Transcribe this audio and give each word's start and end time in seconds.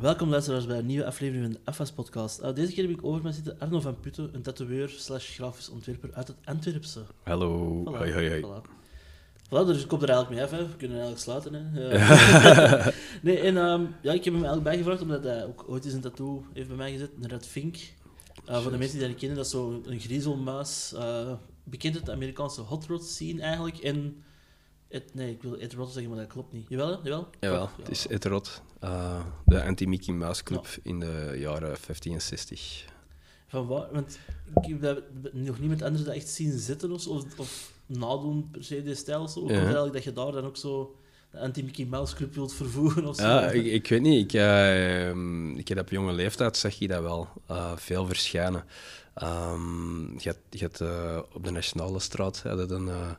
Welkom 0.00 0.28
luisteraars 0.28 0.66
bij 0.66 0.78
een 0.78 0.86
nieuwe 0.86 1.04
aflevering 1.04 1.44
van 1.44 1.52
de 1.52 1.60
AFAS 1.64 1.92
podcast. 1.92 2.42
Uh, 2.42 2.54
deze 2.54 2.72
keer 2.72 2.88
heb 2.88 2.98
ik 2.98 3.04
over 3.04 3.22
mij 3.22 3.32
zitten 3.32 3.58
Arno 3.58 3.80
van 3.80 4.00
Putten, 4.00 4.30
een 4.34 4.42
tatoeëur 4.42 4.88
slash 4.88 5.34
grafisch 5.34 5.68
ontwerper 5.68 6.10
uit 6.12 6.28
het 6.28 6.36
Antwerpse. 6.44 7.00
Hallo. 7.22 7.80
Voilà, 7.80 7.96
Hoi, 7.96 8.12
hoi, 8.12 8.28
hoi. 8.28 8.42
Voilà. 8.42 8.68
Voilà, 9.46 9.66
dus 9.66 9.82
ik 9.82 9.88
kom 9.88 10.02
er 10.02 10.08
eigenlijk 10.08 10.30
mee 10.30 10.42
af, 10.42 10.50
hè. 10.50 10.68
we 10.68 10.76
kunnen 10.76 11.00
eigenlijk 11.00 11.24
sluiten. 11.24 11.54
Hè. 11.54 11.88
Eh, 11.90 12.86
nee, 13.22 13.38
en 13.38 13.56
ehm, 13.56 13.84
ja, 14.02 14.12
ik 14.12 14.24
heb 14.24 14.34
hem 14.34 14.44
eigenlijk 14.44 14.62
bijgevraagd 14.62 15.02
omdat 15.02 15.24
hij 15.24 15.46
ook 15.46 15.64
ooit 15.68 15.84
eens 15.84 15.94
een 15.94 16.00
tattoo 16.00 16.44
heeft 16.52 16.68
bij 16.68 16.76
mij 16.76 16.92
gezet, 16.92 17.10
een 17.20 17.28
red 17.28 17.46
vink. 17.46 17.76
Uh, 18.48 18.62
voor 18.62 18.70
de 18.70 18.78
mensen 18.78 18.98
die 18.98 19.08
dat 19.08 19.16
kennen, 19.16 19.36
dat 19.36 19.46
is 19.46 19.52
zo'n 19.52 19.84
griezelmuis. 19.86 20.92
Uh, 20.96 21.32
bekend 21.64 21.94
uit 21.96 22.06
de 22.06 22.12
Amerikaanse 22.12 22.60
hot 22.60 22.86
rod 22.86 23.04
scene 23.04 23.42
eigenlijk. 23.42 23.78
En 23.78 24.22
nee, 25.12 25.30
ik 25.30 25.42
wil 25.42 25.58
Ed 25.58 25.72
Rod 25.72 25.92
zeggen, 25.92 26.10
maar 26.10 26.20
dat 26.20 26.32
klopt 26.32 26.52
niet. 26.52 26.66
Jawel, 26.68 27.00
jawel? 27.02 27.28
Jawel, 27.40 27.60
Ja. 27.62 27.70
het 27.78 27.90
is 27.90 28.06
Ed 28.06 28.24
Rod, 28.24 28.62
uh, 28.84 29.20
de 29.44 29.62
anti-Mickey 29.64 30.14
Mouse 30.14 30.42
Club 30.42 30.66
in 30.82 31.00
de 31.00 31.36
jaren 31.38 31.76
50 31.76 32.12
en 32.12 32.20
60. 32.22 32.84
Van 33.48 33.66
waar? 33.66 33.88
Want 33.92 34.18
ik 34.62 34.76
heb 34.80 35.02
nog 35.32 35.60
niet 35.60 35.68
met 35.68 35.82
anderen 35.82 36.06
dat 36.06 36.14
echt 36.14 36.28
zien 36.28 36.58
zitten 36.58 36.90
of, 36.92 37.06
of, 37.06 37.38
of 37.38 37.72
nadoen 37.86 38.48
per 38.50 38.64
se, 38.64 38.82
die 38.82 38.94
stijl. 38.94 39.22
of 39.22 39.30
Zo. 39.30 39.48
Ja. 39.48 39.58
eigenlijk 39.58 39.92
dat 39.92 40.04
je 40.04 40.12
daar 40.12 40.32
dan 40.32 40.44
ook 40.44 40.56
zo 40.56 40.96
de 41.30 41.38
anti-Mickey 41.38 41.84
Mouse 41.84 42.14
Club 42.14 42.34
wilt 42.34 42.52
vervoegen 42.52 43.06
of 43.06 43.16
zo? 43.16 43.22
Ja, 43.22 43.50
ik, 43.50 43.64
ik 43.64 43.88
weet 43.88 44.00
niet. 44.00 44.24
Ik, 44.24 44.40
eh, 44.40 45.08
ehm, 45.08 45.56
ik 45.56 45.68
heb 45.68 45.78
op 45.78 45.90
jonge 45.90 46.12
leeftijd 46.12 46.56
zag 46.56 46.74
je 46.74 46.88
dat 46.88 47.02
wel 47.02 47.28
eh, 47.46 47.76
veel 47.76 48.06
verschijnen. 48.06 48.64
Ehm, 49.14 50.18
je 50.18 50.28
had, 50.28 50.38
je 50.50 50.64
had, 50.64 50.80
eh, 50.80 51.18
op 51.32 51.44
de 51.44 51.50
Nationale 51.50 51.98
Straat 52.00 52.42
hadden 52.42 52.70
een, 52.70 52.88
eh, 52.88 53.10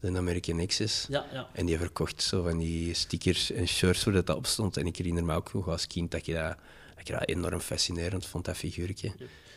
de 0.00 0.16
American 0.16 0.58
Exes. 0.58 1.06
ja, 1.08 1.26
ja. 1.32 1.46
En 1.52 1.66
die 1.66 1.78
verkocht 1.78 2.22
zo 2.22 2.42
van 2.42 2.58
die 2.58 2.94
stickers 2.94 3.50
en 3.52 3.68
shirts 3.68 4.04
waar 4.04 4.14
dat 4.24 4.36
op 4.36 4.46
stond. 4.46 4.76
En 4.76 4.86
ik 4.86 4.96
herinner 4.96 5.24
me 5.24 5.34
ook 5.34 5.54
nog 5.54 5.68
als 5.68 5.86
kind 5.86 6.10
dat 6.10 6.26
je 6.26 6.32
dat, 6.32 6.56
dat, 6.96 7.06
je 7.06 7.12
dat 7.12 7.28
enorm 7.28 7.60
fascinerend 7.60 8.26
vond, 8.26 8.44
dat 8.44 8.56
figuurtje. 8.56 9.12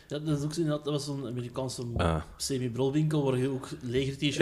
Ja, 0.08 0.18
dat, 0.18 0.38
is 0.38 0.44
ook 0.44 0.54
zo, 0.54 0.64
dat 0.64 0.84
was 0.84 1.04
zo'n 1.04 1.26
Amerikaanse 1.26 1.82
Ah. 1.96 2.22
semi-brolwinkel 2.36 3.22
waar 3.24 3.38
je 3.38 3.48
ook 3.48 3.68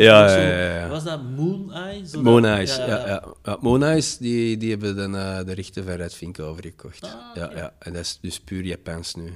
Ja, 0.03 0.23
en 0.25 0.31
zo- 0.31 0.81
ja. 0.81 0.89
Was 0.89 1.05
dat 1.05 1.23
Moon 1.23 1.73
Eye? 1.73 2.07
Zo 2.07 2.23
Moon 2.23 2.45
Eyes, 2.45 2.77
ja, 2.77 2.87
ja, 2.87 3.35
ja. 3.45 3.57
Moon 3.61 3.83
Eyes, 3.83 4.17
die, 4.19 4.57
die 4.57 4.71
hebben 4.71 4.97
dan, 4.97 5.17
eh, 5.17 5.45
de 5.45 5.53
rechten 5.53 5.85
van 5.85 5.93
Red 5.95 6.15
Vink 6.15 6.39
overgekocht. 6.39 7.05
Ah, 7.05 7.11
ja, 7.35 7.51
ja, 7.57 7.75
en 7.79 7.93
dat 7.93 8.03
is 8.03 8.19
dus 8.21 8.41
puur 8.41 8.65
Japans 8.65 9.15
nu. 9.15 9.33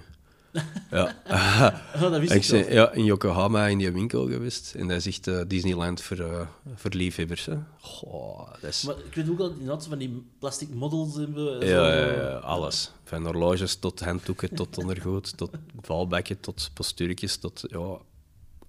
Ja. 0.90 1.14
Oh, 1.94 2.00
dat 2.00 2.18
wist 2.20 2.32
ik 2.32 2.44
ik 2.44 2.64
ben 2.66 2.72
ja, 2.74 2.92
in 2.92 3.04
Yokohama 3.04 3.66
in 3.66 3.78
die 3.78 3.90
winkel 3.92 4.26
geweest. 4.28 4.74
En 4.74 4.88
dat 4.88 4.96
is 4.96 5.06
echt 5.06 5.26
eh, 5.26 5.40
Disneyland 5.46 6.02
voor, 6.02 6.18
eh, 6.18 6.40
voor 6.74 6.90
liefhebbers. 6.90 7.46
Hè. 7.46 7.56
Goh, 7.80 8.50
dat 8.60 8.70
is... 8.70 8.82
Maar 8.82 8.94
ik 9.06 9.14
weet 9.14 9.30
ook 9.30 9.38
al, 9.40 9.50
inderdaad, 9.50 9.86
van 9.86 9.98
die 9.98 10.22
plastic 10.38 10.68
models 10.74 11.14
hebben. 11.16 11.68
zo- 11.68 11.86
Ja, 11.86 12.32
alles. 12.34 12.92
Van 13.04 13.24
horloges 13.24 13.74
tot 13.76 14.00
handdoeken, 14.00 14.54
tot 14.54 14.78
ondergoed, 14.82 15.36
tot 15.36 15.50
valbekken, 15.80 16.40
tot 16.40 16.70
postuurtjes, 16.74 17.36
tot 17.36 17.64
ja, 17.66 17.96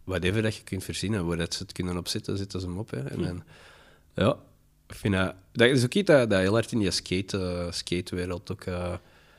whatever 0.03 0.42
dat 0.42 0.55
je 0.55 0.64
kunt 0.64 0.83
verzinnen. 0.83 1.25
Waar 1.25 1.38
dat 1.38 1.53
ze 1.53 1.64
het 1.64 1.72
kunnen 1.72 1.97
opzetten, 1.97 2.38
zetten 2.38 2.59
ze 2.59 2.66
hem 2.67 2.77
op. 2.77 2.89
Hè. 2.92 2.99
En 2.99 3.22
dan, 3.23 3.44
ja, 4.16 4.36
ik 4.88 4.95
vind 4.95 5.14
dat, 5.14 5.33
dat 5.52 5.67
is 5.70 5.83
ook 5.83 5.94
iets 5.94 6.08
dat, 6.08 6.30
dat 6.30 6.39
heel 6.39 6.53
hard 6.53 6.72
in 6.72 6.80
die 6.80 6.92
skate, 6.92 7.38
eh, 7.39 7.72
skatewereld 7.72 8.52
ook... 8.52 8.64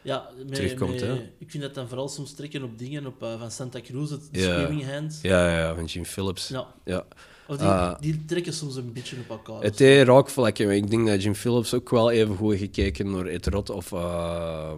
Ja, 0.06 0.28
met, 0.46 0.54
terugkomt, 0.54 1.00
met-? 1.00 1.20
Ik 1.38 1.50
vind 1.50 1.62
dat 1.62 1.74
dan 1.74 1.88
vooral 1.88 2.08
soms 2.08 2.32
trekken 2.34 2.62
op 2.62 2.78
dingen 2.78 3.06
op, 3.06 3.22
eh, 3.22 3.38
van 3.38 3.50
Santa 3.50 3.80
Cruz, 3.80 4.10
het. 4.10 4.28
Screaming 4.32 4.90
Hand. 4.90 5.18
ja, 5.22 5.48
ja, 5.50 5.58
ja, 5.58 5.74
van 5.74 5.84
Jim 5.84 6.04
Phillips. 6.04 6.48
Ja. 6.48 6.66
Ja. 6.84 7.04
Of 7.48 7.56
die, 7.56 7.66
Ah. 7.66 8.00
die 8.00 8.24
trekken 8.24 8.52
soms 8.52 8.76
een 8.76 8.92
beetje 8.92 9.16
op 9.16 9.30
elkaar. 9.30 9.62
Het 9.62 9.78
heeft 9.78 10.06
raakvlakken, 10.08 10.70
ik 10.70 10.90
denk 10.90 11.06
dat 11.06 11.22
Jim 11.22 11.34
Phillips 11.34 11.74
ook 11.74 11.90
wel 11.90 12.10
even 12.10 12.36
goed 12.36 12.56
gekeken 12.56 13.10
naar 13.10 13.26
Ed 13.26 13.46
Rot 13.46 13.70
of... 13.70 13.92
eh, 13.92 14.72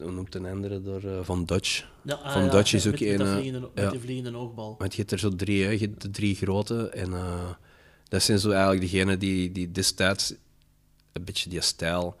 hoe 0.00 0.10
noemt 0.10 0.34
een 0.34 0.46
andere 0.46 0.82
door? 0.82 1.02
eh, 1.04 1.18
van 1.22 1.44
Dutch. 1.44 1.84
Ja, 2.02 2.14
ah, 2.14 2.32
van 2.32 2.44
ja, 2.44 2.50
Dutch 2.50 2.72
is 2.72 2.84
met- 2.84 2.94
ook 2.94 3.00
een, 3.00 3.26
vliegende, 3.26 3.60
met 3.74 3.84
ja. 3.84 3.90
die 3.90 4.00
vliegende 4.00 4.38
oogbal. 4.38 4.74
Want 4.78 4.92
je 4.92 4.98
hebt 4.98 5.12
er 5.12 5.18
zo 5.18 5.28
drie, 5.36 5.64
hè. 5.64 5.70
je 5.70 5.78
hebt 5.78 6.02
de 6.02 6.10
drie 6.10 6.34
grote. 6.34 6.88
En 6.88 7.12
dat 8.08 8.22
zijn 8.22 8.38
zo 8.38 8.50
eigenlijk 8.50 8.80
degenen 8.80 9.18
die, 9.18 9.52
die 9.52 9.72
destijds 9.72 10.34
een 11.12 11.24
beetje 11.24 11.50
die 11.50 11.60
stijl 11.60 12.16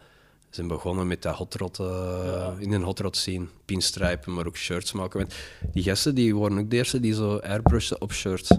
zijn 0.50 0.68
begonnen 0.68 1.06
met 1.06 1.22
dat 1.22 1.34
hot 1.34 1.54
rod, 1.54 1.78
eh, 1.78 2.52
in 2.58 2.72
een 2.72 2.82
hot 2.82 2.98
rod 3.00 3.16
scene. 3.16 3.46
Pinstripen, 3.64 4.34
maar 4.34 4.46
ook 4.46 4.56
shirts 4.56 4.92
maken. 4.92 5.18
Want 5.18 5.34
die 5.72 5.82
gasten 5.82 6.14
die 6.14 6.36
waren 6.36 6.58
ook 6.58 6.70
de 6.70 6.76
eerste 6.76 7.00
die 7.00 7.14
zo 7.14 7.36
airbrushen 7.38 8.00
op 8.00 8.12
shirts. 8.12 8.50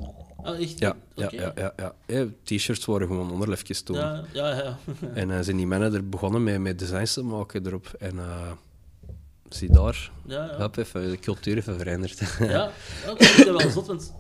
Ah, 0.44 0.62
echt? 0.62 0.80
Ja, 0.80 0.96
ja, 1.16 1.28
ja, 1.32 1.52
ja, 1.56 1.74
ja. 1.78 1.94
Ja, 2.06 2.26
T-shirts 2.44 2.86
waren 2.86 3.08
gewoon 3.08 3.32
onderlefjes 3.32 3.82
toen. 3.82 3.96
Ja, 3.96 4.24
ja, 4.34 4.56
ja. 4.56 4.78
En 5.14 5.28
dan 5.28 5.44
zijn 5.44 5.58
die 5.58 5.68
mannen 5.68 5.94
er 5.94 6.10
begonnen 6.10 6.44
met, 6.44 6.60
met 6.60 6.80
designs 6.80 7.14
te 7.14 7.24
maken 7.24 7.66
erop. 7.66 7.94
En 8.00 8.20
eh, 8.20 8.52
zie 9.50 9.72
daar, 9.72 10.12
ja, 10.26 10.46
ja. 10.46 10.70
even 10.76 11.10
de 11.10 11.20
cultuur 11.20 11.58
even 11.58 11.78
veranderd. 11.78 12.38
Ja, 12.40 12.72
dat 13.06 13.22
ik 13.22 13.46
wel 13.46 13.70
zot, 13.70 13.88
want... 13.88 14.14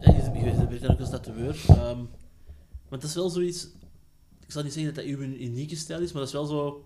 Je, 0.00 0.66
bent 0.68 0.88
ook 0.90 1.00
als 1.00 1.10
tatoeëur. 1.10 1.56
ehm 1.68 1.98
want 2.88 3.02
dat 3.02 3.10
is 3.10 3.16
wel 3.16 3.28
zoiets... 3.28 3.68
Ik 4.46 4.52
zal 4.52 4.62
niet 4.62 4.72
zeggen 4.72 4.94
dat 4.94 5.04
dat 5.04 5.14
uw 5.14 5.20
unieke 5.22 5.76
stijl 5.76 6.00
is, 6.00 6.12
maar 6.12 6.20
dat 6.20 6.28
is 6.28 6.34
wel 6.34 6.46
zo... 6.46 6.84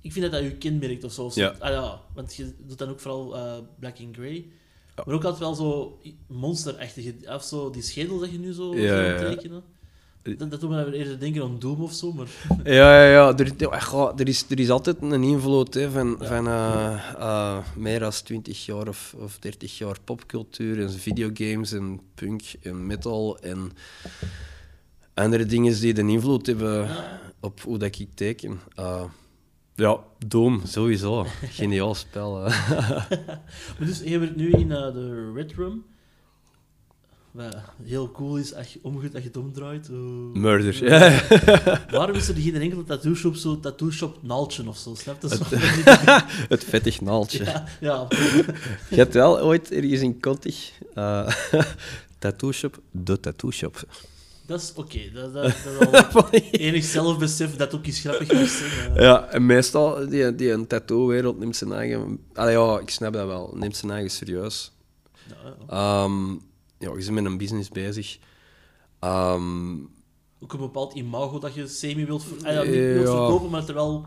Ik 0.00 0.12
vind 0.12 0.30
dat 0.30 0.40
dat 0.42 0.50
u 0.50 0.50
kenmerkt 0.50 1.04
of 1.04 1.12
zo. 1.12 1.30
Ja. 1.34 1.54
Ah, 1.58 1.70
ja, 1.70 2.00
want 2.14 2.34
je 2.34 2.54
doet 2.66 2.78
dan 2.78 2.88
ook 2.88 3.00
vooral 3.00 3.36
eh, 3.36 3.58
black 3.78 3.96
and 4.00 4.16
grey. 4.16 4.46
Maar 4.96 5.14
ook 5.14 5.24
altijd 5.24 5.38
wel 5.38 5.54
zo 5.54 5.98
monsterachtige... 6.26 7.14
Of 7.26 7.44
zo 7.44 7.70
die 7.70 7.82
schedel 7.82 8.18
dat 8.18 8.30
je 8.30 8.38
nu 8.38 8.52
zo, 8.52 8.76
Ja, 8.76 9.18
tekenen. 9.18 9.62
Dat, 10.22 10.50
dat 10.50 10.60
doet 10.60 10.70
me 10.70 10.84
dan 10.84 10.92
eerder 10.92 11.18
denken 11.20 11.42
aan 11.42 11.58
Doom 11.58 11.82
of 11.82 11.92
zo, 11.92 12.12
maar... 12.12 12.26
Ja, 12.64 13.04
ja, 13.04 13.10
ja. 13.10 13.38
Er, 13.38 13.52
er, 14.16 14.28
is, 14.28 14.44
er 14.48 14.60
is 14.60 14.70
altijd 14.70 15.02
een 15.02 15.22
invloed 15.22 15.74
hè, 15.74 15.90
van, 15.90 16.16
Ja. 16.20 16.26
van 16.26 16.46
eh, 16.46 17.12
eh, 17.18 17.58
meer 17.76 17.98
dan 17.98 18.10
20 18.10 18.66
jaar 18.66 18.88
of, 18.88 19.14
of 19.18 19.38
30 19.38 19.78
jaar 19.78 19.96
popcultuur 20.04 20.80
en 20.80 20.90
videogames 20.92 21.72
en 21.72 22.00
punk 22.14 22.42
en 22.62 22.86
metal 22.86 23.38
en 23.38 23.72
andere 25.14 25.46
dingen 25.46 25.80
die 25.80 25.98
een 25.98 26.08
invloed 26.08 26.46
hebben 26.46 26.88
op 27.40 27.60
hoe 27.60 27.78
dat 27.78 27.98
ik 27.98 28.08
teken. 28.14 28.60
Eh, 28.74 29.04
ja, 29.74 29.98
Doom, 30.26 30.60
sowieso. 30.66 31.26
Geniaal 31.58 31.94
spel. 31.94 32.32
Maar 33.78 33.86
dus, 33.86 34.00
je 34.04 34.18
bent 34.18 34.36
nu 34.36 34.50
in 34.50 34.72
eh, 34.72 34.92
de 34.92 35.32
Red 35.34 35.52
Room. 35.54 35.84
Wat 37.30 37.56
heel 37.82 38.10
cool 38.10 38.36
is 38.36 38.54
als 38.54 38.72
je 38.72 38.80
als 38.82 39.02
je 39.02 39.18
het 39.28 39.36
omdraait. 39.36 39.88
eh. 39.88 39.94
Murder. 40.32 40.84
Ja. 40.84 41.22
Waarom 41.96 42.16
is 42.16 42.28
er 42.28 42.34
geen 42.36 42.54
enkele 42.54 42.84
tattoo 42.84 43.14
shop 43.14 43.34
zo 43.34 43.60
tattoo 43.60 43.90
shop 43.90 44.18
naaltje 44.22 44.68
of 44.68 44.76
zo? 44.76 44.94
Snap 44.94 45.22
je? 45.22 45.28
Zo- 45.28 45.44
Het 46.48 46.64
vettig 46.64 47.00
naaltje. 47.00 47.44
ja, 47.44 47.64
ja. 47.80 48.06
Je 48.90 48.96
hebt 48.96 49.14
wel 49.14 49.40
ooit 49.40 49.70
ergens 49.70 50.00
in 50.00 50.20
Kottig 50.20 50.72
uh, 50.94 51.28
tattoo 52.18 52.52
shop, 52.52 52.80
de 52.90 53.20
tattoo 53.20 53.50
shop. 53.50 53.86
Dat 54.52 54.60
is 54.60 54.72
oké. 54.74 55.10
Dat, 55.14 55.32
dat, 55.32 55.54
dat 56.12 56.32
is 56.32 56.50
enig 56.50 56.84
zelfbesef 56.84 57.56
dat 57.56 57.74
ook 57.74 57.86
iets 57.86 58.00
grappig. 58.00 58.28
Eh, 58.28 58.96
Ja, 58.96 59.28
en 59.28 59.46
meestal, 59.46 60.08
die, 60.08 60.34
die 60.34 60.50
een 60.50 60.66
tattoo-wereld 60.66 61.38
neemt 61.38 61.56
zijn 61.56 61.72
eigen... 61.72 62.18
Allee, 62.34 62.56
ja, 62.58 62.78
ik 62.78 62.90
snap 62.90 63.12
dat 63.12 63.26
wel. 63.26 63.52
Neemt 63.54 63.76
zijn 63.76 63.92
eigen 63.92 64.10
serieus. 64.10 64.72
ja, 65.28 65.34
ja. 65.44 66.04
Ehm, 66.04 66.30
ja, 66.78 66.88
je 66.88 67.04
bent 67.04 67.10
met 67.10 67.24
een 67.24 67.38
business 67.38 67.68
bezig. 67.68 68.18
Ehm, 68.98 69.72
Ook 70.40 70.52
een 70.52 70.58
bepaald 70.58 70.94
imago 70.94 71.38
dat 71.38 71.54
je 71.54 71.66
semi 71.66 72.06
wilt, 72.06 72.24
ah, 72.42 72.52
ja, 72.52 72.62
niet 72.62 72.72
wilt 72.72 73.08
verkopen, 73.08 73.50
maar 73.50 73.60
het 73.60 73.68
er 73.68 73.74
wel 73.74 74.06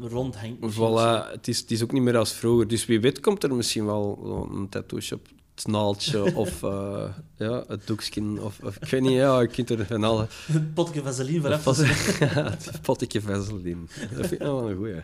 rond 0.00 0.36
hangt. 0.36 0.60
misschien 0.60 0.84
of 0.84 0.98
zo. 0.98 1.26
voilà, 1.26 1.32
het 1.32 1.48
is, 1.48 1.58
het 1.58 1.70
is 1.70 1.82
ook 1.82 1.92
niet 1.92 2.02
meer 2.02 2.16
als 2.16 2.32
vroeger. 2.32 2.68
Dus 2.68 2.86
wie 2.86 3.00
weet 3.00 3.20
komt 3.20 3.42
er 3.42 3.54
misschien 3.54 3.86
wel 3.86 4.20
zo'n 4.24 4.68
tattoo 4.68 5.00
shop, 5.00 5.28
het 5.62 6.34
of 6.34 6.62
uh, 6.62 7.04
ja, 7.36 7.64
het 7.66 7.86
doekskin. 7.86 8.42
Of, 8.42 8.60
of, 8.62 8.76
ik 8.76 8.88
weet 8.88 9.00
niet, 9.00 9.12
ja, 9.12 9.40
je 9.40 9.46
kunt 9.46 9.70
er 9.70 9.86
van 9.86 10.04
alle... 10.04 10.26
Een 10.54 10.72
potje 10.72 11.02
vaseline. 11.02 11.58
Pot, 11.58 11.76
het 12.70 12.80
potje 12.82 13.20
Vaseline. 13.20 13.80
Dat 14.16 14.26
vind 14.26 14.32
ik 14.32 14.38
nou 14.38 14.54
wel 14.54 14.70
een 14.70 14.76
goeie. 14.76 15.02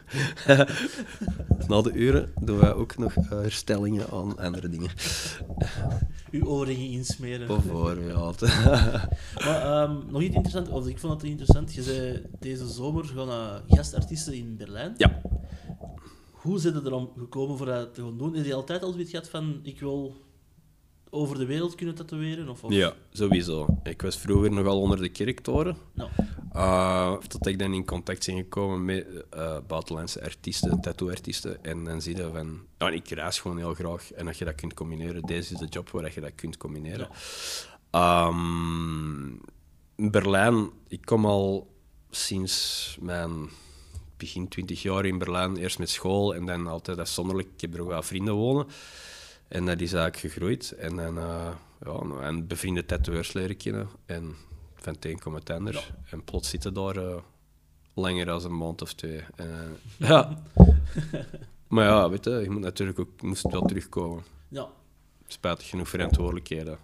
Na 1.69 1.83
de 1.83 1.93
uren 1.93 2.33
doen 2.41 2.59
wij 2.59 2.75
ook 2.75 2.99
nog 2.99 3.17
eh, 3.17 3.29
herstellingen 3.29 4.11
aan 4.11 4.39
andere 4.39 4.69
dingen. 4.69 4.91
Uw 6.31 6.45
oorringen 6.45 6.91
insmeren. 6.91 7.47
Bijvoorbeeld. 7.47 8.41
Maar 8.41 9.63
ehm, 9.63 9.97
nog 10.11 10.23
iets 10.23 10.35
interessant, 10.35 10.69
of 10.69 10.87
ik 10.87 10.99
vond 10.99 11.13
het 11.13 11.31
interessant. 11.31 11.75
Je 11.75 11.83
zei 11.83 12.23
deze 12.41 12.69
zomer 12.69 13.05
gaan 13.05 13.27
naar 13.27 13.63
gastartiesten 13.69 14.35
in 14.35 14.57
Berlijn. 14.57 14.95
Ja. 14.97 15.21
Hoe 16.33 16.59
zijn 16.59 16.75
er 16.75 16.87
erom 16.87 17.11
gekomen 17.19 17.57
voor 17.57 17.67
dat 17.67 17.95
te 17.95 18.03
gaan 18.03 18.19
doen? 18.19 18.35
Is 18.35 18.47
je 18.47 18.55
altijd 18.55 18.83
al 18.83 18.93
zoiets 18.93 19.11
gehad 19.11 19.29
van 19.29 19.61
ik 19.63 19.81
wil 19.81 20.15
over 21.11 21.39
de 21.39 21.47
wereld 21.47 21.75
kunnen 21.75 21.95
tatoeëren? 21.95 22.49
Of, 22.49 22.65
of... 22.65 22.73
Ja, 22.73 22.95
sowieso. 23.13 23.67
Ik 23.83 24.03
was 24.03 24.19
vroeger 24.19 24.53
nogal 24.53 24.81
onder 24.81 25.03
de 25.03 25.09
kerktoren. 25.09 25.77
Nou, 25.93 26.11
Uh, 26.57 27.17
tot 27.17 27.47
ik 27.47 27.59
dan 27.59 27.75
in 27.75 27.85
contact 27.85 28.27
ben 28.27 28.37
gekomen 28.37 28.85
met 28.85 29.07
eh, 29.31 29.57
buitenlandse 29.67 30.23
artiesten, 30.23 30.81
tattoo-artiesten. 30.81 31.65
En 31.65 31.85
dan 31.85 32.03
zie 32.03 32.17
je 32.17 32.31
van, 32.33 32.61
ja, 32.79 32.89
ik 32.91 33.09
reis 33.09 33.41
gewoon 33.41 33.57
heel 33.57 33.75
graag. 33.75 34.13
En 34.13 34.25
dat 34.27 34.39
je 34.39 34.45
dat 34.45 34.55
kunt 34.55 34.75
combineren, 34.75 35.23
deze 35.23 35.53
is 35.53 35.59
de 35.59 35.67
job 35.67 35.91
waar 35.91 36.13
je 36.15 36.21
dat 36.21 36.35
kunt 36.35 36.57
combineren. 36.57 37.09
Ehm, 37.91 39.35
Berlijn, 39.97 40.71
ik 40.89 41.01
kom 41.05 41.27
al 41.27 41.75
sinds 42.11 42.97
mijn 43.01 43.49
begin 44.17 44.49
20 44.49 44.83
jaar 44.83 45.05
in 45.05 45.19
Berlijn, 45.19 45.57
eerst 45.57 45.79
met 45.79 45.91
school 45.91 46.35
en 46.35 46.47
dan 46.47 46.67
altijd 46.67 46.99
afzonderlijk. 46.99 47.49
Ik 47.55 47.61
heb 47.61 47.75
er 47.75 47.81
ook 47.81 47.89
wel 47.89 48.03
vrienden 48.03 48.35
wonen. 48.35 48.67
En 49.49 49.67
dat 49.67 49.81
is 49.81 49.93
eigenlijk 49.93 50.35
gegroeid. 50.35 50.73
En 50.73 50.97
dan 50.97 51.19
uh, 51.19 51.49
ja, 51.85 52.21
en 52.21 52.47
bevriende 52.47 52.85
tatoeërs 52.85 53.33
leren 53.33 53.57
kennen. 53.57 53.89
En 54.07 54.35
van 54.75 54.93
het 54.93 55.05
een 55.05 55.19
komt 55.19 55.39
het 55.39 55.51
ander. 55.51 55.93
En 56.11 56.25
plots 56.25 56.51
zitten 56.51 56.75
daar 56.75 56.97
uh, 56.97 57.17
langer 57.95 58.27
dan 58.27 58.45
een 58.45 58.57
maand 58.57 58.83
of 58.83 58.93
twee. 58.93 59.21
En, 59.37 59.79
uh, 59.99 60.09
ja. 60.09 60.43
maar 61.69 61.85
ja, 61.85 62.11
weet 62.11 62.25
je, 62.25 62.31
je 62.31 62.51
moet 62.51 62.61
natuurlijk 62.61 62.99
ook 62.99 63.23
moest 63.23 63.51
wel 63.51 63.63
terugkomen. 63.63 64.25
Ja. 64.49 64.69
Spijtig 65.27 65.69
genoeg 65.69 65.89
verantwoordelijkheden 65.89 66.79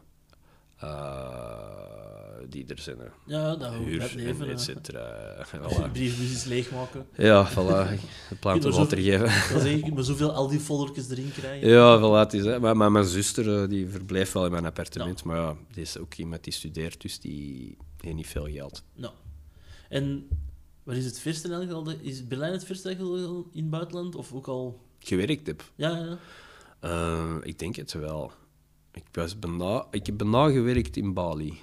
die 2.49 2.67
er 2.67 2.79
zijn. 2.79 2.97
Ja, 3.27 3.57
dat 3.57 3.73
Huur, 3.73 4.03
het 4.03 4.15
leven. 4.15 4.49
et 4.49 4.61
cetera. 4.61 5.37
Voilà. 5.53 5.93
Briefbusjes 5.93 6.45
leegmaken. 6.45 7.07
Ja, 7.17 7.51
voilà. 7.51 8.01
De 8.29 8.35
plant 8.41 8.65
water 8.65 8.99
geven. 8.99 9.53
Dan 9.53 9.61
zeg 9.61 9.73
ik, 9.73 9.95
maar 9.95 10.05
zoveel 10.05 10.33
al 10.33 10.49
die 10.49 10.61
foldertjes 10.61 11.11
erin 11.11 11.33
krijgen. 11.33 11.69
Ja, 11.69 11.99
voilà, 11.99 12.25
het 12.25 12.33
is, 12.33 12.45
hè. 12.45 12.61
Maar, 12.61 12.77
maar 12.77 12.93
mijn 12.93 13.05
zuster 13.05 13.69
die 13.69 13.89
verblijft 13.89 14.33
wel 14.33 14.45
in 14.45 14.51
mijn 14.51 14.67
appartement, 14.67 15.19
ja. 15.19 15.27
maar 15.27 15.37
ja, 15.37 15.57
die 15.73 15.83
is 15.83 15.99
ook 15.99 16.15
iemand 16.15 16.45
die 16.45 16.53
studeert, 16.53 17.01
dus 17.01 17.21
die 17.21 17.77
heeft 18.01 18.17
niet 18.17 18.27
veel 18.27 18.47
geld. 18.47 18.83
Nou. 18.95 19.13
En 19.89 20.29
wat 20.83 20.97
is 20.97 21.05
het 21.05 21.19
verste 21.19 21.49
eigenlijk 21.55 21.89
al? 21.89 21.95
Is 22.01 22.27
Berlijn 22.27 22.53
het 22.53 22.65
verste 22.65 22.91
in 22.91 23.63
het 23.63 23.71
buitenland? 23.71 24.15
Of 24.15 24.33
ook 24.33 24.47
al... 24.47 24.81
Gewerkt 24.99 25.47
heb? 25.47 25.63
Ja, 25.75 25.91
ja. 25.91 26.19
Uh, 26.85 27.37
ik 27.43 27.59
denk 27.59 27.77
het 27.77 27.93
wel. 27.93 28.33
Ik, 28.93 29.05
was 29.13 29.39
bijna, 29.39 29.87
ik 29.91 30.07
heb 30.07 30.17
bijna 30.17 30.51
gewerkt 30.51 30.97
in 30.97 31.13
Bali. 31.13 31.61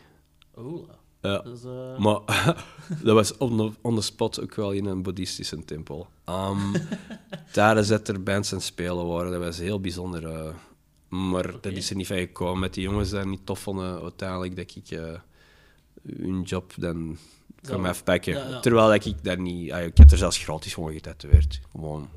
Oh, 0.54 0.90
ja. 1.22 1.44
Is, 1.44 1.64
uh... 1.64 1.98
Maar 1.98 2.20
dat 3.04 3.16
was 3.16 3.38
on 3.38 3.58
the, 3.58 3.72
on 3.82 3.96
the 3.96 4.02
spot 4.02 4.42
ook 4.42 4.56
wel 4.56 4.72
in 4.72 4.86
een 4.86 5.02
boeddhistische 5.02 5.66
tempel. 5.66 6.08
Um, 6.26 6.72
tijdens 7.52 7.88
dat 7.88 8.08
er 8.08 8.24
bands 8.24 8.52
en 8.52 8.62
spelen 8.62 9.08
waren, 9.08 9.32
dat 9.32 9.42
was 9.42 9.58
heel 9.58 9.80
bijzonder. 9.80 10.24
Uh, 10.24 10.54
maar 11.08 11.46
okay. 11.46 11.60
dat 11.62 11.74
is 11.74 11.90
er 11.90 11.96
niet 11.96 12.08
van 12.08 12.18
gekomen. 12.18 12.60
Met 12.60 12.74
die 12.74 12.84
jongens 12.84 13.10
die 13.10 13.26
niet 13.26 13.46
tof 13.46 13.60
vonden, 13.60 14.02
uiteindelijk 14.02 14.56
dat 14.56 14.76
ik 14.76 14.92
uh, 14.92 15.20
hun 16.18 16.42
job 16.42 16.74
dan 16.78 17.18
kan 17.62 17.86
afpakken. 17.86 18.34
Ja, 18.34 18.50
ja. 18.50 18.60
Terwijl 18.60 18.88
dat 18.88 19.06
ik 19.06 19.24
daar 19.24 19.40
niet... 19.40 19.74
ik 19.74 19.98
heb 19.98 20.12
er 20.12 20.18
zelfs 20.18 20.38
gratis 20.38 20.74
gewoon 20.74 20.94
getatoeëerd. 20.94 21.62
Gewoon 21.72 22.10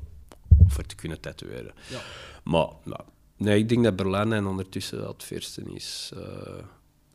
voor 0.67 0.83
te 0.83 0.95
kunnen 0.95 1.19
tatoeëren. 1.19 1.73
Ja. 1.89 1.99
Maar 2.43 2.67
nou, 2.83 3.01
nee, 3.43 3.59
ik 3.59 3.69
denk 3.69 3.83
dat 3.83 3.95
Berlijn 3.95 4.33
en 4.33 4.45
ondertussen 4.45 5.07
het 5.07 5.23
verste 5.23 5.61
is. 5.73 6.11
Uh, 6.15 6.57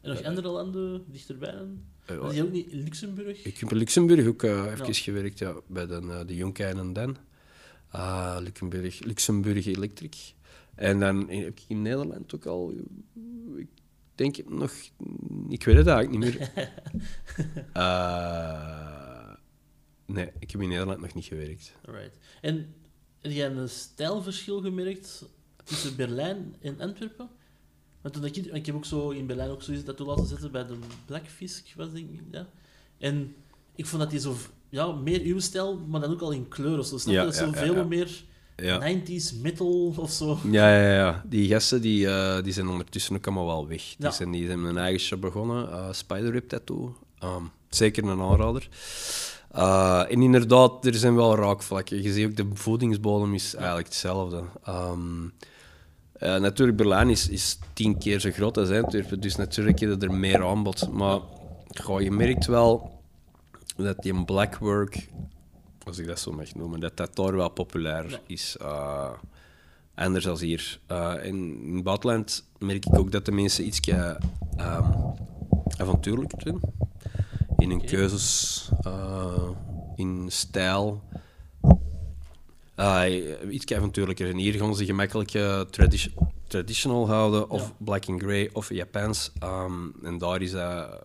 en 0.00 0.10
nog 0.10 0.22
andere 0.22 0.48
landen 0.48 1.04
dichterbij 1.06 1.52
dan? 1.52 1.82
Uh, 2.10 2.16
Was 2.16 2.34
je 2.34 2.42
ook 2.42 2.50
niet 2.50 2.66
in 2.66 2.82
Luxemburg? 2.82 3.44
Ik 3.44 3.58
heb 3.58 3.70
in 3.70 3.76
Luxemburg 3.76 4.26
ook 4.26 4.42
uh, 4.42 4.72
even 4.72 4.86
ja. 4.86 4.92
gewerkt, 4.92 5.38
ja, 5.38 5.54
bij 5.66 5.86
de, 5.86 6.00
uh, 6.02 6.20
de 6.26 6.36
Jonkein 6.36 6.78
en 6.78 6.92
Den. 6.92 7.16
Uh, 7.94 8.36
Luxemburg, 8.40 9.00
Luxemburg 9.00 9.66
Electric. 9.66 10.34
En 10.75 11.00
dan 11.00 11.28
heb 11.28 11.46
ik 11.46 11.64
in 11.69 11.82
Nederland 11.82 12.34
ook 12.34 12.46
al, 12.46 12.72
ik 13.56 13.69
denk 14.14 14.36
het 14.36 14.50
nog, 14.50 14.72
ik 15.48 15.64
weet 15.64 15.76
het 15.76 15.86
eigenlijk 15.86 16.25
niet 16.25 16.38
meer. 16.38 16.52
nee, 20.16 20.30
ik 20.38 20.50
heb 20.50 20.60
in 20.60 20.69
Nederland 20.69 21.00
nog 21.00 21.14
niet 21.14 21.25
gewerkt. 21.25 21.75
Alright. 21.84 22.19
En 22.40 22.75
heb 23.19 23.32
jij 23.32 23.50
een 23.50 23.69
stijlverschil 23.69 24.60
gemerkt 24.60 25.25
tussen 25.68 25.96
Berlijn 25.96 26.54
en 26.60 26.80
Antwerpen? 26.80 27.28
Want 28.00 28.14
toen 28.14 28.24
ik, 28.24 28.36
ik 28.36 28.66
heb 28.66 28.74
ook 28.74 28.84
zo 28.84 29.10
in 29.10 29.26
Berlijn 29.26 29.50
ook 29.50 29.62
zoiets 29.62 29.84
dat 29.84 29.98
laten 29.98 30.26
zetten 30.26 30.50
bij 30.50 30.66
de 30.66 30.76
Blackfisk, 31.06 31.72
was 31.76 31.92
denk 31.92 32.10
ik, 32.10 32.20
ja. 32.30 32.46
En 32.98 33.34
ik 33.74 33.86
vond 33.86 34.02
dat 34.02 34.10
die 34.10 34.20
zo, 34.20 34.36
ja, 34.68 34.92
meer 34.92 35.20
uw 35.20 35.38
stijl, 35.38 35.78
maar 35.88 36.00
dan 36.00 36.12
ook 36.12 36.20
al 36.20 36.32
in 36.32 36.48
kleur 36.48 36.78
of 36.78 36.86
zo. 36.86 36.98
Snap 36.98 37.14
je? 37.14 37.20
Ja, 37.20 37.24
dat 37.24 37.34
ja, 37.34 37.44
zo 37.44 37.52
veel 37.52 37.86
meer 37.86 38.24
Ja. 38.56 38.98
90s 38.98 39.40
metal 39.42 39.94
of 39.96 40.10
zo. 40.10 40.38
Ja, 40.50 40.80
ja, 40.80 40.94
ja. 40.94 41.22
Die 41.26 41.48
gasten 41.48 41.80
die, 41.80 42.06
uh, 42.06 42.42
die 42.42 42.52
zijn 42.52 42.68
ondertussen 42.68 43.16
ook 43.16 43.26
allemaal 43.26 43.46
wel 43.46 43.68
weg. 43.68 43.94
Die, 43.98 44.10
zijn, 44.10 44.30
die 44.30 44.48
hebben 44.48 44.66
een 44.66 44.78
eigen 44.78 45.00
shop 45.00 45.20
begonnen, 45.20 45.68
uh, 45.68 45.92
Spider 45.92 46.30
Rip 46.30 46.48
Tattoo. 46.48 46.96
Um, 47.24 47.50
zeker 47.68 48.04
een 48.04 48.20
aanrader. 48.20 48.68
Uh, 49.56 50.04
en 50.10 50.22
inderdaad, 50.22 50.86
er 50.86 50.94
zijn 50.94 51.14
wel 51.14 51.36
raakvlakken. 51.36 52.02
Je 52.02 52.12
ziet 52.12 52.26
ook, 52.26 52.36
de 52.36 52.46
voedingsbodem 52.52 53.34
is 53.34 53.54
eigenlijk 53.54 53.86
hetzelfde. 53.86 54.42
Um, 54.68 55.32
uh, 56.20 56.36
natuurlijk, 56.36 56.76
Berlijn 56.76 57.10
is, 57.10 57.28
is 57.28 57.58
tien 57.72 57.98
keer 57.98 58.20
zo 58.20 58.30
groot 58.30 58.58
als 58.58 58.70
Antwerpen, 58.70 59.20
dus 59.20 59.36
natuurlijk 59.36 59.78
heb 59.78 60.00
je 60.00 60.06
er 60.06 60.14
meer 60.14 60.44
aanbod. 60.44 60.90
Maar 60.92 61.20
goh, 61.82 62.00
je 62.00 62.10
merkt 62.10 62.46
wel 62.46 63.00
dat 63.76 63.98
die 63.98 64.24
blackwork, 64.24 65.08
als 65.84 65.98
ik 65.98 66.06
dat 66.06 66.18
zo 66.18 66.32
mag 66.32 66.54
noemen, 66.54 66.80
dat 66.80 66.96
dat 66.96 67.16
daar 67.16 67.36
wel 67.36 67.48
populair 67.48 68.20
is. 68.26 68.56
Uh, 68.62 69.10
anders 69.94 70.24
dan 70.24 70.38
hier. 70.38 70.80
Uh, 70.90 71.14
in, 71.22 71.70
het 71.74 71.84
buitenland 71.84 72.48
merk 72.58 72.86
ik 72.86 72.98
ook 72.98 73.12
dat 73.12 73.24
de 73.24 73.32
mensen 73.32 73.66
iets 73.66 73.80
um, 73.88 74.16
avontuurlijker 75.76 76.42
zijn. 76.42 76.60
In 77.56 77.70
hun 77.70 77.84
keuzes, 77.84 78.68
in 79.96 80.26
stijl. 80.30 81.02
Uh, 82.80 83.54
iets 83.54 83.72
avontuurlijker. 83.72 84.30
En 84.30 84.36
hier 84.36 84.54
gaan 84.54 84.76
ze 84.76 84.84
gemakkelijk 84.84 85.34
uh, 85.34 85.60
tradi 85.60 86.12
traditional 86.46 87.06
houden, 87.08 87.50
of 87.50 87.62
Ja. 87.62 87.72
black 87.78 88.08
and 88.08 88.22
grey, 88.22 88.50
of 88.52 88.69
Japans. 88.69 89.32
Um, 89.44 89.94
en 90.02 90.19
daar 90.19 90.42
is 90.42 90.50
dat 90.50 91.02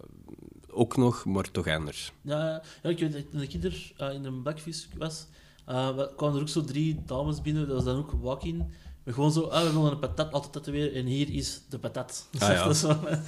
ook 0.69 0.97
nog, 0.97 1.25
maar 1.25 1.51
toch 1.51 1.67
anders. 1.67 2.11
Ja, 2.21 2.61
ja 2.83 2.89
ik 2.89 2.99
weet 2.99 3.25
dat 3.31 3.41
ik 3.41 3.63
er 3.63 3.93
uh, 4.01 4.13
in 4.13 4.25
een 4.25 4.41
Blackfish 4.41 4.83
was, 4.97 5.27
uh, 5.69 5.97
kwamen 6.15 6.35
er 6.35 6.41
ook 6.41 6.49
zo 6.49 6.63
drie 6.63 7.01
dames 7.05 7.41
binnen, 7.41 7.67
dat 7.67 7.75
was 7.75 7.85
dan 7.85 7.97
ook 7.97 8.11
walk-in. 8.21 8.57
Maar 9.03 9.13
gewoon 9.13 9.31
zo, 9.31 9.41
ah, 9.41 9.63
we 9.63 9.73
willen 9.73 9.91
een 9.91 9.99
patat 9.99 10.31
altijd 10.31 10.53
tatoeëren 10.53 10.93
en 10.93 11.05
hier 11.05 11.29
is 11.29 11.61
de 11.69 11.79
patat. 11.79 12.27
Ah, 12.39 12.49
ja. 12.49 12.73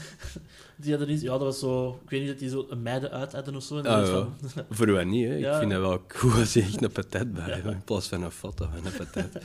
Dat 0.77 0.85
is 0.85 0.85
die 0.85 0.95
hadden 0.95 1.13
iets, 1.15 1.21
ja, 1.23 1.29
dat 1.31 1.41
was 1.41 1.59
zo, 1.59 1.99
ik 2.03 2.09
weet 2.09 2.19
niet 2.19 2.29
dat 2.29 2.39
die 2.39 2.49
zo 2.49 2.65
een 2.69 2.81
meiden 2.81 3.11
uit 3.11 3.31
hadden 3.31 3.55
of 3.55 3.63
zo. 3.63 3.77
En 3.77 3.83
dat 3.83 3.93
Ah, 3.93 4.07
ja. 4.07 4.27
van- 4.47 4.65
Voor 4.77 4.87
mij 4.89 5.03
niet, 5.03 5.27
hè. 5.27 5.33
Ja. 5.35 5.51
Ik 5.53 5.59
vind 5.59 5.71
dat 5.71 5.79
wel 5.81 6.05
cool 6.07 6.33
als 6.33 6.53
je 6.53 6.61
echt 6.61 6.81
een 6.83 6.91
patat 6.91 7.33
bij 7.33 7.43
hebt, 7.53 7.65
in 7.65 7.83
plaats 7.83 8.07
van 8.07 8.23
een 8.23 8.31
foto 8.31 8.67
van 8.73 8.85
een 8.85 8.97
patat. 8.97 9.43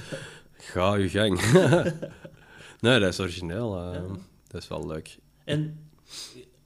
Ga 0.52 0.94
je 0.94 1.08
gang. 1.08 1.40
nee, 2.80 3.00
dat 3.00 3.12
is 3.12 3.20
origineel. 3.20 3.76
uh, 3.76 3.94
Ja. 3.94 4.02
Dat 4.46 4.62
is 4.62 4.68
wel 4.68 4.86
leuk. 4.86 5.18
En 5.44 5.78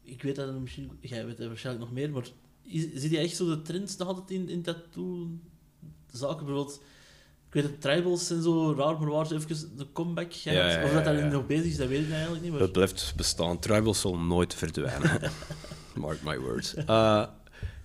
ik 0.03 0.23
weet 0.23 0.37
dat 0.37 0.49
er 0.49 0.55
misschien, 0.55 0.91
jij 1.01 1.27
weet 1.27 1.39
het 1.39 1.47
waarschijnlijk 1.49 1.85
nog 1.85 1.95
meer, 1.95 2.11
maar 2.11 2.27
is, 2.63 2.87
zie 2.95 3.11
je 3.11 3.19
echt 3.19 3.37
zo 3.37 3.47
de 3.49 3.63
trends 3.63 3.97
nog 3.97 4.09
altijd 4.09 4.31
in, 4.31 4.49
in 4.49 4.63
tattoo-zaken? 4.63 6.45
Bijvoorbeeld, 6.47 6.83
ik 7.55 7.63
weet 7.63 7.71
dat 7.71 7.81
tribals 7.81 8.31
en 8.31 8.43
zo 8.43 8.75
raar, 8.77 8.99
maar 8.99 9.11
waar 9.11 9.33
even 9.33 9.77
de 9.77 9.87
comeback. 9.93 10.33
Ja, 10.33 10.53
ja, 10.53 10.85
Of 10.85 10.91
dat 10.91 11.05
ja. 11.05 11.27
nog 11.27 11.47
bezig 11.47 11.65
is, 11.65 11.77
dat 11.77 11.89
weet 11.89 12.07
ik 12.07 12.13
eigenlijk 12.13 12.43
niet. 12.43 12.53
Maar... 12.53 12.61
Het 12.61 12.73
blijft 12.73 13.13
bestaan. 13.17 13.59
Tribals 13.59 14.01
zal 14.01 14.19
nooit 14.19 14.55
verdwijnen. 14.55 15.21
Mark 15.95 16.23
my 16.23 16.39
words. 16.39 16.75
Uh, 16.75 17.27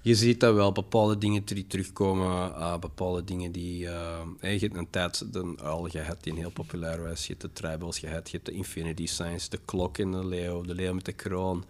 je 0.02 0.16
ziet 0.16 0.40
dat 0.40 0.54
wel 0.54 0.72
bepaalde 0.72 1.18
dingen 1.18 1.46
die 1.46 1.68
terugkomen, 1.68 2.50
uh, 2.50 2.78
bepaalde 2.78 3.24
dingen 3.24 3.52
die. 3.52 3.84
Uh, 3.84 4.22
je 4.40 4.48
hebt 4.48 4.76
een 4.76 4.90
tijd 4.90 5.34
de 5.34 5.56
uil 5.64 5.88
gehad 5.90 6.24
die 6.24 6.34
heel 6.34 6.52
populair 6.52 7.04
was. 7.04 7.22
Je 7.22 7.28
hebt 7.28 7.42
de 7.42 7.54
tribals 7.54 8.00
gehad, 8.00 8.30
je 8.30 8.36
hebt 8.36 8.50
de 8.50 8.56
Infinity 8.56 9.06
Signs, 9.06 9.50
de 9.50 9.60
klok 9.66 9.98
en 9.98 10.12
de 10.12 10.26
leeuw, 10.26 10.62
de 10.62 10.74
leeuw 10.74 10.94
met 10.94 11.06
de 11.06 11.14
kroon. 11.14 11.66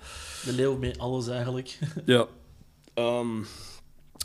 De 0.45 0.53
leeuw 0.53 0.77
met 0.77 0.97
alles 0.99 1.27
eigenlijk. 1.27 1.79
Ja. 2.05 2.27
Ehm, 2.93 3.43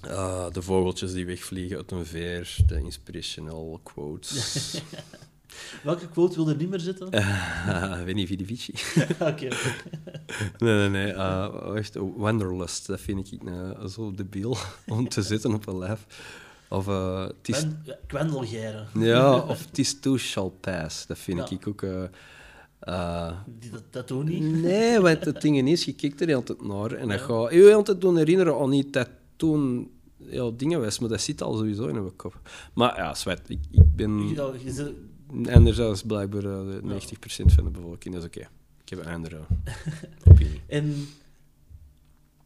uh, 0.07 0.47
de 0.53 0.63
vogeltjes 0.63 1.13
die 1.13 1.27
wegvliegen 1.27 1.77
uit 1.77 1.91
een 1.91 2.07
veer, 2.07 2.57
de 2.67 2.81
inspirational 2.83 3.81
quotes. 3.83 4.75
Welke 5.83 6.09
quote 6.09 6.35
wil 6.37 6.49
er 6.49 6.57
niet 6.57 6.69
meer 6.71 6.81
zitten? 6.81 7.09
Uh, 7.15 8.03
Winnie 8.05 8.27
Vidivici. 8.27 8.73
Oké. 9.31 9.49
Nee, 10.59 10.89
nee, 10.89 10.89
nee. 10.89 11.13
Uh, 11.13 11.49
echt, 11.75 11.97
Wanderlust, 12.17 12.87
dat 12.87 13.01
vind 13.01 13.33
ik 13.33 13.43
uh, 13.43 13.85
zo 13.87 14.13
debiel 14.15 14.57
om 14.87 15.09
te 15.09 15.23
zitten 15.23 15.55
op 15.55 15.67
een 15.67 15.79
lijf. 15.79 16.07
Of 16.69 16.89
uh, 16.89 17.23
het 17.27 17.49
is, 17.49 17.57
Gwen- 18.07 18.39
ja, 19.07 19.39
of 19.39 19.65
het 19.67 19.79
is 19.79 20.01
too 20.01 20.17
shall 20.19 20.51
pass, 20.61 21.07
dat 21.07 21.19
vind 21.19 21.39
Ja. 21.49 21.57
ik 21.57 21.67
ook. 21.69 21.83
uh, 21.83 23.33
Die 23.59 23.71
dat, 23.71 23.83
dat 23.91 24.09
doen 24.09 24.25
niet. 24.25 24.43
nee, 24.63 25.01
want 25.01 25.25
het 25.25 25.41
ding 25.41 25.69
is, 25.69 25.85
je 25.85 25.93
kijkt 25.95 26.21
er 26.21 26.35
altijd 26.35 26.63
naar 26.63 26.93
en 26.93 27.09
dat 27.09 27.19
Ja. 27.19 27.25
gaat 27.25 27.53
je 27.53 27.75
altijd 27.75 28.01
doen 28.01 28.17
herinneren 28.17 28.59
aan 28.61 28.71
niet 28.71 28.93
dat 28.93 29.09
toen 29.49 29.91
ja, 30.17 30.51
dingen 30.57 30.81
was, 30.81 30.99
maar 30.99 31.09
dat 31.09 31.21
zit 31.21 31.43
al 31.43 31.57
sowieso 31.57 31.87
in 31.87 31.95
mijn 31.95 32.17
kop. 32.17 32.41
Maar 32.75 32.97
ja, 32.97 33.15
zwet, 33.15 33.41
ik, 33.49 33.59
ik 33.71 33.97
ben 33.97 34.29
Je, 34.29 34.53
je 34.65 34.73
zit- 34.73 35.49
anders 35.55 35.81
als 35.81 36.03
blijkbaar 36.03 36.45
uh, 36.45 36.81
de 36.83 37.01
90% 37.17 37.55
van 37.55 37.65
de 37.65 37.71
bevolking, 37.71 38.15
dat 38.15 38.23
is 38.23 38.29
oké. 38.29 38.49
Ik 38.83 38.89
heb 38.89 38.99
een 38.99 39.13
andere 39.13 39.41
opinie. 40.31 40.61
en 40.67 41.07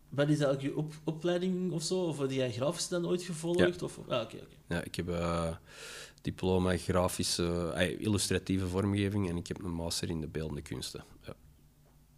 wat 0.09 0.29
is 0.29 0.41
eigenlijk 0.41 0.63
je 0.63 0.77
op, 0.77 0.93
opleiding 1.05 1.73
of 1.73 1.83
zo? 1.83 1.99
Of 2.05 2.19
heb 2.19 2.31
jij 2.31 2.53
grafisch 2.53 2.89
dan 2.89 3.07
ooit 3.07 3.23
gevolgd? 3.23 3.83
Of, 3.83 3.99
ah, 3.99 4.05
oké, 4.05 4.37
oké. 4.37 4.75
Ja, 4.75 4.83
ik 4.85 4.95
heb 4.95 5.09
eh, 5.09 5.55
diploma 6.23 6.77
grafische, 6.77 7.73
eh, 7.75 8.01
illustratieve 8.01 8.67
vormgeving 8.67 9.29
en 9.29 9.37
ik 9.37 9.47
heb 9.47 9.65
een 9.65 9.73
master 9.75 10.11
in 10.11 10.21
de 10.21 10.29
beeldende 10.29 10.63
kunsten. 10.63 11.05
Ja. 11.27 11.35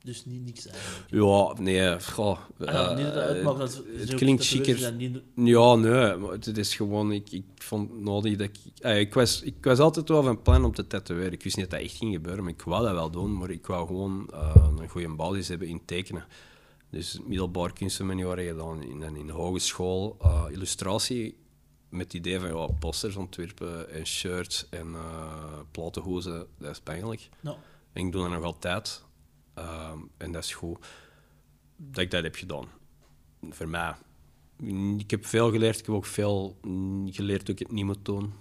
Dus 0.05 0.25
niet 0.25 0.45
niks 0.45 0.67
eigenlijk. 0.67 1.11
Ja, 1.11 1.63
nee, 1.63 2.01
goh, 2.01 2.39
Ah, 2.59 2.67
ja, 2.67 2.91
eh, 2.91 2.97
niet 2.97 3.05
dat 3.05 3.15
het 3.15 3.23
uitmaakt, 3.25 3.59
dat 3.59 3.75
het- 3.75 4.01
het 4.01 4.11
ook 4.13 4.17
klinkt 4.19 4.45
chiquer. 4.47 4.79
Ja, 5.35 5.75
nee, 5.75 6.17
maar 6.17 6.31
het 6.31 6.59
is 6.59 6.75
gewoon, 6.75 7.13
ik, 7.13 7.31
ik 7.33 7.45
vond 7.55 8.01
nodig 8.01 8.37
dat 8.37 8.47
ik... 8.49 8.57
eh, 8.83 8.99
ik, 9.01 9.15
was, 9.15 9.43
ik 9.43 9.55
was 9.65 9.79
altijd 9.79 10.09
wel 10.09 10.23
van 10.23 10.43
plan 10.43 10.65
om 10.65 10.75
te 10.75 10.87
tatoeëren. 10.87 11.33
Ik 11.33 11.43
wist 11.43 11.57
niet 11.57 11.71
dat 11.71 11.79
dat 11.81 11.89
echt 11.89 11.97
ging 11.99 12.13
gebeuren, 12.15 12.45
maar 12.45 12.53
ik 12.53 12.63
wou 12.63 12.85
dat 12.85 12.93
wel 12.93 13.11
doen. 13.11 13.37
Maar 13.39 13.51
ik 13.51 13.67
wou 13.67 13.87
gewoon 13.87 14.29
eh, 14.33 14.67
een 14.79 14.89
goede 14.89 15.09
basis 15.15 15.49
hebben 15.49 15.69
in 15.69 15.85
tekenen. 15.85 16.25
Dus 16.91 17.19
middelbaar 17.27 17.73
kunstenmanieren 17.73 18.47
gedaan. 18.47 18.83
In, 18.83 19.03
en 19.03 19.17
in 19.17 19.27
de 19.27 19.33
hogeschool 19.33 20.17
eh, 20.21 20.45
illustratie 20.51 21.37
met 21.89 22.01
het 22.05 22.15
idee 22.15 22.41
van 22.41 22.49
ja, 22.57 22.67
posters 22.67 23.17
ontwerpen 23.17 23.91
en 23.91 24.07
shirts 24.07 24.67
en 24.71 24.87
uh, 24.89 25.33
platenhozen, 25.71 26.47
dat 26.59 26.71
is 26.71 26.81
pijnlijk. 26.81 27.29
En 27.93 28.07
ik 28.07 28.13
doe 28.13 28.23
dat 28.23 28.31
nog 28.31 28.45
altijd. 28.45 29.03
Ehm, 29.61 29.99
en 30.17 30.33
dat 30.33 30.45
is 30.45 30.55
goed 30.55 30.87
dat 31.77 32.05
ik 32.05 32.11
dat 32.11 32.23
heb 32.23 32.35
gedaan. 32.35 32.69
Voor 33.51 33.69
mij. 33.69 33.95
Ik 34.99 35.11
heb 35.11 35.27
veel 35.27 35.51
geleerd. 35.51 35.79
Ik 35.79 35.87
heb 35.87 35.95
ook 35.95 36.07
veel 36.07 36.59
mm, 36.63 37.13
geleerd 37.13 37.41
dat 37.41 37.49
ik 37.49 37.59
het 37.59 37.73
niet 37.73 37.85
moet 37.85 38.05
doen. 38.05 38.33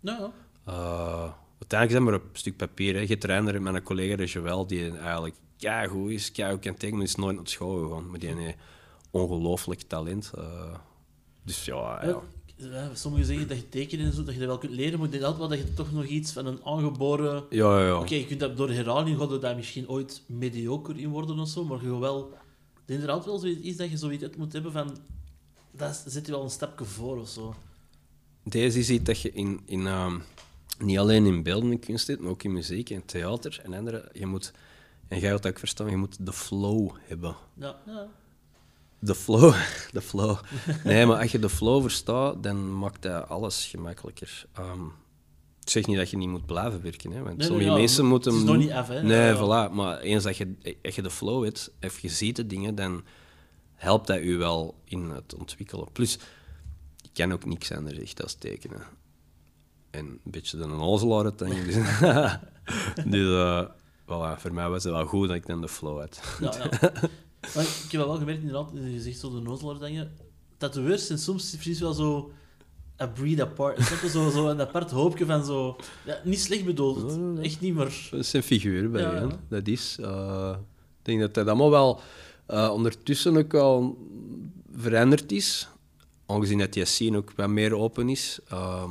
nou. 0.00 0.30
Eh, 0.64 1.32
uiteindelijk 1.58 1.90
zijn 1.90 2.04
we 2.04 2.14
op 2.14 2.32
een 2.32 2.38
stuk 2.38 2.56
papier. 2.56 2.94
Hè. 2.94 3.00
Je 3.00 3.18
trainer 3.18 3.62
met 3.62 3.72
mijn 3.72 3.82
collega 3.82 4.16
de 4.16 4.24
Joël, 4.24 4.66
die 4.66 4.98
eigenlijk 4.98 5.36
goed 5.88 6.10
is, 6.10 6.32
goed 6.34 6.60
kan 6.60 6.74
tekenen, 6.74 7.02
is 7.02 7.14
nooit 7.14 7.36
naar 7.36 7.48
school 7.48 7.88
gegaan. 7.88 8.10
Maar 8.10 8.18
die 8.18 8.28
heeft 8.28 8.40
een 8.40 8.54
ongelooflijk 9.10 9.80
talent. 9.80 10.32
Eh, 10.36 10.74
dus 11.42 11.64
ja, 11.64 12.04
ja. 12.04 12.20
Sommigen 12.92 13.26
zeggen 13.26 13.48
dat 13.48 13.56
je 13.56 13.68
tekenen 13.68 14.06
en 14.06 14.12
zo, 14.12 14.24
dat 14.24 14.34
je 14.34 14.40
dat 14.40 14.48
wel 14.48 14.58
kunt 14.58 14.72
leren, 14.72 14.98
maar 14.98 15.06
ik 15.06 15.12
denk 15.12 15.24
altijd 15.24 15.48
wel 15.48 15.58
dat 15.58 15.66
je 15.66 15.74
toch 15.74 15.92
nog 15.92 16.04
iets 16.04 16.32
van 16.32 16.46
een 16.46 16.64
aangeboren... 16.64 17.44
Ja, 17.50 17.78
ja, 17.78 17.86
ja. 17.86 17.98
Oké, 17.98 18.14
je 18.14 18.26
kunt 18.26 18.40
dat 18.40 18.56
door 18.56 18.70
herhaling 18.70 19.18
gaat 19.18 19.30
er 19.30 19.40
daar 19.40 19.56
misschien 19.56 19.88
ooit 19.88 20.22
mediocre 20.26 21.00
in 21.00 21.08
worden 21.08 21.38
of 21.38 21.48
zo, 21.48 21.64
maar 21.64 21.82
je 21.82 21.98
wel... 21.98 22.32
Ik 22.74 22.82
denk 22.84 23.02
er 23.02 23.08
altijd 23.08 23.26
wel 23.26 23.38
zoiets 23.38 23.60
is 23.60 23.76
dat 23.76 23.90
je 23.90 23.96
zoiets 23.96 24.36
moet 24.36 24.52
hebben 24.52 24.72
van... 24.72 24.96
Dat 25.70 26.04
zit 26.06 26.26
je 26.26 26.32
wel 26.32 26.42
een 26.42 26.50
stapje 26.50 26.84
voor 26.84 27.20
of 27.20 27.28
zo. 27.28 27.54
Deze 28.42 28.78
is 28.78 28.90
iets 28.90 29.04
dat 29.04 29.20
je 29.20 29.32
in, 29.32 29.60
in, 29.66 29.86
ehm, 29.86 30.18
niet 30.78 30.98
alleen 30.98 31.26
in 31.26 31.42
beeldende 31.42 31.78
kunst 31.78 32.06
hebt, 32.06 32.20
maar 32.20 32.30
ook 32.30 32.42
in 32.42 32.52
muziek 32.52 32.90
en 32.90 33.04
theater 33.04 33.60
en 33.62 33.74
andere. 33.74 34.08
Je 34.12 34.26
moet, 34.26 34.52
en 35.08 35.18
jij 35.18 35.28
wilt 35.28 35.46
ook 35.46 35.58
verstaan, 35.58 35.90
je 35.90 35.96
moet 35.96 36.26
de 36.26 36.32
flow 36.32 36.90
hebben. 37.06 37.36
Ja, 37.54 37.76
ja. 37.86 38.08
De 39.06 39.14
flow, 39.14 39.54
de 39.92 40.00
flow. 40.00 40.38
Nee, 40.84 41.06
maar 41.06 41.20
als 41.20 41.32
je 41.32 41.38
de 41.38 41.48
flow 41.48 41.82
verstaat, 41.82 42.42
dan 42.42 42.78
maakt 42.78 43.02
dat 43.02 43.28
alles 43.28 43.66
gemakkelijker. 43.66 44.46
Ehm, 44.52 44.84
ik 45.60 45.70
zeg 45.70 45.86
niet 45.86 45.96
dat 45.96 46.10
je 46.10 46.16
niet 46.16 46.28
moet 46.28 46.46
blijven 46.46 46.82
werken, 46.82 47.10
hè, 47.10 47.22
want 47.22 47.36
Nee, 47.36 47.46
sommige 47.46 47.68
ja, 47.70 47.76
mensen 47.76 48.06
moeten... 48.06 48.32
het 48.32 48.40
is 48.40 48.48
nog 48.48 48.56
niet 48.56 48.70
af, 48.70 48.88
hè. 48.88 49.02
Nee, 49.02 49.18
Ja, 49.18 49.26
ja. 49.26 49.36
voilà. 49.36 49.72
Maar 49.72 50.00
eens 50.00 50.22
dat 50.24 50.36
je, 50.36 50.76
als 50.82 50.94
je 50.94 51.02
de 51.02 51.10
flow 51.10 51.44
hebt, 51.44 51.70
of 51.80 51.98
je 51.98 52.08
ziet 52.08 52.36
de 52.36 52.46
dingen, 52.46 52.74
dan 52.74 53.04
helpt 53.74 54.06
dat 54.06 54.22
je 54.22 54.36
wel 54.36 54.80
in 54.84 55.10
het 55.10 55.34
ontwikkelen. 55.34 55.92
Plus, 55.92 56.18
ik 57.02 57.10
kan 57.12 57.32
ook 57.32 57.44
niks 57.44 57.72
anders 57.72 57.98
echt 57.98 58.22
als 58.22 58.34
tekenen. 58.34 58.82
En 59.90 60.06
een 60.06 60.20
beetje 60.24 60.58
een 60.58 60.80
ozelaar 60.80 61.22
uiteindelijk. 61.22 61.72
Dus, 61.72 61.98
dus 63.14 63.34
eh, 63.34 63.64
voilà, 64.02 64.40
voor 64.40 64.52
mij 64.52 64.68
was 64.68 64.84
het 64.84 64.92
wel 64.92 65.06
goed 65.06 65.28
dat 65.28 65.36
ik 65.36 65.46
dan 65.46 65.60
de 65.60 65.68
flow 65.68 65.98
had. 65.98 66.20
Maar 67.54 67.64
ik 67.64 67.90
heb 67.90 68.00
wel 68.04 68.16
gemerkt, 68.16 68.42
inderdaad, 68.42 68.70
je 68.74 69.00
zegt 69.00 69.18
zo 69.18 69.30
de 69.30 69.40
nozelaar 69.40 69.78
dingen. 69.78 70.12
Tatoeërs 70.56 71.06
zijn 71.06 71.18
soms 71.18 71.50
precies 71.50 71.80
wel 71.80 71.92
zo... 71.92 72.30
A 73.00 73.06
breed 73.06 73.40
apart. 73.40 73.82
Zo, 74.10 74.30
zo 74.30 74.48
een 74.48 74.60
apart 74.60 74.90
hoopje 74.90 75.26
van 75.26 75.44
zo... 75.44 75.76
Ja, 76.04 76.20
niet 76.24 76.40
slecht 76.40 76.64
bedoeld. 76.64 77.18
Echt 77.42 77.60
niet, 77.60 77.74
maar... 77.74 78.08
Dat 78.10 78.26
zijn 78.26 78.42
figuren 78.42 78.90
bij 78.92 79.02
Ja. 79.02 79.28
Dat 79.48 79.66
is. 79.66 79.96
eh, 80.00 80.56
ik 80.98 81.04
denk 81.04 81.20
dat 81.20 81.34
dat 81.34 81.46
allemaal 81.46 81.70
wel 81.70 82.00
eh, 82.46 82.70
ondertussen 82.72 83.36
ook 83.36 83.54
al 83.54 83.98
veranderd 84.76 85.32
is. 85.32 85.68
Aangezien 86.26 86.58
dat 86.58 86.72
die 86.72 86.84
scene 86.84 87.16
ook 87.16 87.32
wat 87.36 87.48
meer 87.48 87.74
open 87.74 88.08
is. 88.08 88.38
Ehm, 88.48 88.90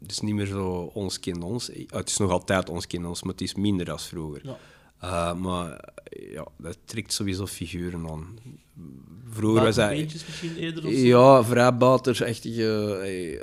het 0.00 0.10
is 0.10 0.20
niet 0.20 0.34
meer 0.34 0.46
zo 0.46 0.90
ons 0.94 1.20
kind 1.20 1.42
ons. 1.44 1.70
Het 1.86 2.08
is 2.08 2.16
nog 2.16 2.30
altijd 2.30 2.68
ons 2.68 2.86
kind 2.86 3.06
ons, 3.06 3.22
maar 3.22 3.32
het 3.32 3.42
is 3.42 3.54
minder 3.54 3.86
dan 3.86 4.00
vroeger. 4.00 4.40
Ja. 4.44 4.58
Eh, 5.04 5.34
maar 5.34 5.92
ja, 6.30 6.46
dat 6.58 6.78
trekt 6.84 7.12
sowieso 7.12 7.46
figuren 7.46 8.08
aan. 8.08 8.38
Vroeger 9.30 9.62
was 9.64 9.74
dat... 9.74 9.84
Wapenbeentjes 9.84 10.26
misschien 10.26 10.56
eerder 10.56 10.86
of 10.86 10.92
zo. 10.92 10.98
Ja, 10.98 11.44
vrijbuitersachtige. 11.44 12.94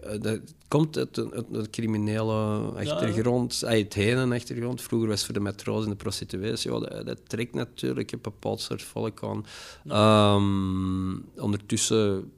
eh, 0.03 0.22
Dat 0.22 0.39
komt 0.68 0.98
uit 0.98 1.18
een, 1.18 1.34
uit 1.34 1.46
een 1.51 1.70
criminele 1.70 2.34
achtergrond, 2.75 3.63
uit 3.65 3.84
het 3.84 3.94
heen 3.94 4.32
achtergrond. 4.32 4.82
Vroeger 4.82 5.08
was 5.10 5.18
het 5.18 5.25
voor 5.25 5.34
de 5.34 5.39
metro's 5.50 5.84
en 5.84 5.89
de 5.89 5.96
prostituees. 5.96 6.63
Ja, 6.63 6.80
dat, 6.80 7.06
dat 7.06 7.20
trekt 7.30 7.53
natuurlijk 7.53 8.12
een 8.12 8.22
bepaald 8.22 8.62
soort 8.62 8.84
volk 8.84 9.24
aan. 9.24 9.46
Ehm, 9.88 11.41
ondertussen, 11.41 12.32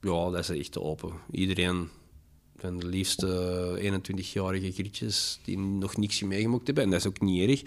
ja, 0.00 0.30
dat 0.30 0.38
is 0.38 0.48
echt 0.58 0.78
open. 0.78 1.10
Iedereen 1.30 1.88
van 2.56 2.78
de 2.78 2.86
liefste 2.86 3.28
21-jarige 3.78 4.72
grietjes 4.72 5.40
die 5.44 5.58
nog 5.58 5.96
niks 5.96 6.22
meegemaakt 6.22 6.66
hebben. 6.66 6.84
En 6.84 6.90
dat 6.90 7.00
is 7.00 7.06
ook 7.06 7.20
niet 7.20 7.48
erg. 7.50 7.62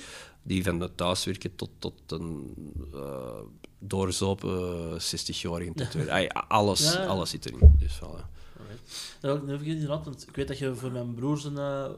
Die 0.47 0.63
van 0.63 0.79
het 0.79 0.97
thuiswerken 0.97 1.55
tot, 1.55 1.69
tot 1.79 1.93
een 2.07 2.55
uh, 2.93 3.39
doorzopen 3.79 4.91
60-jarige 5.01 5.73
tatoeëer. 5.75 6.11
Ay, 6.11 6.29
Alles, 6.29 6.93
Ja. 6.93 7.05
alles 7.05 7.29
zit 7.29 7.45
erin. 7.45 7.75
Dus, 7.79 7.95
voilà. 7.95 8.25
Alright. 8.59 9.17
Dat 9.21 9.61
ik 9.61 9.65
inderdaad, 9.67 10.05
want 10.05 10.27
ik 10.27 10.35
weet 10.35 10.47
dat 10.47 10.57
je 10.57 10.75
voor 10.75 10.91
mijn 10.91 11.13
broer 11.13 11.37
zijn 11.37 11.57
eh, 11.57 11.89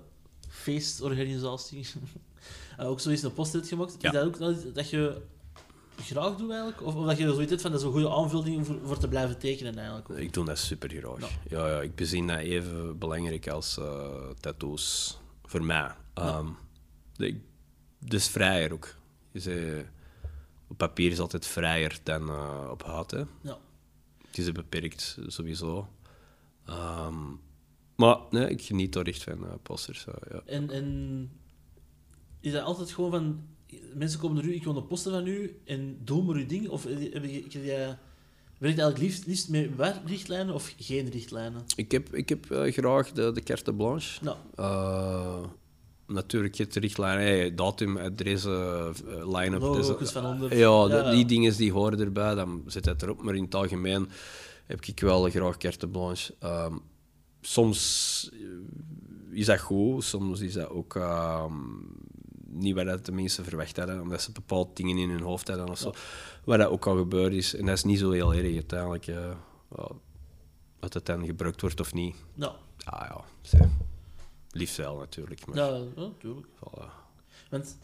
feestorganisatie 0.50 1.88
eh, 2.77 2.88
ook 2.89 3.00
zoiets 3.00 3.24
een 3.24 3.34
post 3.34 3.53
hebt 3.53 3.68
gemaakt. 3.68 3.96
Ja. 4.00 4.08
Is 4.10 4.15
dat 4.15 4.25
ook 4.25 4.39
nou 4.39 4.53
iets 4.53 4.74
dat 4.74 4.89
je 4.89 5.22
graag 6.01 6.36
doet 6.36 6.50
eigenlijk? 6.51 6.82
Of, 6.84 6.96
of 6.96 7.06
dat 7.06 7.18
je 7.18 7.34
zoiets 7.34 7.50
hebt 7.50 7.62
van 7.62 7.72
dat 7.72 7.79
is 7.79 7.86
een 7.86 7.91
goede 7.91 8.10
aanvulling 8.10 8.65
voor, 8.65 8.79
voor 8.84 8.98
te 8.98 9.08
blijven 9.08 9.38
tekenen 9.39 9.77
eigenlijk? 9.77 10.10
Ik 10.10 10.34
doe 10.34 10.46
dat 10.46 10.58
super 10.58 10.89
graag. 10.89 11.20
Ja. 11.20 11.27
Ja. 11.50 11.68
Ja, 11.68 11.82
ik 11.82 11.96
bezien 11.96 12.27
dat 12.27 12.38
even 12.39 12.98
belangrijk 12.98 13.48
als 13.48 13.77
eh, 13.77 14.29
tattoos. 14.39 15.18
Voor 15.46 15.63
mij. 15.63 15.91
Ehm, 16.13 16.46
de- 17.15 17.39
dus 18.00 18.27
vrijer 18.27 18.74
ook. 18.74 18.96
Je 19.32 19.39
zei, 19.39 19.86
op 20.68 20.77
papier 20.77 21.12
is 21.12 21.20
altijd 21.20 21.46
vrijer 21.46 22.00
dan 22.03 22.29
eh, 22.29 22.68
op 22.72 22.84
hout. 22.84 23.12
Hè. 23.12 23.24
Ja. 23.41 23.58
Het 24.27 24.38
is 24.38 24.51
beperkt, 24.51 25.18
sowieso. 25.27 25.88
Ehm, 26.65 27.18
maar 27.96 28.18
nee, 28.29 28.50
ik 28.50 28.62
geniet 28.62 28.96
er 28.96 29.08
echt 29.08 29.24
van 29.24 29.44
uh, 29.44 29.50
posters. 29.63 30.06
eh, 30.06 30.13
ja. 30.32 30.41
En, 30.46 30.70
en 30.72 31.29
is 32.39 32.51
dat 32.51 32.63
altijd 32.63 32.91
gewoon 32.91 33.12
van... 33.12 33.41
Mensen 33.94 34.20
komen 34.20 34.36
naar 34.38 34.46
u, 34.46 34.53
ik 34.56 34.63
wil 34.63 34.75
een 34.77 34.88
poster 34.88 35.12
van 35.12 35.27
u 35.27 35.60
en 35.65 35.98
doe 36.03 36.24
maar 36.24 36.36
uw 36.36 36.46
ding? 36.46 36.70
Of 36.70 36.84
heb 36.84 37.24
je, 37.24 37.96
werkt 38.58 38.79
eigenlijk 38.79 38.98
liefst, 38.98 39.25
liefst 39.25 39.50
met 39.50 39.70
richtlijnen 40.06 40.53
of 40.53 40.74
geen 40.79 41.10
richtlijnen? 41.10 41.62
Ik 41.75 41.91
heb, 41.91 42.13
ik 42.13 42.29
heb 42.29 42.51
eh, 42.51 42.72
graag 42.74 43.12
de, 43.12 43.32
de 43.32 43.44
carte 43.44 43.74
blanche. 43.74 44.24
Nou, 44.24 44.38
Eh, 44.56 45.44
natuurlijk 46.10 46.56
het 46.58 46.75
richtlijn, 46.75 47.20
hey, 47.20 47.56
datum, 47.56 47.98
adres, 47.98 48.46
eh, 48.46 48.89
line-up. 49.08 49.62
Logo's 49.62 49.98
dus, 49.98 50.12
van 50.12 50.25
onder. 50.25 50.58
Ja, 50.58 50.88
de- 50.88 50.94
Ja. 50.96 51.12
die 51.12 51.25
dingen 51.25 51.58
die 51.58 51.72
horen 51.72 52.00
erbij, 52.00 52.36
dan 52.36 52.63
zit 52.66 52.86
het 52.86 53.01
erop. 53.01 53.22
Maar 53.24 53.36
in 53.36 53.44
het 53.44 53.56
algemeen 53.56 54.10
heb 54.66 54.86
ik 54.86 55.00
wel 55.00 55.30
graag 55.30 55.58
carte 55.58 55.88
blanche. 55.88 56.36
Ehm, 56.39 56.75
soms 57.42 58.30
eh, 58.34 59.38
is 59.39 59.46
dat 59.46 59.60
goed, 59.60 60.04
soms 60.04 60.39
is 60.39 60.54
dat 60.54 60.70
ook 60.70 60.96
ehm, 60.96 61.54
niet 62.51 62.75
wat 62.75 62.86
dat 62.86 63.06
de 63.06 63.12
mensen 63.12 63.44
verwacht 63.44 63.78
hadden, 63.78 64.01
omdat 64.01 64.22
ze 64.22 64.32
bepaalde 64.32 64.70
dingen 64.74 64.98
in 64.98 65.10
hun 65.10 65.22
hoofd 65.22 65.48
hadden 65.48 65.70
of 65.70 65.78
zo. 65.78 65.92
Wat 66.44 66.58
dat 66.60 66.70
ook 66.70 66.88
al 66.88 66.98
gebeurd 66.98 67.34
is. 67.34 67.56
En 67.56 67.66
dat 67.66 67.75
is 67.75 67.84
niet 67.84 68.00
zo 68.00 68.12
heel 68.12 68.34
erg 68.34 68.54
uiteindelijk. 68.54 69.08
eh, 69.08 69.32
ja, 69.78 69.88
wat 70.80 70.94
het 70.94 71.06
dan 71.06 71.25
gebruikt 71.25 71.62
wordt 71.62 71.80
of 71.80 71.94
niet. 71.94 72.16
nou, 72.34 72.54
Ah 72.84 73.06
ja, 73.10 73.22
zeg. 73.42 73.68
Liefst 74.51 74.77
wel 74.77 74.98
natuurlijk. 74.98 75.46
Maar, 75.46 75.58
ja, 75.58 75.82
natuurlijk. 75.96 76.48
voilà. 76.48 77.08
Want 77.50 77.77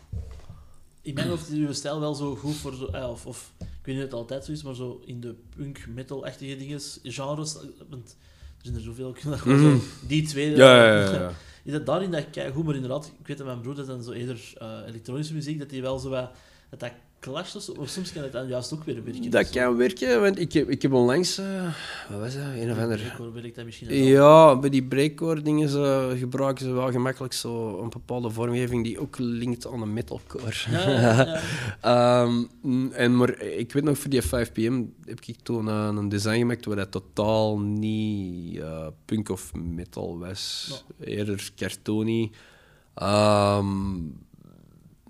mijn 1.13 1.27
hoofd 1.27 1.49
is 1.49 1.57
uw 1.57 1.73
stijl 1.73 1.99
wel 1.99 2.13
zo 2.13 2.35
goed 2.35 2.55
voor 2.55 2.73
zo, 2.73 2.85
eh, 2.85 3.09
of, 3.09 3.25
of 3.25 3.53
ik 3.59 3.65
weet 3.85 3.95
niet 3.95 3.97
of 3.97 4.01
het 4.03 4.13
altijd 4.13 4.45
zo 4.45 4.51
is, 4.51 4.63
maar 4.63 4.75
zo 4.75 5.01
in 5.05 5.19
de 5.21 5.35
punk 5.55 5.87
metal-achtige 5.87 6.57
dingen, 6.57 6.79
genres. 7.03 7.57
Want 7.89 8.17
er 8.57 8.63
zijn 8.63 8.75
er 8.75 8.81
zoveel. 8.81 9.09
Ik 9.09 9.23
dat 9.23 9.39
zo, 9.39 9.79
die 10.07 10.27
twee. 10.27 10.55
Ja, 10.55 10.85
ja, 10.85 10.99
ja, 10.99 11.11
ja. 11.11 11.31
Is 11.63 11.71
dat 11.71 11.85
daarin 11.85 12.11
dat 12.11 12.35
ik 12.35 12.53
goed, 12.53 12.63
maar 12.63 12.75
inderdaad, 12.75 13.11
ik 13.19 13.27
weet 13.27 13.37
dat 13.37 13.45
mijn 13.45 13.61
broer 13.61 13.75
dat 13.75 13.87
dan 13.87 14.03
zo 14.03 14.11
eerder 14.11 14.53
eh, 14.57 14.79
elektronische 14.87 15.33
muziek, 15.33 15.59
dat 15.59 15.69
die 15.69 15.81
wel 15.81 15.99
zo 15.99 16.09
wat, 16.09 16.31
dat 16.69 16.79
dat 16.79 16.91
clasht 17.25 17.55
of, 17.55 17.61
zo, 17.61 17.71
of 17.71 17.89
soms 17.89 18.13
kan 18.13 18.23
het 18.23 18.31
dan 18.31 18.47
juist 18.47 18.73
ook 18.73 18.83
weer 18.83 19.03
werken. 19.03 19.29
Dat 19.29 19.49
kan 19.49 19.77
werken, 19.77 20.21
want 20.21 20.39
ik 20.39 20.53
heb, 20.53 20.69
ik 20.69 20.81
heb 20.81 20.93
onlangs... 20.93 21.37
eh, 21.37 21.63
wat 22.09 22.19
was 22.19 22.33
dat? 22.33 22.43
Een 22.43 22.71
of 22.71 22.77
ander... 22.77 23.31
Werkt 23.33 23.55
dat 23.55 23.65
misschien. 23.65 23.93
Ja, 23.95 24.55
bij 24.59 24.69
die 24.69 24.83
breakcore 24.83 25.41
dingen 25.41 25.69
ze, 25.69 26.15
gebruiken 26.17 26.65
ze 26.65 26.71
wel 26.71 26.91
gemakkelijk 26.91 27.33
zo 27.33 27.81
een 27.81 27.89
bepaalde 27.89 28.29
vormgeving 28.29 28.83
die 28.83 28.99
ook 28.99 29.15
linkt 29.17 29.67
aan 29.67 29.81
een 29.81 29.93
metalcore. 29.93 30.53
Ja, 30.69 30.89
ja, 30.89 30.99
ja. 30.99 31.41
Ehm, 32.25 32.43
en 32.91 33.17
maar 33.17 33.41
ik 33.41 33.71
weet 33.71 33.83
nog, 33.83 33.97
voor 33.97 34.09
die 34.09 34.23
5pm 34.23 35.05
heb 35.05 35.19
ik 35.25 35.35
toen 35.43 35.69
eh, 35.69 35.89
een 35.95 36.09
design 36.09 36.37
gemaakt 36.37 36.65
waar 36.65 36.75
dat 36.75 36.91
totaal 36.91 37.59
niet 37.59 38.59
eh, 38.59 38.87
punk 39.05 39.29
of 39.29 39.53
metal 39.53 40.19
was. 40.19 40.83
Eerder 40.99 41.51
cartoony. 41.55 42.31
Ehm, 42.95 43.67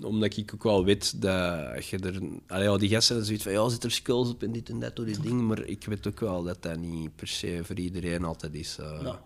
omdat 0.04 0.38
ik 0.38 0.54
ook 0.54 0.64
wel 0.64 0.84
weet 0.86 1.22
dat 1.22 1.86
je 1.88 1.98
er... 2.00 2.22
Allee, 2.48 2.64
ja, 2.70 2.78
die 2.78 2.90
gasten 2.90 3.26
zoiets 3.26 3.44
van, 3.44 3.52
ja, 3.52 3.70
zit 3.70 3.84
er 3.84 3.92
skills 3.92 4.30
op 4.30 4.44
en 4.44 4.52
dit 4.52 4.70
en 4.70 4.80
dat, 4.80 4.96
door 4.96 5.06
die 5.06 5.20
ding. 5.20 5.42
Maar 5.42 5.60
ik 5.64 5.86
weet 5.86 6.08
ook 6.08 6.20
wel 6.20 6.44
dat 6.44 6.62
dat 6.64 6.78
niet 6.78 7.16
per 7.16 7.28
se 7.28 7.60
voor 7.64 7.76
iedereen 7.80 8.24
altijd 8.24 8.54
is. 8.54 8.78
eh. 8.78 9.00
Ja. 9.04 9.24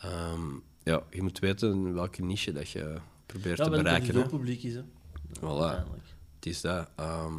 Ehm, 0.00 0.40
ja, 0.82 1.02
je 1.10 1.22
moet 1.22 1.38
weten 1.38 1.94
welke 1.94 2.22
niche 2.22 2.52
dat 2.52 2.70
je 2.70 2.96
probeert 3.26 3.58
Ja, 3.58 3.64
te 3.64 3.70
wel 3.70 3.82
dat 3.82 3.92
bereiken. 3.92 4.16
het 4.16 4.28
publiek 4.30 4.62
is, 4.62 4.74
hè. 4.74 4.82
Voilà. 5.38 5.86
Het 6.34 6.46
is 6.46 6.60
dat. 6.60 6.88
ehm 6.96 7.34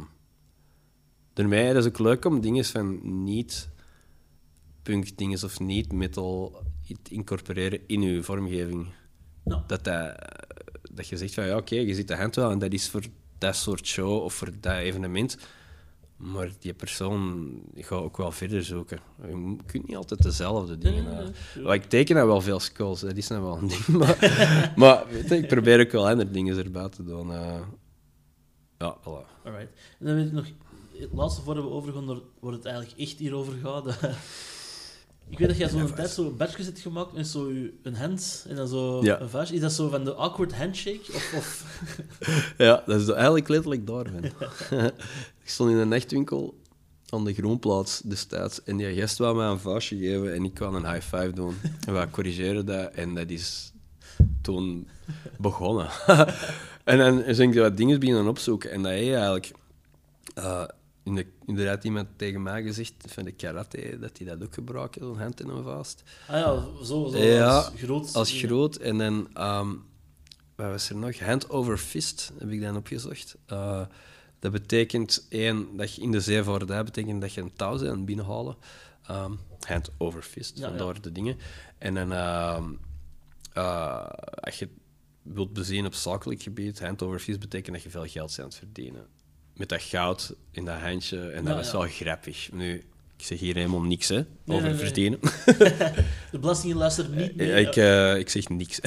daarmee 1.32 1.68
is 1.68 1.84
het 1.84 1.86
ook 1.86 1.98
leuk 1.98 2.24
om 2.24 2.40
dingen 2.40 2.64
van 2.64 3.00
niet 3.24 3.68
punk 4.82 5.16
dingen 5.18 5.44
of 5.44 5.60
niet 5.60 5.92
metal 5.92 6.62
te 7.02 7.14
incorporeren 7.14 7.80
in 7.86 8.02
je 8.02 8.22
vormgeving. 8.22 8.86
Ja. 9.44 9.64
Dat, 9.66 9.84
dat, 9.84 10.14
dat 10.94 11.08
je 11.08 11.16
zegt 11.16 11.34
van 11.34 11.46
ja, 11.46 11.56
oké, 11.56 11.74
je 11.74 11.94
ziet 11.94 12.08
de 12.08 12.16
hand 12.16 12.34
wel 12.34 12.50
en 12.50 12.58
dat 12.58 12.72
is 12.72 12.88
voor 12.88 13.02
dat 13.38 13.56
soort 13.56 13.86
show 13.86 14.22
of 14.22 14.34
voor 14.34 14.50
dat 14.60 14.72
evenement. 14.76 15.36
Maar 16.16 16.50
die 16.58 16.74
persoon 16.74 17.52
gaat 17.76 18.00
ook 18.02 18.16
wel 18.16 18.32
verder 18.32 18.64
zoeken. 18.64 19.00
Je 19.26 19.56
kunt 19.66 19.86
niet 19.86 19.96
altijd 19.96 20.22
dezelfde 20.22 20.78
dingen. 20.78 21.34
nee, 21.54 21.74
ik 21.74 21.84
teken 21.84 22.14
nou 22.14 22.26
wel 22.26 22.40
veel 22.40 22.60
skulls, 22.60 23.00
dat 23.00 23.16
is 23.16 23.28
nou 23.28 23.42
wel 23.42 23.56
een 23.58 23.68
ding. 23.68 23.86
Maar, 23.86 24.18
maar 24.76 25.04
weet 25.10 25.28
je, 25.28 25.36
ik 25.36 25.48
probeer 25.48 25.80
ook 25.80 25.90
wel 25.90 26.08
andere 26.08 26.30
dingen 26.30 26.58
erbij 26.58 26.88
te 26.88 27.04
doen. 27.04 27.32
eh. 27.32 27.60
ja, 28.78 28.96
voilà. 29.00 29.44
Alright. 29.44 29.72
En 29.98 30.06
dan 30.06 30.14
weet 30.14 30.26
ik 30.26 30.32
nog, 30.32 30.46
het 30.98 31.12
laatste 31.12 31.42
voor 31.42 31.54
we 31.54 31.70
overgaan, 31.70 32.22
wordt 32.40 32.56
het 32.56 32.66
eigenlijk 32.66 33.00
echt 33.00 33.18
hierover 33.18 33.54
gaat. 33.62 33.84
ik 35.28 35.38
weet 35.38 35.48
dat 35.48 35.56
jij 35.56 35.68
zo'n 35.68 35.94
tijd 35.94 36.10
zo 36.10 36.30
badges 36.30 36.66
hebt 36.66 36.78
gemaakt 36.80 37.12
met 37.12 37.26
zo 37.26 37.50
een 37.82 37.94
hand 37.94 38.44
en 38.48 38.56
dan 38.56 38.68
zo 38.68 39.02
Ja. 39.04 39.20
een 39.20 39.28
vuist. 39.28 39.52
Is 39.52 39.60
dat 39.60 39.72
zo 39.72 39.88
van 39.88 40.04
de 40.04 40.14
awkward 40.14 40.54
handshake? 40.54 41.12
Of, 41.14 41.32
of... 41.36 41.64
Ja, 42.66 42.82
dat 42.86 43.00
is 43.00 43.08
eigenlijk 43.08 43.48
letterlijk 43.48 43.86
daar, 43.86 44.06
man. 44.12 44.24
ik 45.42 45.48
stond 45.50 45.70
in 45.70 45.76
een 45.76 45.88
nachtwinkel 45.88 46.60
aan 47.08 47.24
de 47.24 47.34
Groenplaats 47.34 48.00
destijds 48.00 48.62
en 48.62 48.76
die 48.76 48.94
gast 49.00 49.18
wou 49.18 49.36
mij 49.36 49.46
een 49.46 49.58
vuistje 49.58 49.96
geven 49.96 50.34
en 50.34 50.44
ik 50.44 50.54
kwam 50.54 50.74
een 50.74 50.92
high 50.92 51.16
five 51.16 51.32
doen. 51.32 51.56
En 51.86 51.92
wij 51.92 52.10
corrigeren 52.10 52.66
dat 52.66 52.90
en 52.92 53.14
dat 53.14 53.30
is 53.30 53.72
toen 54.42 54.88
begonnen. 55.38 55.88
en 56.84 56.98
dan 56.98 57.16
ben 57.24 57.40
ik 57.40 57.54
wat 57.58 57.76
dingen 57.76 58.00
beginnen 58.00 58.26
opzoeken 58.28 58.70
en 58.70 58.82
dat 58.82 58.92
hij 58.92 59.14
eigenlijk... 59.14 59.52
eh, 60.34 60.64
in 61.02 61.14
de, 61.14 61.26
inderdaad 61.46 61.84
iemand 61.84 62.08
tegen 62.16 62.42
mij 62.42 62.62
gezegd 62.62 62.94
van 63.06 63.24
de 63.24 63.32
karate, 63.32 63.98
dat 64.00 64.18
hij 64.18 64.26
dat 64.26 64.42
ook 64.42 64.54
gebruikt, 64.54 64.96
zo'n 65.00 65.18
hand 65.18 65.40
in 65.40 65.48
een 65.48 65.64
vuist. 65.64 66.02
Ah 66.28 66.38
ja, 66.38 66.84
zo, 66.84 67.08
zo 67.08 67.18
Ja, 67.18 67.56
als 67.56 67.72
groot. 67.76 68.14
Als 68.14 68.30
groot. 68.32 68.76
En 68.76 68.98
dan, 68.98 69.28
ehm 69.34 69.70
wat 70.54 70.70
was 70.70 70.90
er 70.90 70.96
nog? 70.96 71.18
Hand 71.18 71.50
over 71.50 71.78
fist 71.78 72.32
heb 72.38 72.50
ik 72.50 72.60
dan 72.60 72.76
opgezocht. 72.76 73.36
Eh, 73.46 73.86
dat 74.38 74.52
betekent 74.52 75.26
één, 75.28 75.76
dat 75.76 75.94
je 75.94 76.02
in 76.02 76.10
de 76.10 76.20
zeevaardij 76.20 76.84
betekent 76.84 77.20
dat 77.20 77.32
je 77.32 77.40
een 77.40 77.52
touw 77.52 77.78
bent 77.78 78.04
binnenhalen. 78.04 78.56
Ehm, 79.06 79.32
hand 79.60 79.90
over 79.98 80.22
fist, 80.22 80.58
Ja, 80.58 80.68
vandaar 80.68 81.00
de 81.00 81.12
dingen. 81.12 81.36
En 81.78 81.94
dan, 81.94 82.12
ehm, 82.12 82.72
eh, 83.52 84.06
als 84.34 84.58
je 84.58 84.68
wilt 85.22 85.52
bezien 85.52 85.86
op 85.86 85.94
zakelijk 85.94 86.42
gebied, 86.42 86.80
hand 86.80 87.02
over 87.02 87.18
fist 87.18 87.40
betekent 87.40 87.74
dat 87.74 87.84
je 87.84 87.90
veel 87.90 88.06
geld 88.06 88.26
bent 88.26 88.38
aan 88.38 88.44
het 88.44 88.54
verdienen. 88.54 89.06
Met 89.56 89.68
dat 89.68 89.82
goud 89.82 90.34
in 90.50 90.64
dat 90.64 90.78
handje. 90.78 91.30
En 91.30 91.44
dat 91.44 91.58
is 91.58 91.70
ja. 91.70 91.78
wel 91.78 91.88
grappig. 91.88 92.52
Nu, 92.52 92.74
ik 93.16 93.24
zeg 93.24 93.38
hier 93.38 93.54
helemaal 93.54 93.82
niks 93.82 94.08
hè, 94.08 94.16
over 94.16 94.26
nee, 94.46 94.60
nee. 94.60 94.74
verdienen. 94.74 95.20
De 96.32 96.38
belasting 96.40 96.74
luistert 96.74 97.14
niet 97.14 97.36
mee. 97.36 97.48
Ja, 97.48 97.56
ik, 97.56 97.76
eh, 97.76 98.16
ik 98.16 98.28
zeg 98.28 98.48
niks. 98.48 98.80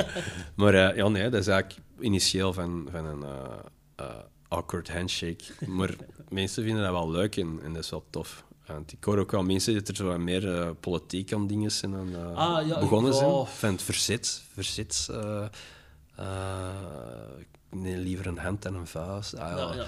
maar 0.56 0.74
eh, 0.74 0.96
ja, 0.96 1.08
nee, 1.08 1.28
dat 1.28 1.40
is 1.40 1.46
eigenlijk 1.46 1.80
initieel 2.00 2.52
van, 2.52 2.88
van 2.90 3.04
een 3.04 3.22
eh, 3.22 3.58
eh, 3.96 4.14
awkward 4.48 4.90
handshake. 4.90 5.44
Maar 5.66 5.94
mensen 6.28 6.62
vinden 6.64 6.82
dat 6.82 6.92
wel 6.92 7.10
leuk 7.10 7.36
en, 7.36 7.60
en 7.64 7.72
dat 7.72 7.84
is 7.84 7.90
wel 7.90 8.04
tof. 8.10 8.44
Want 8.74 8.92
ik 8.92 9.04
hoor 9.04 9.18
ook 9.18 9.30
wel 9.30 9.42
mensen 9.42 9.74
dat 9.74 9.88
er 9.88 9.96
zo 9.96 10.06
wat 10.06 10.18
meer 10.18 10.54
eh, 10.60 10.70
politiek 10.80 11.32
aan 11.32 11.46
dingen 11.46 11.72
zijn 11.72 11.94
aan, 11.94 12.14
eh, 12.14 12.36
Ah, 12.36 12.66
ja, 12.66 12.80
begonnen 12.80 13.14
zijn. 13.14 13.46
Van 13.46 13.72
het 13.72 13.82
verzet. 13.82 14.42
verzet 14.52 15.08
eh, 15.10 15.44
eh, 16.16 16.68
nee, 17.70 17.96
liever 17.96 18.26
een 18.26 18.38
hand 18.38 18.62
dan 18.62 18.74
een 18.74 18.86
vuist. 18.86 19.36
Ah, 19.36 19.48
ja. 19.50 19.56
Ja, 19.56 19.74
ja. 19.74 19.84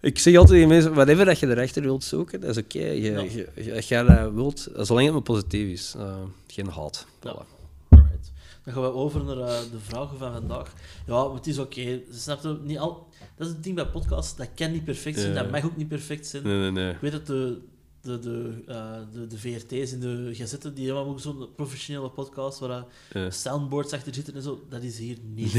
Ik 0.00 0.18
zeg 0.18 0.34
altijd 0.36 0.52
tegen 0.52 0.68
mensen, 0.68 0.94
whatever 0.94 1.24
dat 1.24 1.38
je 1.38 1.48
erachter 1.48 1.82
wilt 1.82 2.04
zoeken, 2.04 2.40
dat 2.40 2.50
is 2.50 2.62
oké. 2.62 2.78
Je, 2.78 3.00
Ja. 3.12 3.20
je, 3.20 3.48
je- 3.54 3.74
als 3.74 3.88
jij 3.88 4.02
dat 4.02 4.32
wilt, 4.32 4.68
zolang 4.76 5.04
het 5.04 5.14
maar 5.14 5.22
positief 5.22 5.68
is. 5.72 5.94
eh, 5.98 6.16
geen 6.46 6.68
haat. 6.68 7.06
Ja. 7.22 7.32
Voilà. 7.34 7.46
Alright. 7.90 8.32
Dan 8.64 8.74
gaan 8.74 8.82
we 8.82 8.92
over 8.92 9.24
naar 9.24 9.36
eh, 9.38 9.58
de 9.72 9.78
vragen 9.82 10.18
van 10.18 10.32
vandaag. 10.32 10.72
Ja, 11.06 11.34
het 11.34 11.46
is 11.46 11.58
oké. 11.58 12.00
Snap 12.12 12.42
je? 12.42 12.58
Niet 12.62 12.78
al... 12.78 13.06
Dat 13.36 13.46
is 13.46 13.52
het 13.52 13.62
ding 13.62 13.74
bij 13.74 13.86
podcasts. 13.86 14.36
Dat 14.36 14.48
kan 14.54 14.72
niet 14.72 14.84
perfect 14.84 15.18
zijn. 15.18 15.32
Ja. 15.32 15.42
Dat 15.42 15.50
mag 15.50 15.64
ook 15.64 15.76
niet 15.76 15.88
perfect 15.88 16.26
zijn. 16.26 16.42
Nee, 16.42 16.58
nee, 16.58 16.70
nee. 16.70 16.90
Ik 16.92 17.00
weet 17.00 17.12
dat 17.12 17.26
de, 17.26 17.58
de, 18.04 18.18
de, 18.18 18.62
eh, 18.66 18.92
de, 19.12 19.26
de 19.26 19.38
VRT's 19.38 19.92
en 19.92 20.00
de 20.00 20.30
gazetten, 20.32 20.74
die 20.74 20.86
hebben 20.86 21.04
ook 21.06 21.20
zo'n 21.20 21.48
professionele 21.56 22.08
podcast 22.10 22.58
waar 22.58 22.84
Ja. 23.12 23.30
soundboards 23.30 23.92
achter 23.92 24.14
zitten 24.14 24.34
en 24.34 24.42
zo. 24.42 24.64
Dat 24.68 24.82
is 24.82 24.98
hier 24.98 25.16
niet. 25.34 25.54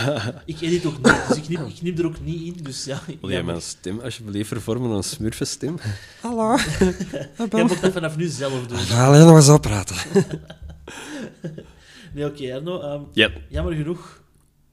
ik 0.52 0.60
edit 0.60 0.86
ook 0.86 0.96
niet, 0.96 1.28
dus 1.28 1.36
ik 1.36 1.42
knip, 1.42 1.66
ik 1.66 1.74
knip 1.74 1.98
er 1.98 2.06
ook 2.06 2.20
niet 2.20 2.56
in. 2.56 2.62
Dus 2.64 2.84
ja, 2.84 3.00
Wil 3.20 3.30
jij 3.30 3.42
mijn 3.42 3.62
stem 3.62 4.00
alsjeblieft 4.00 4.48
vervormen 4.48 4.88
naar 4.88 4.96
een 4.96 5.04
smurfenstem? 5.04 5.76
Hallo. 6.20 6.56
jij 7.50 7.64
mag 7.64 7.80
dat 7.80 7.92
vanaf 7.92 8.16
nu 8.16 8.26
zelf 8.26 8.66
doen. 8.66 8.78
Ga 8.78 9.06
alleen 9.06 9.26
nog 9.26 9.36
eens 9.36 9.48
oppraten. 9.48 9.96
Nee, 12.14 12.24
oké, 12.26 12.54
Arno. 12.54 12.80
ehm, 12.80 13.02
Ja. 13.12 13.30
Jammer 13.48 13.74
genoeg, 13.74 14.22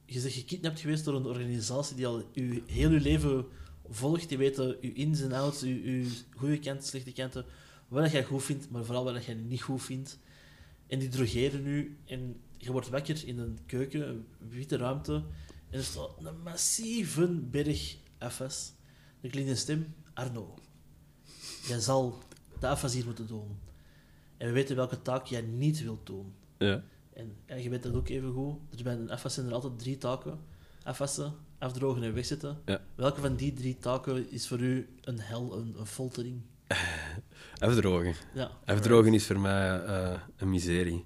je 0.06 0.22
bent 0.22 0.34
gekidnapt 0.34 0.80
geweest 0.80 1.06
door 1.06 1.16
een 1.16 1.26
organisatie 1.26 1.96
die 1.96 2.08
al 2.08 2.24
uw, 2.34 2.60
heel 2.66 2.90
uw 2.90 3.00
leven 3.00 3.46
volgt. 3.90 4.30
Die 4.30 4.38
weten 4.38 4.78
uw 4.82 4.94
ins 4.94 5.22
en 5.22 5.32
outs, 5.32 5.62
uw, 5.62 5.84
uw 5.84 6.06
goede 6.36 6.60
kanten, 6.60 6.88
slechte 6.88 7.12
kanten, 7.12 7.46
wat 7.88 8.12
jij 8.12 8.24
goed 8.24 8.44
vindt, 8.44 8.70
maar 8.70 8.86
vooral 8.86 9.04
wat 9.04 9.14
dat 9.14 9.26
jij 9.26 9.34
niet 9.34 9.62
goed 9.62 9.84
vindt. 9.84 10.20
En 10.88 11.00
die 11.00 11.10
drogeren 11.10 11.68
u 11.68 11.98
en 12.06 12.42
je 12.58 12.72
wordt 12.72 12.90
wakker 12.90 13.28
in 13.28 13.40
een 13.40 13.60
keuken, 13.66 14.08
een 14.08 14.26
witte 14.50 14.78
ruimte, 14.78 15.14
en 15.70 15.78
er 15.78 15.84
staat 15.84 16.10
een 16.18 16.42
massieve 16.42 17.28
berg 17.28 17.98
FS. 18.20 18.74
Er 19.22 19.30
klinkt 19.30 19.50
een 19.50 19.58
stem, 19.58 19.94
Arno, 20.14 20.54
jij 21.68 21.80
zal 21.80 22.18
de 22.60 22.78
FS 22.78 22.94
hier 22.94 23.06
moeten 23.06 23.28
doen. 23.28 23.60
En 24.38 24.48
we 24.48 24.54
weten 24.54 24.76
welke 24.76 25.02
taak 25.02 25.26
jij 25.26 25.42
niet 25.42 25.84
wilt 25.84 26.06
doen. 26.06 26.34
Ja. 26.58 26.84
En 27.46 27.64
je 27.64 27.70
weet 27.70 27.84
dat 27.84 27.94
ook 27.94 28.10
even 28.10 28.32
goed. 28.32 28.78
Er 28.78 28.84
bij 28.84 28.94
een 28.94 29.18
FS 29.18 29.34
zijn 29.34 29.48
er 29.48 29.54
altijd 29.54 29.80
drie 29.80 29.98
taken. 29.98 30.40
Afwassen, 30.84 31.34
afdrogen 31.60 32.04
en 32.04 32.14
wegzetten. 32.14 32.58
Ja. 32.66 32.82
Welke 32.96 33.22
van 33.22 33.36
die 33.36 33.54
drie 33.54 33.78
taken 33.80 34.32
is 34.32 34.48
voor 34.48 34.60
u 34.60 34.88
een 35.02 35.20
hel, 35.20 35.58
een, 35.58 35.76
een 35.80 35.86
foltering? 35.86 36.42
Afdrogen. 37.60 38.14
Ja. 38.34 38.52
Afdrogen 38.66 39.14
is 39.14 39.26
voor 39.26 39.40
mij 39.40 39.84
eh, 39.84 40.12
een 40.38 40.50
miserie. 40.50 41.06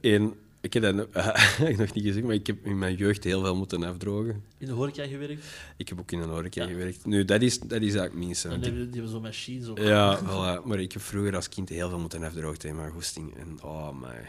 Eén, 0.00 0.34
ik 0.60 0.72
heb 0.72 0.82
dat 0.82 0.94
nog, 0.94 1.06
nog 1.78 1.94
niet 1.94 2.04
gezegd, 2.04 2.26
maar 2.26 2.34
ik 2.34 2.46
heb 2.46 2.66
in 2.66 2.78
mijn 2.78 2.96
jeugd 2.96 3.24
heel 3.24 3.40
veel 3.42 3.56
moeten 3.56 3.82
afdrogen. 3.84 4.42
In 4.58 4.66
de 4.66 4.72
horeca 4.72 5.06
gewerkt. 5.06 5.44
Ik 5.76 5.88
heb 5.88 6.00
ook 6.00 6.12
in 6.12 6.18
een 6.18 6.28
horeca 6.28 6.62
Ja. 6.62 6.68
gewerkt. 6.68 7.06
Nu, 7.06 7.24
dat 7.24 7.42
is, 7.42 7.58
dat 7.60 7.70
is 7.82 7.94
eigenlijk 7.94 8.14
minste. 8.14 8.48
En 8.48 8.60
die 8.60 8.72
die 8.72 8.90
hebben 8.92 9.08
zo'n 9.08 9.22
machine. 9.22 9.64
Zo. 9.64 9.74
Ja, 9.80 10.18
voilà. 10.22 10.64
maar 10.64 10.80
ik 10.80 10.92
heb 10.92 11.02
vroeger 11.02 11.34
als 11.36 11.48
kind 11.48 11.68
heel 11.68 11.88
veel 11.88 11.98
moeten 11.98 12.22
afdrogen 12.22 12.58
tegen 12.58 12.76
mijn 12.76 12.90
goesting. 12.92 13.36
En 13.36 13.62
oh, 13.62 14.00
my. 14.00 14.28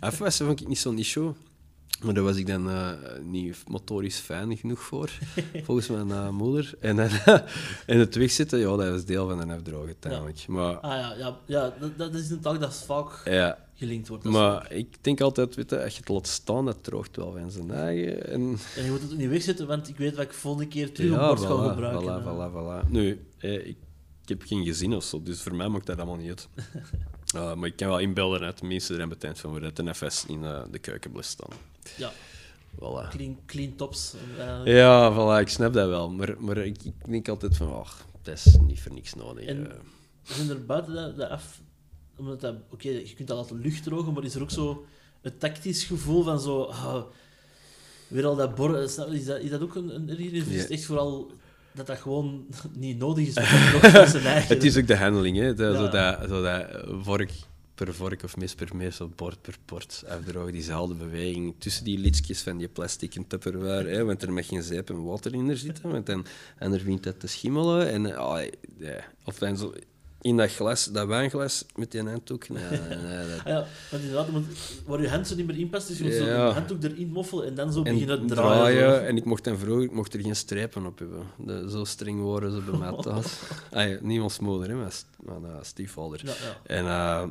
Afwassen 0.00 0.46
vond 0.46 0.60
ik 0.60 0.68
niet 0.68 0.78
zo'n 0.78 0.98
issue. 0.98 1.32
Maar 2.02 2.14
daar 2.14 2.22
was 2.22 2.36
ik 2.36 2.46
dan 2.46 2.70
eh, 2.70 2.90
niet 3.22 3.56
motorisch 3.68 4.18
fijn 4.18 4.56
genoeg 4.56 4.80
voor, 4.80 5.10
volgens 5.64 5.88
mijn 5.88 6.10
eh, 6.10 6.28
moeder. 6.28 6.74
En, 6.80 6.96
dan, 6.96 7.08
en 7.86 7.98
het 7.98 8.14
wegzetten, 8.14 8.58
ja, 8.58 8.76
dat 8.76 8.88
was 8.88 9.04
deel 9.04 9.28
van 9.28 9.40
een 9.40 9.50
afdrogen 9.50 9.86
uiteindelijk. 9.86 10.46
Maar, 10.46 10.76
Ah 10.76 10.90
ja, 10.90 11.14
ja, 11.18 11.38
ja 11.46 11.74
dat, 11.80 11.98
dat 11.98 12.14
is 12.14 12.30
een 12.30 12.40
taak 12.40 12.60
dat 12.60 12.76
vaak 12.76 13.20
ja, 13.24 13.58
gelinkt 13.74 14.08
wordt. 14.08 14.24
Is 14.24 14.30
maar 14.30 14.72
ik 14.72 14.96
denk 15.00 15.20
altijd, 15.20 15.54
weet 15.54 15.70
je, 15.70 15.82
als 15.82 15.92
je 15.92 16.00
het 16.00 16.08
laat 16.08 16.26
staan, 16.26 16.64
dat 16.64 16.84
droogt 16.84 17.16
wel 17.16 17.32
van 17.32 17.50
zijn 17.50 17.70
eigen. 17.70 18.26
En, 18.26 18.58
En 18.76 18.84
je 18.84 18.90
moet 18.90 19.02
het 19.02 19.12
ook 19.12 19.18
niet 19.18 19.28
wegzetten, 19.28 19.66
want 19.66 19.88
ik 19.88 19.96
weet 19.96 20.16
wat 20.16 20.24
ik 20.24 20.32
volgende 20.32 20.68
keer 20.68 20.92
terug 20.92 21.12
op 21.12 21.18
ja, 21.18 21.26
bord 21.26 21.40
ga 21.40 21.68
gebruiken. 21.68 22.22
voilà, 22.22 22.24
hè. 22.24 22.50
voilà, 22.50 22.84
voilà. 22.86 22.90
Nu, 22.90 23.26
eh, 23.38 23.66
ik, 23.66 23.76
ik 24.22 24.28
heb 24.28 24.42
geen 24.42 24.64
gezin 24.64 24.94
of 24.94 25.04
zo, 25.04 25.22
dus 25.22 25.42
voor 25.42 25.54
mij 25.54 25.68
maakt 25.68 25.86
dat 25.86 25.96
allemaal 25.96 26.16
niet 26.16 26.28
uit. 26.28 26.48
Uh, 27.34 27.54
maar 27.54 27.68
ik 27.68 27.76
kan 27.76 27.88
wel 27.88 27.98
inbeelden 27.98 28.40
dat 28.40 28.58
de 28.58 28.66
mensen 28.66 28.98
er 29.00 29.08
bekend 29.08 29.38
van 29.38 29.50
worden 29.50 29.74
dat 29.74 29.86
een 29.86 29.94
FS 30.10 30.24
in 30.26 30.44
eh, 30.44 30.62
de 30.70 30.78
keuken 30.78 31.10
blijft 31.10 31.28
staan. 31.28 31.56
Ja, 31.96 32.12
Voilà. 32.74 33.08
clean, 33.10 33.38
clean 33.46 33.76
tops. 33.76 34.14
eh, 34.38 34.60
Ja, 34.64 35.12
voilà, 35.12 35.40
ik 35.40 35.48
snap 35.48 35.72
dat 35.72 35.88
wel. 35.88 36.10
Maar, 36.10 36.34
maar 36.38 36.56
ik, 36.58 36.82
ik 36.82 36.92
denk 37.06 37.28
altijd 37.28 37.56
van, 37.56 37.74
ach, 37.74 38.06
dat 38.22 38.34
is 38.34 38.56
niet 38.66 38.80
voor 38.82 38.92
niks 38.92 39.14
nodig. 39.14 39.44
En- 39.46 39.70
eh. 39.70 39.76
Zijn 40.22 40.50
er 40.50 40.64
buiten 40.66 40.94
de, 40.94 41.14
de 41.16 41.28
af... 41.28 41.60
Dat... 42.38 42.54
Oké, 42.70 42.88
je 42.88 43.12
kunt 43.16 43.28
dat 43.28 43.36
laten 43.36 43.60
lucht 43.60 43.82
drogen, 43.82 44.12
maar 44.12 44.24
is 44.24 44.34
er 44.34 44.42
ook 44.42 44.50
zo 44.50 44.86
een 45.22 45.38
tactisch 45.38 45.84
gevoel 45.84 46.22
van 46.22 46.40
zo... 46.40 46.62
ah, 46.62 47.02
weer 48.08 48.26
al 48.26 48.36
dat 48.36 48.54
borrel... 48.54 48.82
Is 48.82 48.94
dat, 48.94 49.08
is 49.12 49.24
dat, 49.24 49.48
dat 49.50 49.60
ook 49.60 49.74
een, 49.74 49.94
een 49.94 50.18
is 50.18 50.60
het 50.62 50.70
echt 50.70 50.84
vooral 50.84 51.30
dat 51.74 51.86
dat 51.86 51.98
gewoon 51.98 52.46
niet 52.76 52.98
nodig 52.98 53.26
is? 53.26 53.34
dat 53.34 54.12
Het 54.48 54.64
is 54.64 54.76
ook 54.76 54.86
de 54.86 54.96
handling, 54.96 55.36
hè. 55.36 55.54
Dat, 55.54 55.72
Ja. 55.74 55.78
zo 55.78 55.88
dat, 55.88 56.28
zo 56.28 56.42
dat 56.42 56.66
vork 57.04 57.30
per 57.74 57.94
vork 57.94 58.22
of 58.22 58.36
mes 58.36 58.54
per 58.54 58.76
mes 58.76 59.00
of 59.00 59.14
bord 59.14 59.42
per 59.42 59.56
bord 59.64 60.04
afdrogen. 60.08 60.52
Diezelfde 60.52 60.94
beweging 60.94 61.54
tussen 61.58 61.84
die 61.84 61.98
lidsjes 61.98 62.40
van 62.42 62.56
die 62.58 62.68
plastic 62.68 63.14
en 63.14 63.26
tupperware, 63.26 63.88
hè, 63.88 64.04
want 64.04 64.22
er 64.22 64.32
mag 64.32 64.46
geen 64.46 64.62
zeep 64.62 64.90
en 64.90 65.04
water 65.04 65.34
in 65.34 65.48
er 65.50 65.56
zitten, 65.56 65.90
want 65.90 66.06
dan, 66.06 66.26
en 66.58 66.72
er 66.72 66.80
vindt 66.80 67.04
het 67.04 67.20
te 67.20 67.26
schimmelen. 67.26 67.90
En, 67.90 68.16
ah, 68.16 68.46
ja. 68.78 69.04
Of 69.24 69.38
dan 69.38 69.56
zo 69.56 69.72
in 70.24 70.36
dat 70.36 70.50
glas, 70.52 70.84
dat 70.84 71.06
wijnglas 71.06 71.64
met 71.74 71.90
die 71.90 72.02
handdoek. 72.02 72.48
Nee, 72.48 72.62
nee, 72.62 72.78
dat- 73.30 73.42
ja, 73.44 73.66
want 73.90 74.02
inderdaad, 74.02 74.26
je 74.26 74.32
moet, 74.32 74.44
waar 74.86 75.00
je 75.02 75.08
hand 75.08 75.26
zo 75.26 75.34
niet 75.34 75.46
meer 75.46 75.58
in 75.58 75.70
past, 75.70 75.88
dus 75.88 75.98
je 75.98 76.04
moet 76.04 76.12
zo 76.12 76.24
Ja. 76.24 76.46
de 76.48 76.54
handdoek 76.54 76.82
erin 76.82 77.08
moffelen 77.08 77.46
en 77.46 77.54
dan 77.54 77.72
zo 77.72 77.82
En 77.82 77.92
beginnen 77.98 78.26
draaien. 78.26 78.90
zo. 78.94 78.96
En 79.00 79.16
ik 79.16 79.24
mocht 79.24 79.44
dan 79.44 79.58
vroeger 79.58 79.84
ik 79.84 79.92
mocht 79.92 80.14
er 80.14 80.20
geen 80.20 80.36
strepen 80.36 80.86
op 80.86 80.98
hebben. 80.98 81.26
De, 81.38 81.70
zo 81.70 81.84
streng 81.84 82.22
waren 82.24 82.50
ze 82.52 82.60
bij 82.60 82.78
mij 82.78 82.92
thuis. 83.02 83.38
Ah, 83.70 84.00
niet 84.00 84.20
ons 84.20 84.38
moeder, 84.38 84.68
hè, 84.68 84.74
maar, 84.74 84.92
maar 85.24 85.50
uh, 85.50 85.56
stiefvader. 85.62 86.20
Ja, 86.24 86.32
ja. 86.32 86.76
En 86.76 86.84
eh, 86.86 87.22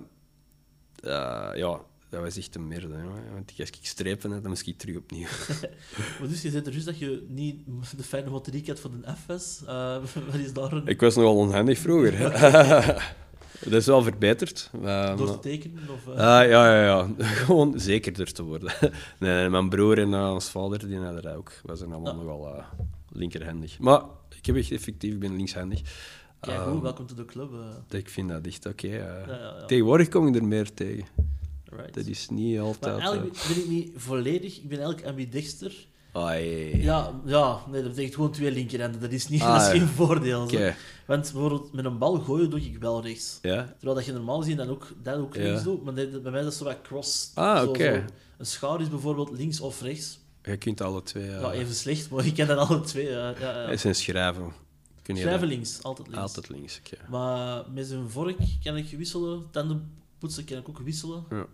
eh, 1.52 1.58
ja, 1.58 1.80
dat 2.12 2.22
was 2.22 2.38
echt 2.38 2.56
een 2.56 2.68
merde. 2.68 2.96
Hè, 2.96 3.04
want 3.34 3.52
als 3.60 3.70
ik 3.70 3.78
strepen 3.82 4.32
had, 4.32 4.42
dan 4.42 4.50
moest 4.52 4.68
ik 4.68 4.78
terug 4.78 4.96
opnieuw. 4.98 5.28
Maar 6.20 6.28
dus 6.30 6.42
je 6.42 6.50
zei 6.50 6.64
er 6.66 6.72
juist 6.72 6.86
dat 6.86 7.00
je 7.00 7.26
niet 7.30 7.60
de 7.98 8.04
fijne 8.04 8.30
motoriek 8.30 8.68
had 8.68 8.80
voor 8.80 8.92
de 8.92 9.14
FS. 9.38 9.62
Eh 9.66 9.98
wat 10.32 10.36
is 10.36 10.54
daar 10.54 10.72
een... 10.72 10.88
ik 10.88 11.00
was 11.02 11.16
nogal 11.16 11.36
onhandig 11.38 11.80
vroeger. 11.80 12.20
dat 13.70 13.74
is 13.74 13.86
wel 13.86 14.02
verbeterd. 14.04 14.70
maar- 14.82 15.18
door 15.18 15.32
te 15.32 15.40
tekenen? 15.40 15.90
Of, 15.90 16.08
eh, 16.08 16.12
Ah, 16.14 16.50
ja, 16.50 16.74
ja, 16.76 16.84
ja. 16.84 17.10
Gewoon 17.26 17.80
zekerder 17.80 18.34
te 18.34 18.44
worden. 18.44 18.72
nee, 19.20 19.50
mijn 19.50 19.70
broer 19.70 19.98
en 20.00 20.14
eh, 20.14 20.32
ons 20.34 20.50
vader 20.50 20.88
die 20.88 20.98
hadden 20.98 21.22
dat 21.22 21.36
ook. 21.36 21.52
We 21.64 21.76
zijn 21.76 21.92
allemaal 21.92 22.16
Ja. 22.16 22.22
nogal 22.22 22.56
eh, 22.58 22.64
linkerhandig. 23.12 23.80
Maar 23.80 24.02
ik 24.40 24.46
heb 24.46 24.56
echt 24.56 24.72
effectief, 24.72 25.14
ik 25.14 25.20
ben 25.20 25.36
linkshandig. 25.36 25.82
Kijk, 26.40 26.58
Ehm, 26.60 26.72
goed, 26.72 26.82
welkom 26.82 27.06
to 27.08 27.16
the 27.16 27.26
club. 27.26 27.52
eh. 27.90 28.00
Ik 28.00 28.10
vind 28.10 28.30
dat 28.30 28.46
echt 28.46 28.66
oké. 28.66 28.88
eh. 28.88 28.94
ja, 28.98 29.26
ja, 29.28 29.36
ja. 29.60 29.66
Tegenwoordig 29.66 30.08
kom 30.10 30.28
ik 30.28 30.36
er 30.36 30.44
meer 30.46 30.74
tegen. 30.74 31.06
Right. 31.78 31.94
Dat 31.94 32.06
is 32.06 32.30
niet 32.30 32.56
Maar 32.58 32.66
altijd. 32.66 32.98
eigenlijk 33.00 33.46
ben 33.48 33.58
ik 33.58 33.68
niet 33.70 33.92
volledig, 33.96 34.56
ik 34.58 34.70
ben 34.70 34.78
eigenlijk 34.78 35.08
ambidexter. 35.08 35.88
eh, 36.14 36.22
ai. 36.24 36.82
Ja, 36.84 37.22
ja 37.26 37.64
nee, 37.70 37.82
dat 37.82 37.90
betekent 37.90 38.16
gewoon 38.16 38.32
twee 38.32 38.52
linkerhanden. 38.52 39.02
Dat 39.02 39.12
is, 39.12 39.28
niet, 39.28 39.42
Ah, 39.42 39.54
dat 39.58 39.62
is 39.74 39.80
geen 39.80 39.88
voordeel. 39.88 40.40
Want 41.06 41.32
bijvoorbeeld 41.32 41.74
met 41.74 41.86
een 41.86 41.98
bal 41.98 42.20
gooien 42.20 42.50
doe 42.50 42.62
ik 42.62 42.78
wel 42.78 43.02
rechts. 43.04 43.38
Terwijl 43.42 43.96
dat 43.96 44.06
je 44.06 44.12
normaal 44.14 44.40
gezien 44.40 44.58
dat 44.58 44.68
ook, 44.68 44.88
dat 45.04 45.18
ook 45.18 45.36
links 45.36 45.64
doet. 45.64 45.84
Maar 45.84 45.94
bij 45.94 46.32
mij 46.32 46.40
is 46.40 46.46
dat 46.46 46.54
zo 46.54 46.64
wat 46.64 46.82
cross. 46.82 47.32
Ah, 47.34 47.62
Zo-. 47.64 47.74
Een 48.38 48.46
schaar 48.46 48.82
is 48.82 48.90
bijvoorbeeld 48.90 49.32
links 49.38 49.60
of 49.60 49.82
rechts. 49.82 50.20
Je 50.44 50.58
kunt 50.58 50.82
alle 50.82 51.04
twee. 51.04 51.28
eh 51.32 51.42
Ja, 51.42 51.52
even 51.52 51.74
slecht, 51.76 52.10
maar 52.10 52.26
ik 52.26 52.34
ken 52.34 52.48
dat 52.48 52.58
alle 52.70 52.82
twee. 52.82 53.06
Ja, 53.10 53.30
ja, 53.40 53.62
ja. 53.62 53.70
Het 53.70 53.80
zijn 53.80 53.96
schrijven. 53.96 54.52
Kun 55.02 55.16
je 55.16 55.22
Schrijven 55.22 55.42
dat- 55.48 55.50
links, 55.50 55.84
altijd 55.84 56.08
links. 56.08 56.22
Altijd 56.24 56.50
links. 56.50 56.82
Maar 57.10 57.64
met 57.74 57.88
zijn 57.88 58.10
vork 58.10 58.38
kan 58.64 58.78
ik 58.78 58.90
wisselen. 58.98 59.44
Tandenpoetsen 59.52 60.46
kan 60.46 60.58
ik 60.58 60.70
ook 60.70 60.80
wisselen. 60.80 61.24
Ja, 61.30 61.46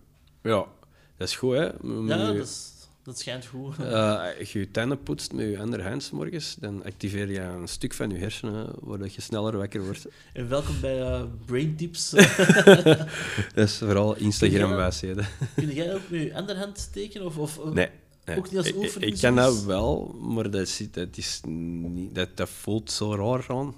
dat 1.17 1.27
is 1.27 1.35
goed, 1.35 1.53
hè? 1.55 1.63
Ja, 1.63 1.71
je- 1.81 2.07
dat, 2.07 2.35
is, 2.35 2.71
dat 3.03 3.19
schijnt 3.19 3.45
goed. 3.45 3.77
Eh, 3.79 4.23
als 4.39 4.53
je 4.53 4.59
je 4.59 4.71
tanden 4.71 5.03
poetst 5.03 5.33
met 5.33 5.49
je 5.49 5.59
andere 5.59 5.83
hand 5.83 6.03
's 6.03 6.09
morgens, 6.11 6.55
dan 6.59 6.83
activeer 6.83 7.31
je 7.31 7.39
een 7.39 7.67
stuk 7.67 7.93
van 7.93 8.09
je 8.09 8.17
hersenen 8.17 8.69
waardoor 8.79 9.07
je 9.11 9.21
sneller 9.21 9.57
wakker 9.57 9.83
wordt. 9.85 10.05
En 10.33 10.49
welkom 10.49 10.75
bij 10.81 11.01
eh, 11.01 11.23
Brain 11.45 11.75
Tips. 11.75 12.09
Dat 13.55 13.67
is 13.67 13.77
vooral 13.77 14.15
Instagram-wijsheden. 14.15 15.27
Kun 15.55 15.73
jij 15.73 15.93
ook 15.93 16.09
met 16.09 16.21
je 16.21 16.35
andere 16.35 16.59
hand 16.59 16.89
tekenen? 16.93 17.25
Of, 17.27 17.37
of, 17.37 17.63
Nee. 17.73 17.89
nee. 18.25 18.37
Ook 18.37 18.45
niet 18.49 18.57
als 18.57 18.67
ik, 18.67 18.75
oefening 18.75 19.13
ik 19.13 19.21
kan 19.21 19.35
dat 19.35 19.63
wel, 19.63 20.15
maar 20.21 20.51
dat, 20.51 20.61
is, 20.61 20.87
dat, 20.91 21.17
is 21.17 21.41
niet, 21.45 22.15
dat, 22.15 22.37
dat 22.37 22.49
voelt 22.49 22.91
zo 22.91 23.15
raar 23.15 23.45
aan. 23.47 23.75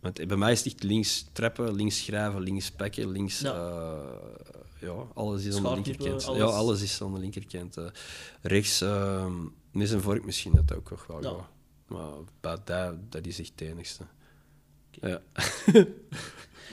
Want 0.00 0.26
bij 0.26 0.36
mij 0.36 0.52
is 0.52 0.58
het 0.64 0.72
echt 0.72 0.82
links 0.82 1.26
trappen, 1.32 1.74
links 1.74 2.04
schrijven, 2.04 2.40
links 2.42 2.70
pakken, 2.70 3.10
links... 3.10 3.40
Ja. 3.40 3.52
eh, 3.54 3.98
ja, 4.80 5.06
alles 5.14 5.44
is 5.44 5.56
aan 5.56 5.62
de 5.62 5.70
linkerkant. 5.74 6.24
alles. 6.24 6.38
Ja, 6.38 6.44
alles 6.44 6.82
is 6.82 7.02
aan 7.02 7.14
de 7.14 7.20
linkerkant. 7.20 7.76
eh. 7.76 7.84
rechts, 8.40 8.82
uh, 8.82 9.26
met 9.72 9.90
een 9.90 10.00
vork 10.00 10.24
misschien 10.24 10.52
dat 10.52 10.76
ook 10.76 10.90
nog 10.90 11.06
wel. 11.06 11.22
Ja. 11.22 11.48
Maar 11.86 12.12
dat, 12.40 12.66
dat 13.10 13.26
is 13.26 13.40
echt 13.40 13.52
het 13.56 13.68
enigste. 13.68 14.04
Ja, 15.00 15.20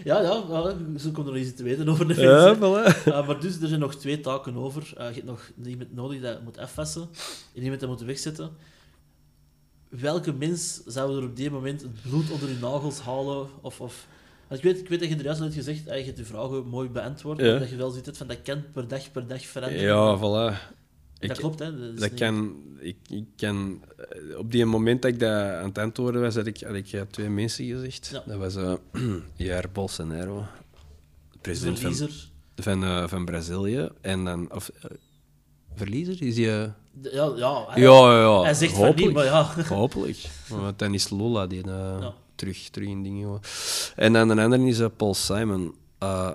Ja, 0.03 0.21
ja, 0.21 0.75
zo 0.97 1.11
komt 1.11 1.27
er 1.27 1.37
iets 1.37 1.55
te 1.55 1.63
weten 1.63 1.89
over 1.89 2.07
de 2.07 2.21
ja 2.21 2.55
voilà. 2.55 3.07
Uh, 3.07 3.13
maar 3.27 3.39
dus, 3.39 3.61
er 3.61 3.67
zijn 3.67 3.79
nog 3.79 3.95
twee 3.95 4.19
taken 4.19 4.55
over. 4.55 4.93
Uh, 4.97 5.07
je 5.07 5.13
hebt 5.13 5.25
nog 5.25 5.51
iemand 5.65 5.93
nodig 5.93 6.21
dat 6.21 6.43
moet 6.43 6.57
afwassen 6.57 7.09
en 7.53 7.61
iemand 7.61 7.79
dat 7.79 7.89
moet 7.89 8.01
wegzetten. 8.01 8.51
Welke 9.89 10.33
mens 10.33 10.83
zou 10.85 11.17
er 11.17 11.23
op 11.23 11.35
dit 11.35 11.51
moment 11.51 11.81
het 11.81 12.01
bloed 12.01 12.31
onder 12.31 12.49
je 12.49 12.55
nagels 12.55 12.99
halen? 12.99 13.47
Of, 13.61 13.81
of... 13.81 14.07
Want 14.47 14.63
ik, 14.63 14.71
weet, 14.71 14.79
ik 14.81 14.89
weet 14.89 14.99
dat 14.99 15.09
je 15.09 15.15
er 15.15 15.23
juist 15.23 15.39
net 15.39 15.53
gezegd 15.53 15.85
hebt, 15.85 15.99
je 15.99 16.05
hebt 16.05 16.17
je 16.17 16.23
vragen 16.25 16.65
mooi 16.67 16.89
beantwoord, 16.89 17.41
maar 17.41 17.59
dat 17.59 17.69
je 17.69 17.75
wel 17.75 17.89
ziet 17.89 18.09
van 18.13 18.27
dat 18.27 18.41
kan 18.41 18.63
per 18.73 18.87
dag 18.87 19.11
per 19.11 19.27
dag 19.27 19.45
veranderen. 19.45 19.85
Ja, 19.85 20.17
voilà. 20.17 20.73
dat 21.19 21.29
Ik- 21.31 21.35
klopt, 21.37 21.59
hè? 21.59 21.79
Dat, 21.79 21.97
Dat 21.99 22.09
niet- 22.11 22.19
kan, 22.19 22.55
ik, 22.79 22.97
ik 23.09 23.25
kan, 23.35 23.83
eh, 23.97 24.37
op 24.37 24.51
die 24.51 24.65
moment 24.65 25.01
dat 25.01 25.11
ik 25.11 25.19
dat 25.19 25.31
aan 25.31 25.65
het 25.67 25.77
antwoorden 25.77 26.21
was, 26.21 26.35
had 26.35 26.45
ik, 26.45 26.61
had 26.61 26.75
ik 26.75 26.91
eh, 26.91 27.01
twee 27.01 27.29
mensen 27.29 27.65
gezegd. 27.65 28.09
Ja. 28.13 28.23
Dat 28.25 28.37
was 28.37 28.55
eh 28.55 28.73
Jair 29.35 29.65
Bolsonaro, 29.73 30.45
de 31.31 31.37
president 31.41 31.79
van, 31.79 31.93
Verliezer. 31.95 32.27
van, 32.55 32.83
eh, 32.83 33.07
van 33.07 33.25
Brazilië. 33.25 33.89
En 34.01 34.25
dan, 34.25 34.53
of, 34.53 34.69
eh, 34.69 34.91
verliezer? 35.75 36.21
Is 36.21 36.37
eh, 36.37 36.63
De- 36.91 37.11
Ja, 37.13 37.31
ja, 37.35 37.65
hij, 37.69 37.81
ja, 37.81 38.11
ja, 38.11 38.19
ja. 38.19 38.41
hij 38.41 38.53
zegt 38.53 38.73
van 38.73 38.95
niet, 38.95 39.13
maar 39.13 39.25
ja. 39.25 39.53
Hopelijk. 39.67 40.17
Want 40.47 40.79
dan 40.79 40.93
is 40.93 41.09
Lola 41.09 41.47
die 41.47 41.61
eh, 41.63 41.97
Ja. 41.99 42.13
Terug, 42.35 42.69
terug 42.69 42.87
in 42.89 43.03
dingen. 43.03 43.39
En 43.95 44.13
dan 44.13 44.27
de 44.27 44.41
andere 44.41 44.67
is 44.67 44.79
eh, 44.79 44.87
Paul 44.97 45.13
Simon. 45.13 45.75
eh 45.99 46.31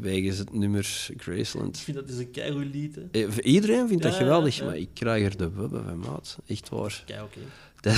wegens 0.00 0.38
het 0.38 0.52
nummer 0.52 1.10
Graceland. 1.16 1.76
Ik 1.76 1.82
vind 1.82 1.96
dat 1.96 2.08
is 2.08 2.18
een 2.18 2.30
keigoed 2.30 2.64
lied, 2.74 2.94
hè. 2.94 3.02
Eh, 3.26 3.28
Iedereen 3.42 3.88
vindt 3.88 4.02
dat 4.02 4.14
geweldig, 4.14 4.56
ja. 4.56 4.64
maar 4.64 4.76
ik 4.76 4.88
krijg 4.94 5.24
er 5.24 5.36
de 5.36 5.50
wubben 5.50 5.84
van, 5.84 5.98
maat. 5.98 6.38
Echt 6.46 6.68
waar. 6.68 7.02
Kei 7.06 7.20
oké. 7.22 7.38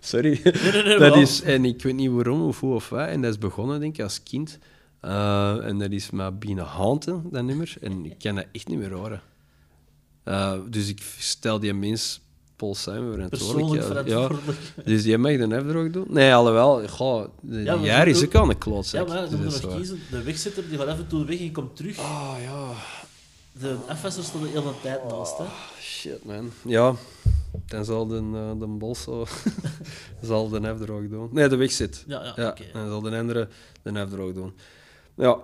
Sorry. 0.00 0.40
Nee, 0.44 0.72
nee, 0.72 0.82
nee, 0.82 0.98
dat 0.98 1.16
is, 1.16 1.42
en 1.42 1.64
ik 1.64 1.82
weet 1.82 1.94
niet 1.94 2.10
waarom 2.10 2.42
of 2.42 2.60
hoe 2.60 2.74
of 2.74 2.88
wat. 2.88 3.08
En 3.08 3.22
dat 3.22 3.30
is 3.30 3.38
begonnen, 3.38 3.80
denk 3.80 3.96
ik, 3.96 4.02
als 4.02 4.22
kind. 4.22 4.58
En 5.00 5.78
dat 5.78 5.90
is 5.90 6.10
maar 6.10 6.38
binnen 6.38 6.64
haunten, 6.64 7.22
dat 7.30 7.44
nummer. 7.44 7.74
En 7.80 8.04
ik 8.04 8.18
kan 8.18 8.34
dat 8.34 8.46
echt 8.52 8.68
niet 8.68 8.78
meer 8.78 8.92
horen. 8.92 9.22
Dus 10.70 10.88
ik 10.88 11.02
stel 11.18 11.60
die 11.60 11.74
mens, 11.74 12.20
Paul 12.58 12.74
Simon, 12.74 13.12
verantwoordelijk. 13.12 13.70
Persoonlijk 13.70 14.06
ja. 14.08 14.18
Ja. 14.18 14.26
verantwoordelijk. 14.26 14.86
Dus 14.86 15.02
die 15.02 15.18
mag 15.18 15.36
de 15.36 15.56
afdrog 15.56 15.90
doen? 15.90 16.06
Nee, 16.08 16.34
alhoewel. 16.34 16.88
Goh, 16.88 17.24
de 17.40 17.62
Ja, 17.62 17.76
maar 17.76 17.84
jaar 17.84 18.08
is 18.08 18.24
ook 18.24 18.34
aan 18.34 18.48
de 18.48 18.52
Ja, 18.52 18.58
klootzak. 18.58 19.08
maar 19.08 19.20
Dus 19.20 19.30
ze 19.30 19.36
moeten 19.36 19.62
nog 19.68 19.76
kiezen. 19.76 20.00
De 20.10 20.22
wegzitter 20.22 20.68
die 20.68 20.78
gaat 20.78 20.86
af 20.86 20.98
en 20.98 21.06
toe 21.06 21.24
weg 21.24 21.40
en 21.40 21.52
komt 21.52 21.76
terug. 21.76 21.98
Ah, 21.98 22.34
ja. 22.42 22.68
De 23.52 23.76
afwasser 23.88 24.24
stond 24.24 24.44
er 24.44 24.50
heel 24.50 24.62
de 24.62 24.70
tijd 24.82 25.00
naast, 25.08 25.38
hè. 25.38 25.44
Shit, 25.80 26.24
man. 26.24 26.50
Ja, 26.64 26.94
dan 27.66 27.84
zal 27.84 28.06
de, 28.06 28.14
uh, 28.32 28.60
de 28.60 28.66
Bolso 28.66 29.26
zal 30.22 30.48
de 30.48 30.70
afdrog 30.70 31.08
doen. 31.08 31.28
Nee, 31.32 31.48
de 31.48 31.56
wegzit. 31.56 32.04
Ja, 32.06 32.22
ja, 32.24 32.32
Ja, 32.36 32.48
oké. 32.48 32.62
en 32.62 32.68
dan 32.72 32.88
zal 32.88 33.00
de 33.00 33.16
andere 33.16 33.48
de 33.82 34.00
afdrog 34.00 34.32
doen. 34.32 34.52
Ja, 35.14 35.36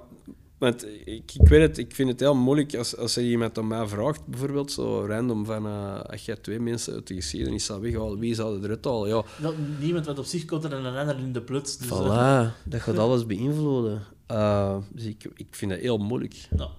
want 0.64 0.87
ik, 1.05 1.33
ik 1.35 1.48
weet 1.48 1.61
het, 1.61 1.79
ik 1.79 1.94
vind 1.94 2.09
het 2.09 2.20
heel 2.20 2.35
moeilijk 2.35 2.74
als, 2.74 2.96
als 2.96 3.16
er 3.16 3.22
iemand 3.22 3.59
aan 3.59 3.66
mij 3.66 3.87
vraagt, 3.87 4.27
bijvoorbeeld 4.27 4.72
zo 4.72 5.07
random 5.07 5.44
van 5.44 5.66
uh, 5.66 6.00
als 6.00 6.24
je 6.24 6.40
twee 6.40 6.61
mensen 6.61 6.94
uit 6.94 7.07
de 7.07 7.14
geschiedenis 7.14 7.64
zou 7.64 7.81
weghalen, 7.81 8.18
wie 8.18 8.35
zou 8.35 8.57
er 8.59 8.64
eruit 8.64 8.85
halen? 8.85 9.09
Ja, 9.09 9.22
Dat, 9.40 9.55
niemand 9.81 10.07
wat 10.07 10.18
op 10.18 10.24
zich 10.24 10.44
komt 10.44 10.64
en 10.64 10.72
een 10.72 10.96
ander 10.96 11.18
in 11.18 11.33
de 11.33 11.42
plots. 11.42 11.79
Dus, 11.79 11.88
eh, 11.88 12.00
voilà, 12.00 12.64
dat 12.64 12.81
gaat 12.81 12.98
alles 12.98 13.27
beïnvloeden. 13.27 14.03
Uh, 14.31 14.77
dus 14.92 15.05
ik, 15.05 15.31
ik 15.35 15.46
vind 15.50 15.70
dat 15.70 15.81
heel 15.81 15.98
moeilijk. 15.98 16.48
nou, 16.50 16.70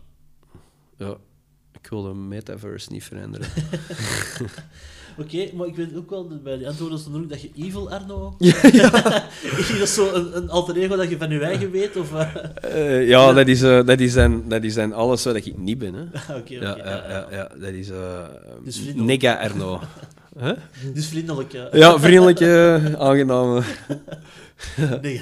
Ja, 0.98 1.18
ik 1.82 1.88
wil 1.90 2.02
de 2.04 2.14
metaverse 2.14 2.92
niet 2.92 3.04
veranderen. 3.04 3.48
Oké, 5.18 5.50
maar 5.54 5.68
ik 5.68 5.76
weet 5.76 5.96
ook 5.96 6.10
wel, 6.10 6.28
dat 6.28 6.44
bij 6.44 6.58
die 6.58 6.68
antwoorden 6.68 7.00
stond 7.00 7.16
ook 7.16 7.30
dat 7.30 7.42
je 7.42 7.50
Evil 7.56 7.92
Arno... 7.92 8.36
ja, 8.82 9.28
is 9.60 9.80
dat 9.80 9.90
zo 9.90 10.14
een, 10.14 10.38
een 10.38 10.50
alter 10.50 10.78
ego 10.78 10.96
dat 10.96 11.10
je 11.10 11.18
van 11.18 11.30
je 11.30 11.40
eigen 11.40 11.72
weet? 11.72 11.96
Of, 11.96 12.14
eh? 12.14 13.08
Ja, 13.08 13.34
dat 13.34 13.48
is, 13.48 13.62
eh, 13.62 13.86
dat, 13.86 14.00
is 14.00 14.14
dan, 14.14 14.44
dat 14.48 14.64
is 14.64 14.74
dan 14.74 14.94
alles 14.94 15.24
wat 15.24 15.36
ik 15.36 15.58
niet 15.58 15.78
ben. 15.78 15.94
Hè. 15.94 16.04
Oké, 16.40 16.56
oké. 16.56 16.66
Ja, 16.66 16.78
ja, 16.78 16.86
ja, 16.86 17.08
ja, 17.10 17.28
ja, 17.32 17.50
dat 17.60 17.74
is 17.74 17.90
eh 17.90 18.24
Dus. 18.64 18.82
Nega 18.96 19.42
Erno. 19.42 19.82
Huh? 20.40 20.52
Dus 20.94 21.08
vriendelijk. 21.08 21.52
ja. 21.52 21.70
Ja, 21.72 22.00
vriendelijke, 22.00 22.82
aangename, 22.98 23.64
Nee, 25.02 25.22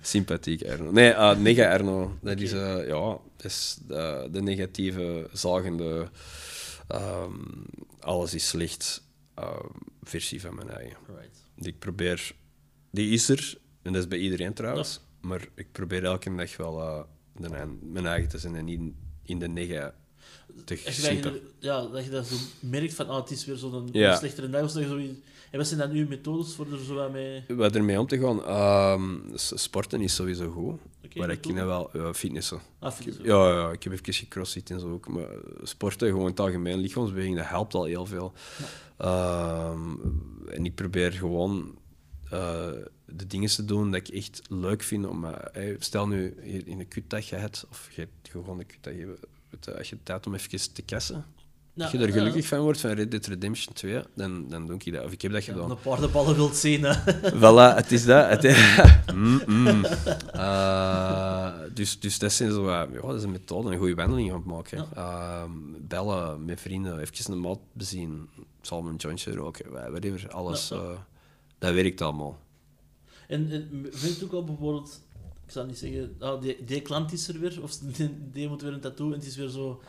sympathiek 0.00 0.60
Erno. 0.60 0.90
Nee, 0.90 1.10
uh, 1.10 1.36
Nega 1.36 1.62
Erno, 1.62 2.12
dat 2.22 2.40
is, 2.40 2.50
ja, 2.86 3.18
dat 3.36 3.44
is 3.44 3.78
de, 3.86 4.28
de 4.32 4.42
negatieve, 4.42 5.28
zagende, 5.32 6.08
ehm, 6.88 7.32
alles 8.00 8.34
is 8.34 8.48
slecht 8.48 9.06
ehm, 9.40 9.66
versie 10.02 10.40
van 10.40 10.54
mijn 10.54 10.70
eigen. 10.70 10.96
right. 11.06 11.44
Die 11.56 11.68
ik 11.68 11.78
probeer, 11.78 12.32
die 12.90 13.10
is 13.10 13.28
er, 13.28 13.58
en 13.82 13.92
dat 13.92 14.02
is 14.02 14.08
bij 14.08 14.18
iedereen 14.18 14.54
trouwens, 14.54 15.00
maar 15.20 15.48
ik 15.54 15.72
probeer 15.72 16.04
elke 16.04 16.34
dag 16.34 16.56
wel 16.56 17.06
de, 17.36 17.76
mijn 17.80 18.06
eigen 18.06 18.28
te 18.28 18.38
zijn 18.38 18.54
en 18.54 18.64
niet 18.64 18.92
in 19.22 19.38
de 19.38 19.48
nega 19.48 19.94
te 20.64 20.82
Als 20.86 20.96
je 20.96 21.20
dat, 21.20 21.34
ja, 21.58 21.86
dat 21.86 22.04
je 22.04 22.10
dat 22.10 22.26
zo 22.26 22.36
merkt 22.60 22.94
van, 22.94 23.08
ah, 23.08 23.16
het 23.20 23.30
is 23.30 23.44
weer 23.44 23.56
zo'n 23.56 23.88
Ja. 23.92 24.16
slechtere 24.16 24.50
dag 24.50 24.62
of 24.62 24.70
zo. 24.70 24.80
En 25.50 25.58
wat 25.58 25.66
zijn 25.66 25.80
dan 25.80 25.90
uw 25.90 26.06
methodes 26.08 26.54
voor 26.54 26.72
er 26.72 26.78
zo 26.84 26.94
wat 26.94 27.12
mee... 27.12 27.44
Wat 27.48 27.74
ermee 27.74 28.00
om 28.00 28.06
te 28.06 28.18
gaan, 28.18 28.44
ehm, 28.44 29.18
sporten 29.34 30.00
is 30.00 30.14
sowieso 30.14 30.50
goed. 30.50 30.80
Oké, 31.08 31.18
maar 31.18 31.30
ik 31.30 31.40
ken 31.40 31.66
wel 31.66 31.90
ja, 31.92 32.14
fitnessen. 32.14 32.60
Ah, 32.78 32.92
fitness. 32.92 33.18
Ja, 33.22 33.48
ja, 33.48 33.70
ik 33.70 33.82
heb 33.82 33.92
even 33.92 34.14
gecrossfit 34.14 34.70
en 34.70 34.80
zo 34.80 34.92
ook. 34.92 35.08
Maar 35.08 35.28
sporten, 35.62 36.08
gewoon 36.08 36.22
in 36.22 36.30
het 36.30 36.40
algemeen, 36.40 36.78
lichaamsbeweging, 36.78 37.36
dat 37.36 37.46
helpt 37.46 37.74
al 37.74 37.84
heel 37.84 38.06
veel. 38.06 38.32
Ehm, 38.96 39.94
en 40.48 40.64
ik 40.64 40.74
probeer 40.74 41.12
gewoon 41.12 41.78
eh, 42.30 42.70
de 43.04 43.26
dingen 43.26 43.48
te 43.48 43.64
doen 43.64 43.90
dat 43.90 44.00
ik 44.00 44.14
echt 44.14 44.42
leuk 44.48 44.82
vind. 44.82 45.06
Om, 45.06 45.24
eh, 45.24 45.76
stel 45.78 46.08
nu 46.08 46.34
je 46.42 46.64
in 46.64 46.80
een 46.80 46.88
kutdag 46.88 47.28
je 47.28 47.36
hebt, 47.36 47.66
of 47.70 47.88
je 47.90 48.00
hebt 48.00 48.28
gewoon 48.30 48.58
een 48.58 48.66
kutdag, 48.66 48.92
je 48.92 49.16
hebt, 49.50 49.76
als 49.76 49.88
je 49.88 50.02
tijd 50.02 50.26
om 50.26 50.34
even 50.34 50.72
te 50.72 50.82
kassen, 50.82 51.24
als 51.82 51.90
je 51.92 51.98
er 51.98 52.06
ja, 52.06 52.12
gelukkig 52.12 52.46
van 52.46 52.58
wordt 52.60 52.80
van 52.80 52.90
Red 52.90 53.10
Dead 53.10 53.26
Redemption 53.26 53.74
2, 53.74 54.02
dan, 54.14 54.48
dan 54.48 54.66
doe 54.66 54.76
ik 54.84 54.92
dat. 54.92 55.04
Of 55.04 55.12
ik 55.12 55.22
heb 55.22 55.32
dat 55.32 55.44
Ja, 55.44 55.52
gedaan. 55.52 55.70
een 55.70 55.80
paardenballen 55.80 56.34
wilt 56.34 56.56
zien, 56.56 56.82
hè. 56.84 56.94
Voilà, 57.40 57.76
het 57.76 57.92
is 57.92 58.04
dat. 58.04 58.42
Het 58.42 58.56
Mm, 59.14 59.42
mm. 59.46 59.84
Eh, 60.32 61.52
dus, 61.74 62.00
dus 62.00 62.18
dat, 62.18 62.32
zijn 62.32 62.50
zo, 62.52 62.62
wat- 62.62 62.88
ja, 62.92 63.00
dat 63.00 63.14
is 63.14 63.22
een 63.22 63.30
methode, 63.30 63.70
een 63.70 63.78
goede 63.78 63.94
wandeling 63.94 64.30
aan 64.30 64.36
het 64.36 64.44
maken. 64.46 64.86
Ehm, 64.94 65.50
bellen 65.80 66.44
met 66.44 66.60
vrienden, 66.60 66.98
even 66.98 67.32
een 67.32 67.40
maat 67.40 67.58
bezien, 67.72 68.28
zal 68.62 68.86
een 68.86 68.96
jointje 68.96 69.32
roken, 69.34 69.70
whatever, 69.72 70.30
alles. 70.30 70.68
Ja, 70.68 70.76
ja. 70.76 70.82
eh, 70.82 70.98
dat 71.58 71.74
werkt 71.74 72.00
allemaal. 72.00 72.38
En, 73.28 73.50
en 73.50 73.86
vind 73.90 74.18
je 74.18 74.24
ook 74.24 74.32
al 74.32 74.44
bijvoorbeeld, 74.44 75.00
ik 75.46 75.52
zou 75.52 75.66
niet 75.66 75.78
zeggen, 75.78 76.14
ah, 76.18 76.40
die, 76.42 76.64
die 76.64 76.80
klant 76.80 77.12
is 77.12 77.28
er 77.28 77.40
weer, 77.40 77.62
of 77.62 77.76
die, 77.78 78.16
die 78.32 78.48
moet 78.48 78.62
weer 78.62 78.72
een 78.72 78.80
tattoo 78.80 79.06
en 79.06 79.12
het 79.18 79.26
is 79.26 79.36
weer 79.36 79.48
zo. 79.48 79.82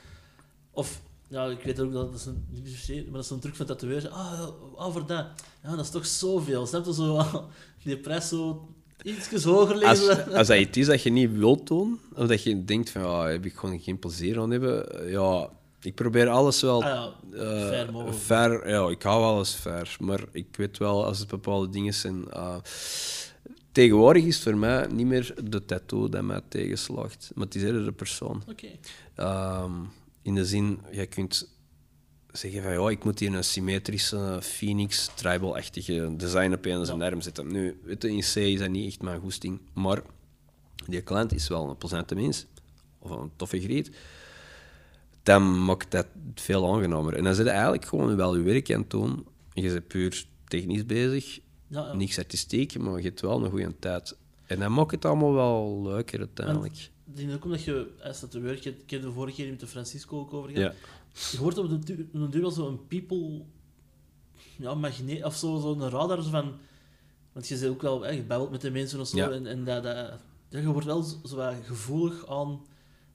Of, 0.71 1.01
ja, 1.29 1.45
ik 1.45 1.63
weet 1.63 1.79
ook 1.79 1.91
dat 1.91 2.11
dat 2.11 2.19
is 2.19 2.25
een, 2.25 3.03
maar 3.03 3.13
dat 3.13 3.23
is 3.23 3.29
een 3.29 3.39
truc 3.39 3.55
van 3.55 3.65
tatoeëren. 3.65 4.11
Ah, 4.11 4.47
ah, 4.75 4.91
voor 4.93 5.05
dat. 5.05 5.25
Ja, 5.63 5.69
dat 5.75 5.79
is 5.85 5.89
toch 5.89 6.05
zoveel. 6.05 6.65
Snap 6.67 6.85
je 6.85 6.93
zo, 6.93 7.15
ah, 7.17 7.35
die 7.83 7.97
prijs 7.97 8.27
zo 8.27 8.67
iets 9.03 9.43
hoger 9.43 9.85
Als, 9.85 9.99
lezen? 9.99 10.31
als 10.37 10.47
dat 10.47 10.57
iets 10.57 10.77
is 10.77 10.85
dat 10.85 11.01
je 11.01 11.09
niet 11.09 11.31
wilt 11.37 11.67
doen, 11.67 11.99
of 12.15 12.27
dat 12.27 12.43
je 12.43 12.65
denkt 12.65 12.89
van 12.89 13.01
ja, 13.01 13.25
heb 13.27 13.45
ik 13.45 13.53
gewoon 13.55 13.79
geen 13.79 13.99
plezier 13.99 14.39
aan 14.39 14.51
hebben, 14.51 14.99
eh, 15.01 15.11
ja, 15.11 15.49
ik 15.81 15.95
probeer 15.95 16.27
alles 16.27 16.61
wel 16.61 16.83
Ah, 16.83 16.89
ja, 16.89 17.37
eh, 17.37 17.67
fair 17.67 17.91
mogelijk. 17.91 18.17
fair, 18.17 18.69
ja, 18.69 18.89
ik 18.89 19.01
hou 19.03 19.23
alles 19.23 19.53
fair, 19.53 19.95
maar 19.99 20.23
ik 20.31 20.47
weet 20.55 20.77
wel 20.77 21.05
als 21.05 21.19
het 21.19 21.27
bepaalde 21.27 21.69
dingen 21.69 21.93
zijn. 21.93 22.31
eh, 22.31 22.55
tegenwoordig 23.71 24.23
is 24.23 24.35
het 24.35 24.43
voor 24.43 24.57
mij 24.57 24.87
niet 24.87 25.05
meer 25.07 25.33
de 25.43 25.65
tattoo 25.65 26.09
dat 26.09 26.23
mij 26.23 26.41
tegenslaagt, 26.47 27.31
maar 27.35 27.45
het 27.45 27.55
is 27.55 27.63
eerder 27.63 27.85
de 27.85 27.91
persoon. 27.91 28.43
Oké. 28.49 28.67
Ehm, 29.15 29.71
in 30.21 30.35
de 30.35 30.45
zin, 30.45 30.79
je 30.91 31.05
kunt 31.05 31.57
zeggen 32.31 32.63
van 32.63 32.71
ja, 32.71 32.89
ik 32.89 33.03
moet 33.03 33.19
hier 33.19 33.33
een 33.33 33.43
symmetrische 33.43 34.39
Phoenix 34.41 35.11
tribal-achtige 35.15 36.13
design 36.17 36.53
op 36.53 36.65
een 36.65 36.85
zijn 36.85 37.01
arm 37.01 37.21
zetten. 37.21 37.51
Nu, 37.51 37.79
weet 37.83 38.01
je, 38.01 38.09
in 38.09 38.19
C 38.19 38.35
is 38.35 38.59
dat 38.59 38.69
niet 38.69 38.87
echt 38.87 39.01
mijn 39.01 39.19
goesting, 39.19 39.59
maar 39.73 40.01
die 40.87 41.01
klant 41.01 41.33
is 41.33 41.47
wel 41.47 41.69
een 41.69 41.77
plezante 41.77 42.15
mens, 42.15 42.45
of 42.99 43.09
een 43.09 43.31
toffe 43.35 43.59
griet. 43.59 43.91
Dan 45.23 45.65
maakt 45.65 45.91
dat 45.91 46.07
veel 46.35 46.73
aangenamer. 46.73 47.15
En 47.15 47.23
dan 47.23 47.35
zit 47.35 47.45
je 47.45 47.51
eigenlijk 47.51 47.85
gewoon 47.85 48.15
wel 48.15 48.35
je 48.35 48.43
werk 48.43 48.73
aan 48.73 48.81
het 48.81 48.89
doen. 48.89 49.27
Je 49.53 49.71
bent 49.71 49.87
puur 49.87 50.25
technisch 50.47 50.85
bezig, 50.85 51.39
Ja, 51.67 51.85
ja. 51.85 51.93
niks 51.93 52.17
artistiek, 52.17 52.79
maar 52.79 52.97
je 52.97 53.03
hebt 53.03 53.21
wel 53.21 53.43
een 53.43 53.49
goede 53.49 53.79
tijd. 53.79 54.17
En 54.45 54.59
dan 54.59 54.73
maakt 54.73 54.91
het 54.91 55.05
allemaal 55.05 55.33
wel 55.33 55.81
leuker 55.83 56.19
uiteindelijk. 56.19 56.89
Ik 57.11 57.17
denk 57.17 57.33
ook 57.33 57.43
omdat 57.45 57.63
je, 57.63 57.87
als 58.03 58.19
dat 58.19 58.31
te 58.31 58.39
werk, 58.39 58.65
ik 58.65 58.89
heb 58.89 59.01
de 59.01 59.11
vorige 59.11 59.35
keer 59.35 59.49
met 59.49 59.59
de 59.59 59.67
Francisco 59.67 60.19
ook 60.19 60.33
over 60.33 60.49
gehad. 60.49 60.73
Je 61.31 61.37
hoort 61.37 61.57
op 61.57 61.69
de 61.69 61.79
duur, 61.79 62.05
op 62.13 62.19
de 62.21 62.29
duur 62.29 62.41
wel 62.41 62.51
zo'n 62.51 62.87
people 62.87 63.41
ja, 64.57 64.73
magneet 64.73 65.23
of 65.23 65.35
zo, 65.35 65.59
zo'n 65.59 65.89
radar 65.89 66.23
zo 66.23 66.29
van. 66.29 66.53
Want 67.31 67.47
je 67.47 67.57
zit 67.57 67.69
ook 67.69 67.81
wel, 67.81 68.01
hè, 68.01 68.09
je 68.11 68.23
babbelt 68.23 68.51
met 68.51 68.61
de 68.61 68.71
mensen 68.71 68.99
of 68.99 69.07
zo. 69.07 69.17
En, 69.31 69.47
en 69.47 69.63
dat, 69.63 69.83
dat, 69.83 70.11
je 70.49 70.65
wordt 70.71 70.85
wel 70.87 71.01
zo, 71.03 71.53
gevoelig 71.65 72.27
aan 72.27 72.61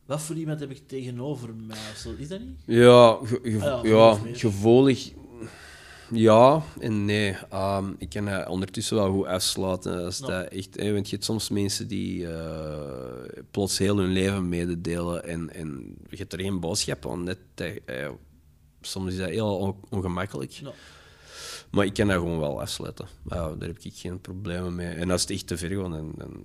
wat 0.06 0.20
voor 0.20 0.36
iemand 0.36 0.60
heb 0.60 0.70
ik 0.70 0.88
tegenover 0.88 1.54
mij 1.54 1.76
of 1.92 1.96
zo. 1.96 2.14
Is 2.18 2.28
dat 2.28 2.40
niet? 2.40 2.58
Ja, 2.64 3.18
ge- 3.22 3.40
ge- 3.42 3.70
Ah 3.70 3.84
ja, 3.84 3.88
ja, 3.88 4.14
gevoelig. 4.38 5.10
Ja 6.10 6.62
en 6.80 7.04
nee. 7.04 7.36
Ehm, 7.50 7.92
ik 7.98 8.08
kan 8.08 8.24
dat 8.24 8.48
ondertussen 8.48 8.96
wel 8.96 9.12
goed 9.12 9.26
afsluiten. 9.26 10.04
Als 10.04 10.18
Ja. 10.18 10.26
dat 10.26 10.48
echt, 10.52 10.76
hè, 10.80 10.92
want 10.92 11.06
je 11.08 11.12
hebt 11.14 11.24
soms 11.26 11.48
mensen 11.48 11.88
die 11.88 12.32
eh, 12.32 13.42
plots 13.50 13.78
heel 13.78 13.96
hun 13.96 14.12
leven 14.12 14.48
mededelen 14.48 15.24
en, 15.24 15.54
en 15.54 15.96
je 16.08 16.16
hebt 16.16 16.32
er 16.32 16.40
geen 16.40 16.60
boodschap 16.60 17.06
aan. 17.08 17.22
Net, 17.24 17.38
soms 18.80 19.12
is 19.12 19.18
dat 19.18 19.28
heel 19.28 19.56
on- 19.58 19.76
ongemakkelijk. 19.90 20.50
Ja. 20.50 20.70
Maar 21.70 21.84
ik 21.84 21.94
kan 21.94 22.06
dat 22.06 22.16
gewoon 22.16 22.38
wel 22.40 22.60
afsluiten. 22.60 23.06
Daar 23.24 23.50
heb 23.58 23.78
ik 23.78 23.94
geen 23.94 24.20
problemen 24.20 24.74
mee. 24.74 24.94
En 24.94 25.10
als 25.10 25.20
het 25.20 25.30
echt 25.30 25.46
te 25.46 25.56
ver 25.56 25.70
gaat, 25.70 25.90
dan, 25.90 26.12
dan 26.16 26.44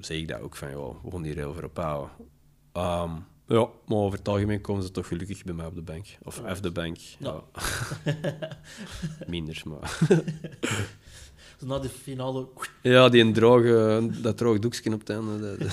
zeg 0.00 0.16
ik 0.16 0.28
dat 0.28 0.40
ook 0.40 0.56
van, 0.56 0.68
ja, 0.70 0.76
we 0.76 1.10
gaan 1.10 1.22
hier 1.24 1.36
heel 1.36 1.54
veel 1.54 1.64
ophouden. 1.64 2.10
Ehm, 2.72 3.10
ja, 3.48 3.68
maar 3.86 3.98
over 3.98 4.18
het 4.18 4.28
algemeen 4.28 4.60
komen 4.60 4.82
ze 4.82 4.90
toch 4.90 5.06
gelukkig 5.06 5.44
bij 5.44 5.54
mij 5.54 5.66
op 5.66 5.74
de 5.74 5.82
bank. 5.82 6.06
Of 6.22 6.44
af 6.44 6.60
de 6.60 6.70
bank. 6.70 6.96
Ja. 7.18 7.42
Minder, 9.26 9.62
maar... 9.64 9.98
Zo 11.58 11.66
na 11.66 11.78
de 11.78 11.88
finale. 11.88 12.48
Ja, 12.82 13.08
die 13.08 13.22
een 13.22 13.32
droge, 13.32 14.08
dat 14.22 14.36
droge 14.36 14.58
doekje 14.58 14.92
op 14.92 15.00
het 15.00 15.10
einde. 15.10 15.56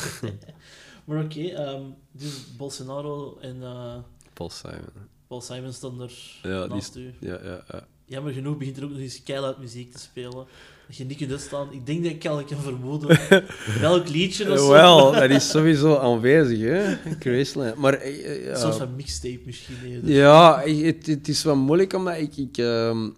Maar 1.06 1.24
oké, 1.24 1.42
ehm, 1.42 1.84
dus 2.12 2.56
Bolsonaro 2.58 3.38
en 3.42 3.64
eh, 3.64 3.98
Paul 4.34 4.50
Simon. 4.50 5.14
Paul 5.36 5.42
Simon 5.48 5.74
staan 5.74 6.02
er 6.02 6.12
Ja, 6.44 6.62
die 6.62 6.70
naast 6.76 6.96
is- 6.96 7.02
u. 7.02 7.14
Ja, 7.20 7.40
ja, 7.44 7.64
ja. 7.72 7.88
Jammer 8.06 8.34
genoeg 8.34 8.58
begint 8.58 8.78
er 8.78 8.84
ook 8.84 8.90
nog 8.90 9.00
eens 9.00 9.24
keihard 9.24 9.58
muziek 9.60 9.92
te 9.92 10.00
spelen. 10.00 10.46
Dat 10.88 10.98
je 10.98 11.04
niet 11.06 11.18
kunt 11.18 11.32
uitstaan. 11.32 11.72
Ik 11.74 11.86
denk 11.86 12.04
dat 12.04 12.12
ik 12.12 12.26
al 12.26 12.44
kan 12.44 12.62
vermoeden 12.62 13.20
welk 13.80 14.10
liedje 14.10 14.52
of 14.52 14.58
zo. 14.60 14.70
Wel, 14.70 15.12
dat 15.12 15.30
is 15.30 15.50
sowieso 15.50 15.98
aanwezig, 15.98 16.60
hè. 16.60 16.96
Graceland. 17.20 17.76
Maar... 17.76 18.08
ja. 18.10 18.50
Een 18.52 18.58
soort 18.58 18.76
van 18.76 18.96
mixtape 18.96 19.40
misschien. 19.46 19.76
eerder. 19.86 20.10
Ja, 20.10 20.62
het, 20.66 21.06
het 21.06 21.28
is 21.28 21.44
wel 21.44 21.56
moeilijk 21.56 21.94
omdat 21.94 22.18
ik. 22.18 22.38
ik 22.38 22.58
ehm, 22.58 23.10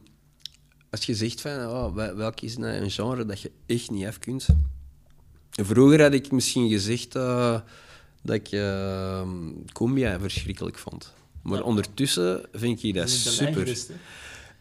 als 0.90 1.06
je 1.06 1.16
zegt 1.16 1.42
van 1.42 1.52
oh, 1.52 1.96
wel- 1.96 2.16
welk 2.16 2.42
is 2.42 2.58
nou 2.58 2.74
een 2.74 2.92
genre 2.92 3.26
dat 3.26 3.42
je 3.42 3.52
echt 3.66 3.92
niet 3.92 4.06
af 4.06 4.20
kunt. 4.20 4.46
Vroeger 5.52 6.02
had 6.02 6.14
ik 6.14 6.32
misschien 6.32 6.70
gezegd 6.70 7.16
eh, 7.16 7.60
dat 8.24 8.36
ik 8.36 8.50
cumbia 9.74 10.20
verschrikkelijk 10.20 10.78
vond. 10.78 11.16
Maar 11.48 11.58
Ja. 11.58 11.64
ondertussen 11.64 12.46
vind 12.54 12.84
ik 12.84 12.94
dat 12.94 13.10
super. 13.10 13.78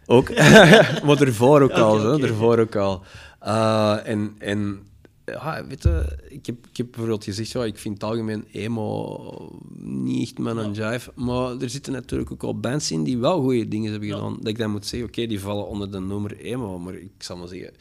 Ook, 0.06 0.28
maar 1.06 1.20
ervoor 1.20 1.62
ook 1.62 1.70
al, 1.70 1.98
zo, 1.98 2.14
oké, 2.14 2.26
ervoor 2.26 2.58
ook 2.58 2.76
al. 2.76 3.02
Eh, 3.40 3.96
en, 4.04 4.34
en 4.38 4.80
ja, 5.24 5.66
weet 5.66 5.82
je, 5.82 6.18
ik 6.28 6.46
heb, 6.46 6.56
ik 6.70 6.76
heb 6.76 6.86
bijvoorbeeld 6.90 7.24
gezegd, 7.24 7.50
ja, 7.50 7.64
ik 7.64 7.78
vind 7.78 7.94
het 7.94 8.04
algemeen 8.10 8.44
emo 8.52 9.58
niet 9.78 10.22
echt 10.28 10.38
mijn 10.38 10.74
Ja. 10.74 10.90
jive, 10.92 11.12
maar 11.14 11.56
er 11.60 11.70
zitten 11.70 11.92
natuurlijk 11.92 12.32
ook 12.32 12.42
al 12.42 12.60
bands 12.60 12.90
in 12.90 13.04
die 13.04 13.18
wel 13.18 13.40
goede 13.42 13.68
dingen 13.68 13.90
hebben 13.90 14.08
Ja. 14.08 14.14
gedaan. 14.14 14.36
Dat 14.38 14.46
ik 14.48 14.58
dan 14.58 14.70
moet 14.70 14.86
zeggen, 14.86 15.08
oké, 15.08 15.26
die 15.26 15.40
vallen 15.40 15.66
onder 15.68 15.90
de 15.90 15.98
noemer 15.98 16.36
emo, 16.36 16.78
maar 16.78 16.94
ik 16.94 17.10
zal 17.18 17.36
maar 17.36 17.48
zeggen, 17.48 17.72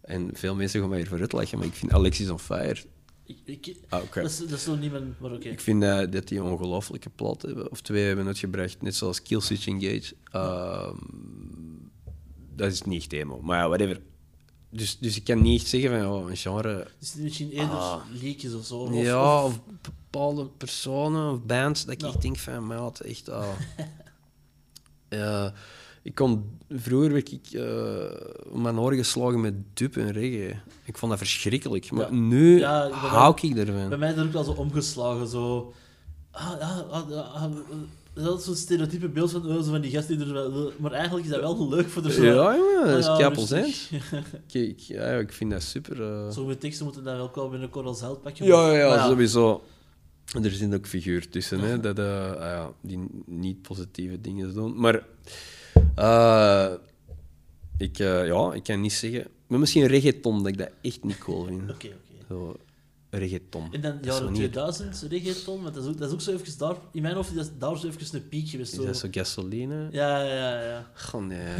en 0.00 0.30
veel 0.32 0.54
mensen 0.54 0.80
gaan 0.80 0.88
mij 0.88 0.98
hiervoor 0.98 1.20
uitleggen, 1.20 1.58
maar 1.58 1.66
ik 1.66 1.74
vind 1.74 1.92
Alexis 1.92 2.30
on 2.30 2.38
Fire, 2.38 2.76
Ik, 3.44 3.76
ah, 3.88 4.02
dat, 4.14 4.24
is, 4.24 4.38
dat 4.38 4.50
is 4.58 4.66
nog 4.66 4.80
niet 4.80 4.92
mijn... 4.92 5.14
Maar 5.20 5.32
oké. 5.32 5.48
Ik 5.48 5.60
vind 5.60 5.82
eh, 5.82 6.10
dat 6.10 6.28
die 6.28 6.38
een 6.38 6.44
ongelooflijke 6.44 7.10
plot 7.10 7.42
hebben, 7.42 7.70
of 7.70 7.80
twee 7.80 8.04
hebben 8.06 8.26
uitgebracht, 8.26 8.82
net 8.82 8.94
zoals 8.94 9.22
Kill 9.22 9.40
Switch 9.40 9.66
Engage. 9.66 10.14
Ehm, 10.30 10.96
dat 12.56 12.72
is 12.72 12.82
niet 12.82 13.00
echt 13.02 13.12
emo, 13.12 13.40
maar 13.42 13.58
ja, 13.58 13.66
whatever. 13.68 14.00
Dus, 14.70 14.98
dus 14.98 15.16
ik 15.16 15.24
kan 15.24 15.42
niet 15.42 15.60
echt 15.60 15.70
zeggen 15.70 15.90
van 16.00 16.08
oh, 16.10 16.30
een 16.30 16.36
genre. 16.36 16.86
Is 17.00 17.12
het 17.12 17.22
misschien 17.22 17.50
eerder 17.50 17.76
Ah. 17.76 18.00
liedjes 18.10 18.54
of 18.54 18.66
zo? 18.66 18.76
Of, 18.78 18.94
ja, 19.02 19.44
of- 19.44 19.60
bepaalde 19.82 20.46
personen 20.46 21.32
of 21.32 21.42
bands 21.42 21.84
dat 21.84 22.02
ik 22.14 22.20
denk 22.22 22.36
van, 22.38 22.66
maat, 22.66 23.00
echt. 23.00 23.28
ah. 23.28 23.48
Ja, 25.08 25.52
ik 26.02 26.14
kon, 26.14 26.58
vroeger 26.70 27.12
werd 27.12 27.32
ik 27.32 27.46
eh, 27.52 28.62
mijn 28.62 28.78
oren 28.78 28.96
geslagen 28.98 29.40
met 29.40 29.54
dub 29.74 29.96
en 29.96 30.12
reggae. 30.12 30.60
Ik 30.84 30.96
vond 30.98 31.10
dat 31.10 31.20
verschrikkelijk. 31.20 31.90
Maar 31.90 32.12
Ja. 32.14 32.18
nu 32.18 32.58
Ja, 32.58 32.88
hou 32.90 33.36
ik 33.42 33.54
Bij 33.54 33.66
ervan. 33.66 33.98
mij 33.98 34.08
is 34.10 34.14
dat 34.16 34.24
ook 34.26 34.32
wel 34.32 34.44
zo 34.44 34.50
omgeslagen. 34.52 35.26
Zo... 35.28 35.72
Ah, 36.30 36.52
ja, 36.60 36.84
ah, 36.90 37.10
ah, 37.10 37.34
ah, 37.42 37.52
dat 38.14 38.38
is 38.38 38.44
zo'n 38.44 38.54
stereotype 38.54 39.08
beeld 39.08 39.30
van, 39.30 39.46
oh, 39.56 39.64
van 39.64 39.80
die 39.80 39.90
gasten 39.90 40.18
die 40.18 40.34
er. 40.34 40.72
Maar 40.78 40.92
eigenlijk 40.92 41.24
is 41.26 41.30
dat 41.32 41.40
wel 41.40 41.68
leuk 41.68 41.88
voor 41.88 42.02
de 42.02 42.12
zo... 42.12 42.24
Ja, 42.24 42.56
jongen, 42.56 42.86
dat 42.88 42.98
is 42.98 43.06
Ah, 43.06 43.18
ja, 43.18 43.28
rustig. 43.28 43.90
Ik, 44.52 44.78
ja, 44.78 45.04
ik 45.18 45.32
vind 45.32 45.50
dat 45.50 45.62
super. 45.62 46.02
eh. 46.02 46.30
Sommige 46.30 46.58
teksten 46.58 46.84
moeten 46.84 47.04
dan 47.04 47.18
ook 47.20 47.34
wel 47.34 47.48
binnenkort 47.48 47.86
als 47.86 48.00
held 48.00 48.22
pakken. 48.22 48.46
Ja, 48.46 48.70
ja, 48.72 48.78
ja, 48.78 49.08
sowieso. 49.08 49.62
Er 50.42 50.50
zit 50.50 50.74
ook 50.74 50.86
figuur 50.86 51.28
tussen, 51.28 51.60
hè, 51.60 51.80
dat, 51.80 51.98
eh, 51.98 52.30
ah 52.32 52.38
ja, 52.40 52.70
die 52.80 52.98
niet 53.26 53.62
positieve 53.62 54.20
dingen 54.20 54.54
doen. 54.54 54.80
Maar 54.80 55.06
eh, 55.94 56.72
ik, 57.78 57.98
eh, 57.98 58.26
ja, 58.26 58.52
ik 58.52 58.62
kan 58.62 58.80
niet 58.80 58.92
zeggen... 58.92 59.26
Maar 59.46 59.58
misschien 59.58 59.86
reggaeton, 59.86 60.38
dat 60.38 60.46
ik 60.46 60.58
dat 60.58 60.70
echt 60.82 61.04
niet 61.04 61.18
cool 61.18 61.44
vind. 61.44 61.62
Oké, 61.62 61.70
oké. 61.86 61.94
Zo, 62.28 62.56
reggaeton. 63.10 63.72
En 63.72 63.80
dan 63.80 63.98
is 64.00 64.06
jaren 64.06 64.26
niet- 64.26 64.34
2000 64.36 65.06
reggaeton, 65.08 65.62
want 65.62 65.74
dat 65.74 65.84
is 65.84 65.90
ook, 65.90 65.98
dat 65.98 66.08
is 66.08 66.14
ook 66.14 66.20
zo 66.20 66.32
even 66.32 66.58
daar... 66.58 66.76
In 66.92 67.02
mijn 67.02 67.14
hoofd 67.14 67.30
is 67.30 67.36
dat 67.36 67.50
daar 67.58 67.78
zo 67.78 67.86
even 67.86 68.16
een 68.16 68.28
piek 68.28 68.48
geweest. 68.48 68.72
Is 68.72 68.78
Zo. 68.78 68.84
dat 68.86 68.96
zo 68.96 69.08
gasoline? 69.10 69.88
Ja, 69.90 70.22
ja, 70.22 70.62
ja. 70.62 70.90
Goh, 70.94 71.22
nee. 71.26 71.54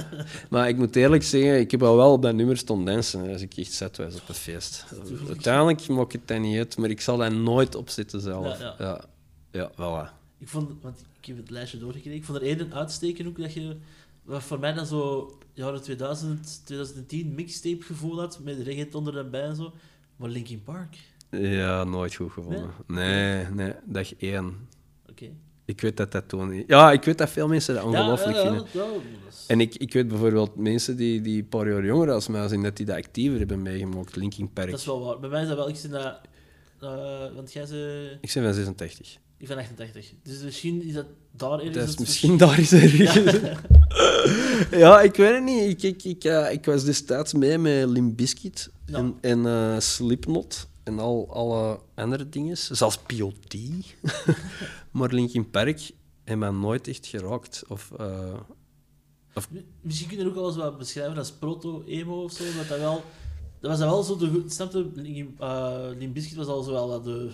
maar 0.50 0.68
ik 0.68 0.76
moet 0.76 0.96
eerlijk 0.96 1.22
zeggen, 1.22 1.58
ik 1.60 1.70
heb 1.70 1.82
al 1.82 1.96
wel 1.96 2.12
op 2.12 2.22
dat 2.22 2.34
nummer 2.34 2.56
staan 2.56 2.84
dansen 2.84 3.32
als 3.32 3.40
ik 3.42 3.56
echt 3.56 3.72
zet 3.72 3.96
was 3.96 4.14
op 4.14 4.28
een 4.28 4.34
feest. 4.34 4.84
Uiteindelijk 5.28 5.88
maakt 5.88 6.12
het 6.12 6.28
dat 6.28 6.40
niet 6.40 6.58
uit, 6.58 6.76
maar 6.76 6.90
ik 6.90 7.00
zal 7.00 7.16
dat 7.16 7.32
nooit 7.32 7.74
opzetten 7.74 8.20
zelf. 8.20 8.58
Ja, 8.58 8.74
Ja, 8.78 9.04
ja. 9.50 9.70
ja. 9.76 10.08
voilà. 10.08 10.12
Ik 10.38 10.48
vond, 10.48 10.70
want 10.82 11.04
ik 11.24 11.30
heb 11.30 11.36
het 11.44 11.50
lijstje 11.50 11.78
doorgekregen, 11.78 12.18
ik 12.18 12.24
vond 12.24 12.38
er 12.38 12.44
één 12.44 12.74
uitsteken 12.74 13.26
ook 13.26 13.38
dat 13.38 13.52
je, 13.52 13.76
wat 14.22 14.42
voor 14.42 14.58
mij 14.58 14.72
dan 14.72 14.86
zo 14.86 15.30
jaren 15.52 15.82
2000, 15.82 16.60
2010 16.64 17.34
mixtape 17.34 17.82
gevoel 17.82 18.20
had, 18.20 18.40
met 18.42 18.58
reggaeton 18.58 19.06
er 19.06 19.12
dan 19.12 19.30
bij 19.30 19.42
en 19.42 19.56
zo. 19.56 19.72
Maar 20.16 20.28
Linkin 20.28 20.62
Park, 20.62 20.96
Ja, 21.30 21.84
nooit 21.84 22.14
goed 22.14 22.32
gevonden. 22.32 22.70
Nee, 22.86 23.46
nee, 23.46 23.72
dag 23.84 24.14
één. 24.16 24.68
oké. 25.10 25.30
Ik 25.64 25.80
weet 25.80 25.96
dat 25.96 26.12
dat 26.12 26.28
toen 26.28 26.48
niet... 26.50 26.64
Ja, 26.66 26.92
ik 26.92 27.04
weet 27.04 27.18
dat 27.18 27.30
veel 27.30 27.48
mensen 27.48 27.74
dat 27.74 27.84
ongelooflijk 27.84 28.36
ja, 28.36 28.42
ja, 28.42 28.48
vinden. 28.48 28.66
ja, 28.72 28.86
En 29.46 29.60
ik, 29.60 29.74
ik 29.74 29.92
weet 29.92 30.08
bijvoorbeeld 30.08 30.56
mensen 30.56 30.96
die, 30.96 31.20
die 31.20 31.42
een 31.42 31.48
paar 31.48 31.68
jaar 31.68 31.84
jonger 31.84 32.10
als 32.10 32.28
mij 32.28 32.48
zijn, 32.48 32.62
dat 32.62 32.76
die 32.76 32.86
dat 32.86 32.96
actiever 32.96 33.38
hebben 33.38 33.62
meegemaakt. 33.62 34.16
Linkin 34.16 34.52
Park. 34.52 34.70
Dat 34.70 34.78
is 34.78 34.86
wel 34.86 35.04
waar. 35.04 35.20
Bij 35.20 35.28
mij 35.28 35.42
is 35.42 35.48
dat 35.48 35.56
wel, 35.56 35.68
ik 35.68 35.76
zit 35.76 35.90
dat, 35.90 36.20
eh, 36.80 37.34
want 37.34 37.52
jij 37.52 37.66
zei, 37.66 38.10
Ik 38.20 38.30
ben 38.34 38.42
van 38.42 38.54
86. 38.54 39.18
Ik 39.44 39.50
ben 39.56 39.58
88. 39.58 40.12
Dus 40.22 40.42
misschien 40.42 40.82
is 40.82 40.92
dat 40.94 41.06
daar 41.36 41.58
ergens 41.60 41.90
het 41.90 41.98
misschien 41.98 42.36
daar 42.36 42.58
is 42.58 42.72
ergens. 42.72 43.36
Ja. 44.70 45.00
ik 45.00 45.16
weet 45.16 45.32
het 45.34 45.44
niet. 45.44 45.62
Ik, 45.62 45.82
ik, 45.82 46.04
ik, 46.04 46.24
eh, 46.24 46.52
ik 46.52 46.64
was 46.64 46.84
destijds 46.84 47.32
mee 47.32 47.58
met 47.58 47.88
Limp 47.88 48.16
Bizkit 48.16 48.70
Ja. 48.86 48.98
en, 48.98 49.14
en 49.20 49.46
eh, 49.46 49.80
Slipknot 49.80 50.68
en 50.82 50.98
al 50.98 51.26
alle 51.32 51.80
andere 51.94 52.28
dingen. 52.28 52.56
Zelfs 52.58 52.98
POT. 52.98 53.56
maar 54.92 55.12
Linkin 55.14 55.50
Park 55.50 55.90
heeft 56.24 56.38
mij 56.38 56.50
nooit 56.50 56.88
echt 56.88 57.06
geraakt. 57.06 57.62
Of, 57.68 57.92
eh, 57.98 58.34
Mi- 59.50 59.64
Misschien 59.80 60.08
kun 60.08 60.18
je 60.18 60.26
ook 60.28 60.34
wel 60.34 60.46
eens 60.46 60.56
wat 60.56 60.78
beschrijven 60.78 61.16
als 61.18 61.32
proto-emo 61.32 62.22
of 62.22 62.32
zo, 62.32 62.44
dat 62.56 62.68
dat 62.68 62.78
wel... 62.78 63.04
Dat 63.64 63.78
was 63.78 63.88
wel 63.88 64.02
zo 64.02 64.16
de... 64.16 64.42
Snapte, 64.46 64.86
eh, 65.38 65.78
Limp 65.98 66.14
Bizkit 66.14 66.36
was 66.36 66.46
al 66.46 66.62
zo 66.62 66.72
wel 66.72 66.88
wat 66.88 67.04
de... 67.04 67.30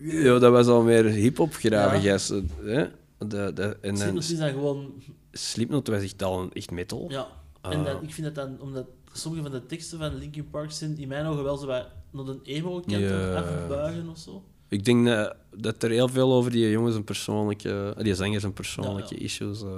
ja, 0.24 0.38
dat 0.38 0.52
was 0.52 0.66
al 0.66 0.82
meer 0.82 1.04
hip-hop 1.04 1.52
graven, 1.54 2.02
Ja. 2.02 2.10
gast. 2.12 2.28
Hè? 2.62 2.84
De, 3.18 3.50
de, 3.54 3.76
en 3.80 3.94
dan 3.94 4.16
is 4.16 4.36
dat 4.38 4.50
gewoon... 4.50 4.92
Slipknot 5.32 5.88
was 5.88 6.02
echt 6.02 6.22
al 6.22 6.40
een 6.40 6.52
echt 6.52 6.70
metal. 6.70 7.06
Ja. 7.10 7.26
En 7.62 7.78
Ah. 7.78 7.84
dan, 7.84 8.02
ik 8.02 8.14
vind 8.14 8.26
dat 8.26 8.34
dan... 8.34 8.60
Omdat 8.60 8.86
sommige 9.12 9.42
van 9.42 9.52
de 9.52 9.66
teksten 9.66 9.98
van 9.98 10.14
Linkin 10.18 10.50
Park 10.50 10.70
zijn 10.70 10.98
in 10.98 11.08
mijn 11.08 11.26
ogen 11.26 11.44
wel 11.44 11.56
zo 11.56 11.66
wat 11.66 11.86
naar 12.10 12.26
een 12.26 12.40
emo-kant 12.42 12.90
Ja. 13.02 13.34
afbuigen 13.34 14.08
of 14.08 14.18
zo. 14.18 14.42
Ik 14.68 14.84
denk 14.84 15.06
dat, 15.06 15.34
dat 15.56 15.82
er 15.82 15.90
heel 15.90 16.08
veel 16.08 16.32
over 16.32 16.50
die 16.50 16.70
jongens 16.70 16.94
een 16.94 17.04
persoonlijke, 17.04 17.94
eh, 17.96 18.04
die 18.04 18.14
zangers 18.14 18.42
een 18.42 18.52
persoonlijke 18.52 19.14
Ja, 19.14 19.20
ja. 19.20 19.24
issues 19.24 19.62
uh, 19.62 19.68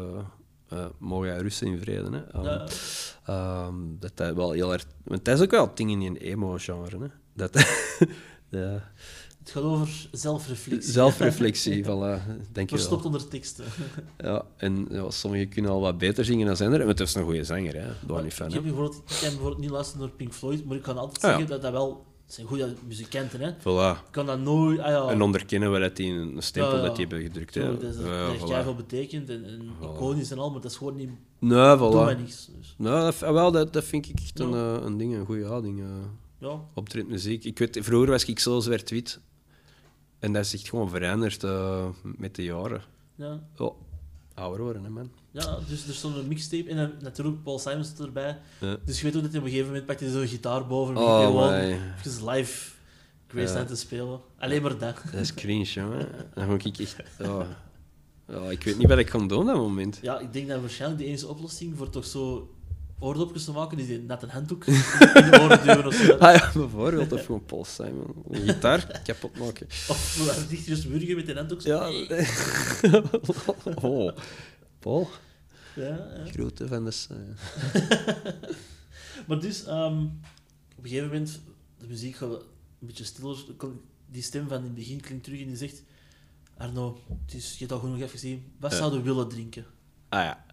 uh, 0.72 0.85
mogen 0.98 1.38
rusten 1.38 1.66
in 1.66 1.78
vrede. 1.80 2.11
Hè. 2.33 2.38
Um, 2.38 2.44
Ja. 3.26 3.66
um, 3.66 3.96
dat 4.00 4.12
dat 4.16 4.35
wel 4.35 4.50
heel 4.52 4.72
erg, 4.72 4.85
want 5.04 5.24
dat 5.24 5.37
is 5.38 5.44
ook 5.44 5.50
wel 5.50 5.66
het 5.66 5.76
ding 5.76 5.90
in 5.90 6.00
een 6.02 6.16
emo-genre. 6.16 6.98
Hè. 6.98 7.06
Dat, 7.35 7.54
ja. 8.48 8.92
Het 9.38 9.50
gaat 9.50 9.62
over 9.62 10.09
zelfreflectie. 10.12 10.92
Zelfreflectie, 10.92 11.85
voilà. 11.88 12.20
Denk 12.52 12.70
je 12.70 12.76
Verstopt 12.76 13.04
onder 13.04 13.28
teksten. 13.28 13.64
Ja, 14.18 14.44
en 14.56 14.87
ja, 14.90 15.11
sommigen 15.11 15.48
kunnen 15.48 15.70
al 15.70 15.80
wat 15.80 15.98
beter 15.98 16.24
zingen 16.24 16.46
dan 16.46 16.56
anderen, 16.56 16.78
maar 16.87 16.94
het 16.94 17.00
is 17.00 17.14
een 17.14 17.24
goede 17.24 17.44
zanger, 17.44 17.74
hè. 17.74 17.88
Van. 18.06 18.24
ik, 18.46 18.52
heb 18.52 18.62
bijvoorbeeld, 18.62 18.96
ik 18.96 19.02
kan 19.20 19.28
bijvoorbeeld 19.28 19.59
niet 19.59 19.70
luisteren 19.70 20.00
naar 20.06 20.16
Pink 20.16 20.33
Floyd, 20.33 20.64
maar 20.64 20.76
ik 20.76 20.83
kan 20.83 20.98
altijd 20.98 21.24
Ah, 21.24 21.30
ja. 21.30 21.37
zeggen 21.37 21.48
dat 21.48 21.62
dat 21.62 21.72
wel... 21.72 22.04
Het 22.30 22.38
zijn 22.38 22.48
goede 22.48 22.74
muzikanten, 22.86 23.40
hè. 23.40 23.52
Voilà. 23.58 24.10
Kan 24.10 24.26
dat 24.26 24.38
nooit... 24.40 24.78
Ah, 24.80 24.86
ja. 24.88 25.08
En 25.08 25.22
onderkennen 25.22 25.72
we 25.72 25.78
dat 25.78 25.96
die 25.96 26.12
een 26.12 26.42
stempel 26.42 26.72
Ja, 26.72 26.78
ja. 26.78 26.86
dat 26.86 26.96
die 26.96 27.06
hebben 27.06 27.26
gedrukt. 27.26 27.54
Hè. 27.54 27.60
Tuurlijk, 27.60 27.80
dat, 27.82 27.90
is, 27.94 27.96
dat 27.96 28.06
Ja, 28.06 28.28
heeft 28.28 28.42
voilà. 28.44 28.46
jij 28.48 28.62
veel 28.62 28.74
betekend 28.74 29.28
en, 29.30 29.44
en 29.44 29.70
iconisch 29.82 30.30
en 30.30 30.38
al, 30.38 30.50
maar 30.50 30.60
dat 30.60 30.70
is 30.70 30.76
gewoon 30.76 30.96
niet... 30.96 31.10
Nee, 31.38 31.76
voilà. 31.78 32.18
niks. 32.18 32.48
Dus, 32.58 32.74
Nou, 32.78 33.00
dat, 33.04 33.18
wel, 33.18 33.50
dat, 33.52 33.72
dat 33.72 33.84
vind 33.84 34.08
ik 34.08 34.20
echt 34.20 34.38
een, 34.38 34.50
Ja. 34.50 34.76
eh, 34.76 34.84
een 34.84 34.96
ding, 34.98 35.14
een 35.14 35.26
goede 35.26 35.44
houding. 35.44 35.80
eh. 35.80 35.86
ja. 36.38 36.60
optreedt 36.74 37.08
muziek. 37.08 37.44
Ik 37.44 37.58
weet, 37.58 37.78
vroeger 37.80 38.10
was 38.10 38.24
ik 38.24 38.38
zo 38.38 38.60
zwart-wit. 38.60 39.20
En 40.18 40.32
dat 40.32 40.44
is 40.44 40.54
echt 40.54 40.68
gewoon 40.68 40.90
veranderd 40.90 41.44
eh, 41.44 41.86
met 42.02 42.34
de 42.34 42.42
jaren. 42.44 42.82
Ja. 43.14 43.40
Oh, 43.58 43.74
ouder 44.34 44.62
worden, 44.62 44.84
hè, 44.84 44.90
man. 44.90 45.10
Ja, 45.30 45.58
dus 45.68 45.88
er 45.88 45.94
stond 45.94 46.16
een 46.16 46.28
mixtape 46.28 46.68
en 46.68 46.76
dan 46.76 46.92
natuurlijk 47.00 47.42
Paul 47.42 47.58
Simon 47.58 47.84
erbij. 48.00 48.38
Ja. 48.60 48.76
Dus 48.84 49.00
je 49.00 49.04
weet 49.04 49.16
ook 49.16 49.22
dat 49.22 49.30
hij 49.30 49.40
op 49.40 49.44
een 49.44 49.50
gegeven 49.50 49.72
moment 49.72 49.86
pakt 49.86 50.00
hij 50.00 50.10
zo'n 50.10 50.26
gitaar 50.26 50.66
boven 50.66 50.94
en 50.94 51.00
Oh, 51.00 51.24
gewoon 51.24 51.52
even 51.54 52.28
live 52.28 52.70
Graceland 53.28 53.68
te 53.68 53.76
spelen. 53.76 54.20
Alleen 54.38 54.62
maar 54.62 54.78
dat. 54.78 54.96
Dat 55.12 55.20
is 55.20 55.34
cringe, 55.34 55.64
jongen. 55.64 56.08
Dan 56.34 56.48
moet 56.48 56.64
ik 56.64 56.78
echt... 56.78 56.96
oh. 57.20 57.42
Ja, 58.28 58.50
ik 58.50 58.64
weet 58.64 58.78
niet 58.78 58.88
wat 58.88 58.98
ik 58.98 59.06
kan 59.06 59.28
doen 59.28 59.38
op 59.40 59.46
dat 59.46 59.56
moment. 59.56 59.98
Ja, 60.02 60.18
ik 60.18 60.32
denk 60.32 60.48
dat 60.48 60.60
waarschijnlijk 60.60 61.00
de 61.00 61.06
enige 61.06 61.28
oplossing 61.28 61.76
voor 61.76 61.90
toch 61.90 62.04
zo 62.04 62.54
oordopjes 62.98 63.44
te 63.44 63.52
maken 63.52 63.78
is 63.78 63.86
die 63.86 63.98
net 63.98 64.22
een 64.22 64.28
handdoek 64.28 64.66
in 64.66 64.74
de 64.74 65.38
oren 65.40 65.62
duwen 65.62 65.86
of 65.86 65.94
zo. 65.94 66.12
Ah 66.12 66.34
ja, 66.34 66.50
bijvoorbeeld. 66.54 67.12
Of 67.12 67.24
gewoon 67.24 67.44
Paul 67.44 67.64
Simon. 67.64 68.14
Een 68.30 68.42
gitaar 68.42 69.00
kapot 69.04 69.38
maken. 69.38 69.66
Of 69.66 70.46
dichtjes 70.48 70.84
wurgen 70.84 71.16
met 71.16 71.28
een 71.28 71.36
handdoek. 71.36 71.60
Ja. 71.60 71.88
oh. 73.82 74.16
Paul, 74.80 75.08
ja, 75.76 75.86
ja. 75.86 76.24
grote 76.30 76.68
van 76.68 76.84
de... 76.84 76.90
s- 76.90 77.08
Maar 79.26 79.40
dus, 79.40 79.64
ehm, 79.64 80.02
op 80.76 80.84
een 80.84 80.88
gegeven 80.88 81.06
moment, 81.06 81.40
de 81.78 81.86
muziek 81.86 82.16
gaat 82.16 82.30
een 82.30 82.86
beetje 82.86 83.04
stiller. 83.04 83.36
Die 84.06 84.22
stem 84.22 84.48
van 84.48 84.56
in 84.58 84.64
het 84.64 84.74
begin 84.74 85.00
klinkt 85.00 85.24
terug 85.24 85.40
en 85.40 85.46
die 85.46 85.56
zegt: 85.56 85.82
Arno, 86.56 86.98
het 87.26 87.34
is, 87.34 87.52
je 87.52 87.58
hebt 87.58 87.72
al 87.72 87.78
genoeg 87.78 87.96
even 87.96 88.08
gezien. 88.08 88.52
Wat 88.60 88.72
zouden 88.74 88.98
we 88.98 89.04
willen 89.04 89.28
drinken? 89.28 89.64
Ah 90.08 90.22
ja. 90.24 90.44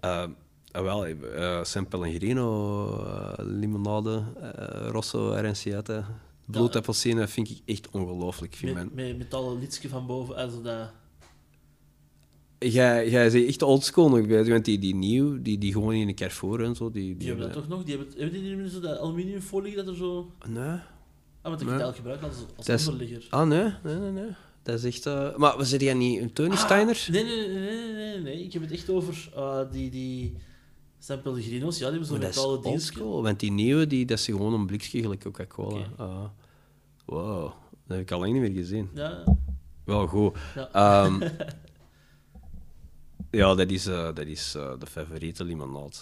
Ehm, 0.00 0.30
ah, 0.70 0.82
wel, 0.82 1.06
eh, 1.06 1.64
San 1.64 1.88
Pellegrino, 1.88 3.04
eh, 3.04 3.32
limonade, 3.36 4.24
eh, 4.40 4.88
Rosso, 4.90 5.32
Aranciata, 5.32 6.20
bloedappelsine 6.46 7.28
vind 7.28 7.50
ik 7.50 7.60
echt 7.64 7.90
ongelooflijk. 7.90 8.54
Vind 8.54 8.74
Met, 8.74 8.94
met 8.94 9.18
metalen 9.18 9.58
lidsje 9.58 9.88
van 9.88 10.06
boven. 10.06 10.36
Also 10.36 10.62
dat, 10.62 10.90
Jij, 12.68 13.10
jij 13.10 13.30
bent 13.30 13.46
echt 13.46 13.62
oldschool 13.62 14.08
nog 14.08 14.26
bezig, 14.26 14.52
want 14.52 14.64
die, 14.64 14.78
die 14.78 14.94
nieuw, 14.94 15.42
die, 15.42 15.58
die 15.58 15.72
gewoon 15.72 15.92
in 15.94 16.08
een 16.08 16.14
Carrefour 16.14 16.62
en 16.64 16.74
zo, 16.74 16.90
die... 16.90 17.02
die 17.02 17.16
die 17.16 17.28
hebben 17.28 17.44
dat 17.46 17.54
toch 17.54 17.68
nog? 17.68 17.84
Die 17.84 17.96
hebben, 17.96 18.14
hebben 18.18 18.42
die 18.42 18.56
niet 18.56 18.72
zo 18.72 18.80
dat 18.80 18.98
aluminiumfolie 18.98 19.74
dat 19.76 19.86
er 19.88 19.96
zo. 19.96 20.32
Nee. 20.48 20.62
Ah, 20.62 20.78
maar 21.42 21.58
dat 21.58 21.62
Nee. 21.62 21.78
het 21.86 21.96
gebruikt 21.96 22.22
als, 22.24 22.36
als 22.56 22.66
Dat 22.66 22.78
is- 22.80 22.88
onderligger. 22.88 23.26
Ah, 23.30 23.48
nee, 23.48 23.72
nee, 23.84 23.94
nee, 23.96 24.10
nee. 24.10 24.28
Dat 24.62 24.78
is 24.78 24.84
echt... 24.84 25.06
eh, 25.06 25.36
Maar 25.36 25.56
was 25.56 25.70
jij 25.70 25.94
niet 25.94 26.20
een 26.20 26.32
Tony 26.32 26.56
Steiner? 26.56 27.06
Nee, 27.10 27.24
nee, 27.24 27.48
nee, 27.48 27.58
nee, 27.58 27.92
nee, 27.92 28.18
nee. 28.20 28.44
Ik 28.44 28.52
heb 28.52 28.62
het 28.62 28.70
echt 28.72 28.90
over 28.90 29.30
eh, 29.36 29.60
die, 29.72 29.90
die 29.90 30.34
San 30.98 31.22
Pellegrino's. 31.22 31.78
Ja, 31.78 31.90
die 31.90 31.98
hebben 31.98 32.06
zo'n 32.08 32.18
Maar 32.18 32.26
metalen 32.26 32.64
oldschool, 32.64 33.22
want 33.22 33.40
die 33.40 33.52
nieuwe, 33.52 33.86
die, 33.86 34.06
dat 34.06 34.18
is 34.18 34.24
gewoon 34.24 34.52
een 34.54 34.66
blikje 34.66 35.00
gelijk 35.00 35.20
Coca-Cola. 35.22 35.78
Oké. 35.92 36.02
Ah. 36.02 36.24
wow, 37.06 37.42
dat 37.86 37.96
heb 37.96 38.00
ik 38.00 38.10
al 38.10 38.18
lang 38.20 38.32
niet 38.32 38.40
meer 38.42 38.52
gezien. 38.62 38.88
Ja, 38.94 39.24
Wel 39.84 40.06
goed. 40.06 40.36
ja. 40.54 40.70
Ehm, 40.72 41.20
ja, 43.30 43.54
dat 43.54 43.70
is, 43.70 43.86
eh, 43.86 44.02
dat 44.14 44.26
is 44.26 44.54
eh, 44.56 44.70
de 44.78 44.86
favoriete 44.86 45.44
limonade. 45.44 45.96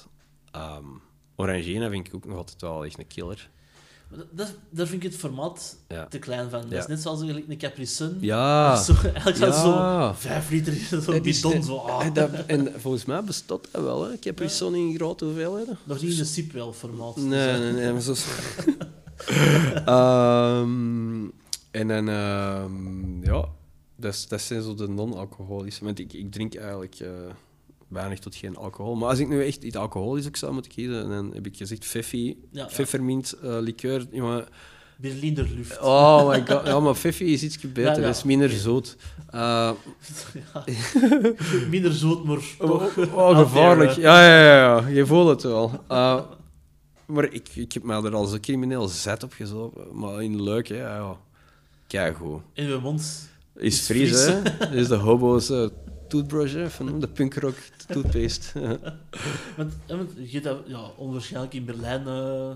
Orangina 1.37 1.91
vind 1.91 2.07
ik 2.07 2.15
ook 2.15 2.25
nog 2.27 2.37
altijd 2.37 2.61
wel 2.61 2.85
echt 2.85 2.99
een 2.99 3.07
killer. 3.07 3.51
Maar 4.11 4.19
dat, 4.19 4.27
dat, 4.31 4.55
daar 4.71 4.87
vind 4.87 5.03
ik 5.05 5.11
het 5.11 5.21
formaat 5.21 5.77
Ja. 5.89 6.07
te 6.07 6.19
klein 6.19 6.51
van. 6.51 6.61
Dat 6.61 6.71
Ja. 6.71 6.79
is 6.79 6.87
net 6.87 7.01
zoals 7.03 7.19
eigenlijk 7.21 7.51
een 7.51 7.59
Capri 7.59 7.87
Sun. 7.87 8.17
Ja. 8.21 8.77
Zo, 8.85 8.93
eigenlijk 9.03 9.37
Ja. 9.39 9.53
zo 10.13 10.19
vijf 10.19 10.51
liter 10.51 10.73
in 10.73 11.03
zo'n 11.03 11.15
is- 11.25 11.41
bidon. 11.41 11.63
Zo, 11.63 11.77
ah. 11.77 12.05
en, 12.05 12.13
dat- 12.13 12.31
en 12.47 12.73
volgens 12.81 13.05
mij 13.05 13.25
bestaat 13.25 13.69
dat 13.71 13.83
wel. 13.83 14.05
Hè. 14.05 14.13
Ik 14.13 14.25
heb 14.25 14.41
er 14.41 14.51
zo'n 14.51 14.75
in 14.75 14.95
grote 14.95 15.25
hoeveelheden. 15.25 15.79
Nog 15.85 16.01
niet 16.03 16.11
in 16.13 16.17
de 16.19 16.25
sip 16.25 16.53
wel 16.53 16.73
formaat. 16.73 17.15
Dus, 17.15 17.25
Nee, 17.25 17.59
nee, 17.59 17.73
nee, 17.73 17.93
maar 17.93 18.01
zo. 18.01 18.15
Ehm, 19.85 21.25
en 21.71 21.89
dan, 21.89 22.09
ehm, 22.09 23.25
ja, 23.25 23.45
dat, 23.99 24.15
is- 24.15 24.29
dat 24.29 24.41
zijn 24.41 24.63
zo 24.63 24.75
de 24.75 24.89
non-alcoholische. 24.89 25.85
Want 25.85 25.99
ik, 25.99 26.13
ik 26.13 26.33
drink 26.33 26.55
eigenlijk 26.55 26.95
eh, 26.95 27.09
weinig 27.89 28.19
tot 28.19 28.35
geen 28.35 28.57
alcohol. 28.57 28.95
Maar 28.97 29.09
als 29.09 29.19
ik 29.19 29.29
nu 29.29 29.45
echt 29.47 29.63
iets 29.63 29.77
alcoholisch 29.77 30.27
ook 30.27 30.37
zou 30.37 30.53
moeten 30.53 30.73
kiezen, 30.73 31.09
dan 31.09 31.31
heb 31.35 31.47
ik 31.47 31.57
gezegd 31.57 31.81
Pfeffi, 31.81 32.27
Ja, 32.27 32.35
ja. 32.51 32.65
pfeffermint, 32.67 33.33
eh, 33.33 33.57
liqueur. 33.61 34.07
Jongen, 34.13 34.47
Berliner 34.97 35.49
lucht. 35.57 35.81
oh 35.81 36.29
my 36.29 36.39
god. 36.49 36.67
Ja, 36.67 36.81
maar 36.81 36.93
Pfeffi 36.93 37.33
is 37.33 37.43
iets 37.43 37.59
beter, 37.59 37.83
Ja, 37.83 37.93
ja. 37.95 38.01
dat 38.01 38.17
is 38.17 38.23
minder 38.23 38.51
zoet. 38.51 38.97
Eh, 39.31 39.71
Ja. 40.53 40.65
Minder 41.71 41.93
zoet, 41.93 42.25
maar 42.25 42.39
toch. 42.59 42.97
Oh, 42.97 43.15
oh, 43.17 43.39
gevaarlijk. 43.39 43.91
Ja, 43.91 44.25
ja, 44.25 44.43
ja, 44.45 44.55
ja. 44.81 44.87
Je 44.89 45.07
voelt 45.07 45.29
het 45.29 45.43
wel. 45.43 45.85
Uh, 45.91 46.21
maar 47.07 47.25
ik, 47.33 47.49
ik 47.55 47.73
heb 47.73 47.83
me 47.83 47.95
er 47.95 48.15
al 48.15 48.25
zo 48.27 48.37
crimineel 48.41 48.89
zet 48.89 49.23
op 49.23 49.33
gezopen. 49.33 49.99
Maar 49.99 50.23
in 50.23 50.43
leuk, 50.43 50.69
hè. 50.69 50.77
Ja. 50.77 51.17
Kijk 51.87 52.17
goed. 52.17 52.41
In 52.53 52.69
mijn 52.69 52.81
mond. 52.81 53.29
Is 53.59 53.81
Fries, 53.81 54.09
Fries. 54.11 54.27
hè. 54.27 54.43
Dit 54.43 54.73
is 54.73 54.89
de 54.89 54.95
hobo's 54.95 55.51
eh, 55.51 55.67
toothbrush, 56.09 56.53
hè, 56.53 56.71
van 56.71 57.01
de 57.01 57.09
punkrock 57.09 57.55
toothpaste. 57.87 58.61
Want, 59.57 59.73
hè, 59.87 59.97
want 59.97 60.11
je 60.17 60.29
hebt 60.31 60.45
dat 60.45 60.59
ja, 60.67 60.91
onwaarschijnlijk 60.97 61.55
in 61.55 61.65
Berlijn. 61.65 62.07
eh, 62.07 62.51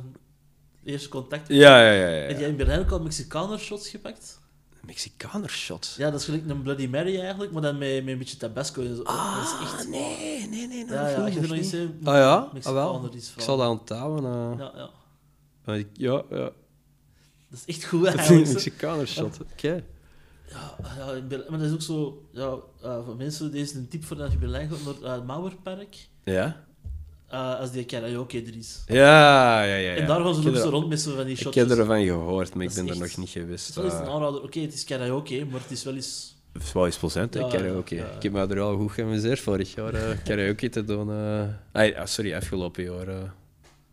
eerste 0.85 1.09
contact. 1.09 1.49
Ja, 1.49 1.83
ja, 1.85 1.93
ja. 1.93 2.09
ja, 2.09 2.27
Heb 2.29 2.39
jij 2.39 2.49
in 2.49 2.57
Berlijn 2.57 2.81
ook 2.81 2.91
al 2.91 3.01
Mexicaner 3.01 3.59
shots 3.59 3.89
gepakt? 3.89 4.41
Mexicaner 4.87 5.51
shot. 5.51 5.95
Ja, 5.99 6.11
dat 6.11 6.21
is 6.21 6.25
gelijk 6.27 6.49
een 6.49 6.63
Bloody 6.63 6.87
Mary 6.87 7.21
eigenlijk, 7.21 7.53
maar 7.53 7.63
dan 7.63 7.79
met, 7.79 8.05
met 8.05 8.13
een 8.13 8.19
beetje 8.19 8.37
tabasco 8.37 8.83
en 8.83 8.97
zo. 8.97 9.03
dat 9.03 9.15
is 9.43 9.53
echt... 9.67 9.81
Ah, 9.85 9.89
nee, 9.91 10.49
nee, 10.49 10.67
nee. 10.67 10.87
Ja, 10.87 11.09
ja, 11.09 11.25
als 11.25 11.35
je 11.35 11.41
er 11.41 11.49
nog 11.49 11.57
eens 11.57 11.75
Ah 12.05 12.15
ja? 12.15 12.35
Ah, 12.63 12.73
wel. 12.73 13.11
Ik 13.15 13.43
zal 13.43 13.57
dat 13.57 13.69
onthouden. 13.69 14.25
eh. 14.33 14.59
Ja, 14.59 14.73
ja. 15.67 15.85
Ja, 15.93 16.23
ja. 16.31 16.51
Dat 17.49 17.61
is 17.67 17.75
echt 17.75 17.85
goed 17.85 18.05
eigenlijk. 18.17 18.47
Mexicaner 18.49 19.07
shot. 19.09 19.39
Oké. 19.53 19.85
Ja, 20.53 20.77
ja 20.97 21.21
maar 21.49 21.59
dat 21.59 21.69
is 21.69 21.73
ook 21.73 21.83
zo... 21.83 22.27
Ja, 22.33 22.57
eh, 22.83 23.05
voor 23.05 23.17
mensen, 23.17 23.51
deze 23.51 23.63
is 23.65 23.75
een 23.75 23.89
tip 23.89 24.05
voor 24.05 24.23
als 24.23 24.33
je 24.33 24.39
Berlijn 24.39 24.69
gaat 24.71 25.03
naar 25.03 25.11
eh, 25.11 25.17
het 25.17 25.27
Mauerpark. 25.27 25.97
Ja? 26.25 26.65
eh, 27.29 27.59
als 27.59 27.71
die 27.71 27.85
karaoke 27.85 28.43
er 28.43 28.57
is. 28.57 28.83
Ja, 28.87 29.63
ja, 29.63 29.75
ja. 29.75 29.77
ja. 29.91 29.95
En 29.95 30.07
daar 30.07 30.21
gaan 30.21 30.35
ze 30.35 30.41
Ik 30.41 30.49
ook 30.49 30.57
zo 30.57 30.69
rond 30.69 30.89
met 30.89 31.01
zo 31.01 31.15
van 31.15 31.25
die 31.25 31.35
Ik 31.35 31.41
shotjes. 31.41 31.69
heb 31.69 31.79
ervan 31.79 32.05
gehoord, 32.05 32.55
maar 32.55 32.65
ik 32.65 32.75
Dat 32.75 32.85
ben 32.85 32.95
er 32.95 33.01
nog 33.01 33.17
niet 33.17 33.29
geweest. 33.29 33.75
Dat 33.75 33.85
is 33.85 33.93
een 33.93 34.07
aanrader. 34.07 34.43
Oké, 34.43 34.61
het 34.61 34.75
is 34.75 34.85
karaoke, 34.85 35.45
maar 35.51 35.61
het 35.61 35.71
is 35.71 35.85
wel 35.85 35.95
eens... 35.95 36.37
Het 36.53 36.63
is 36.63 36.73
wel 36.73 36.87
eens 36.87 36.97
plezant, 36.97 37.35
hè, 37.35 37.41
Ja, 37.41 37.49
karaoke. 37.49 37.95
ja. 37.95 38.07
Ik 38.07 38.23
heb 38.23 38.33
me 38.33 38.47
er 38.47 38.61
al 38.61 38.77
goed 38.77 38.93
geamuseerd 38.93 39.41
vorig 39.41 39.75
jaar, 39.75 40.17
karaoke 40.25 40.69
te 40.69 40.85
doen. 40.85 41.11
Ay, 41.73 41.97
ah, 41.97 42.07
sorry, 42.07 42.35
afgelopen 42.35 42.85
jaar. 42.85 43.09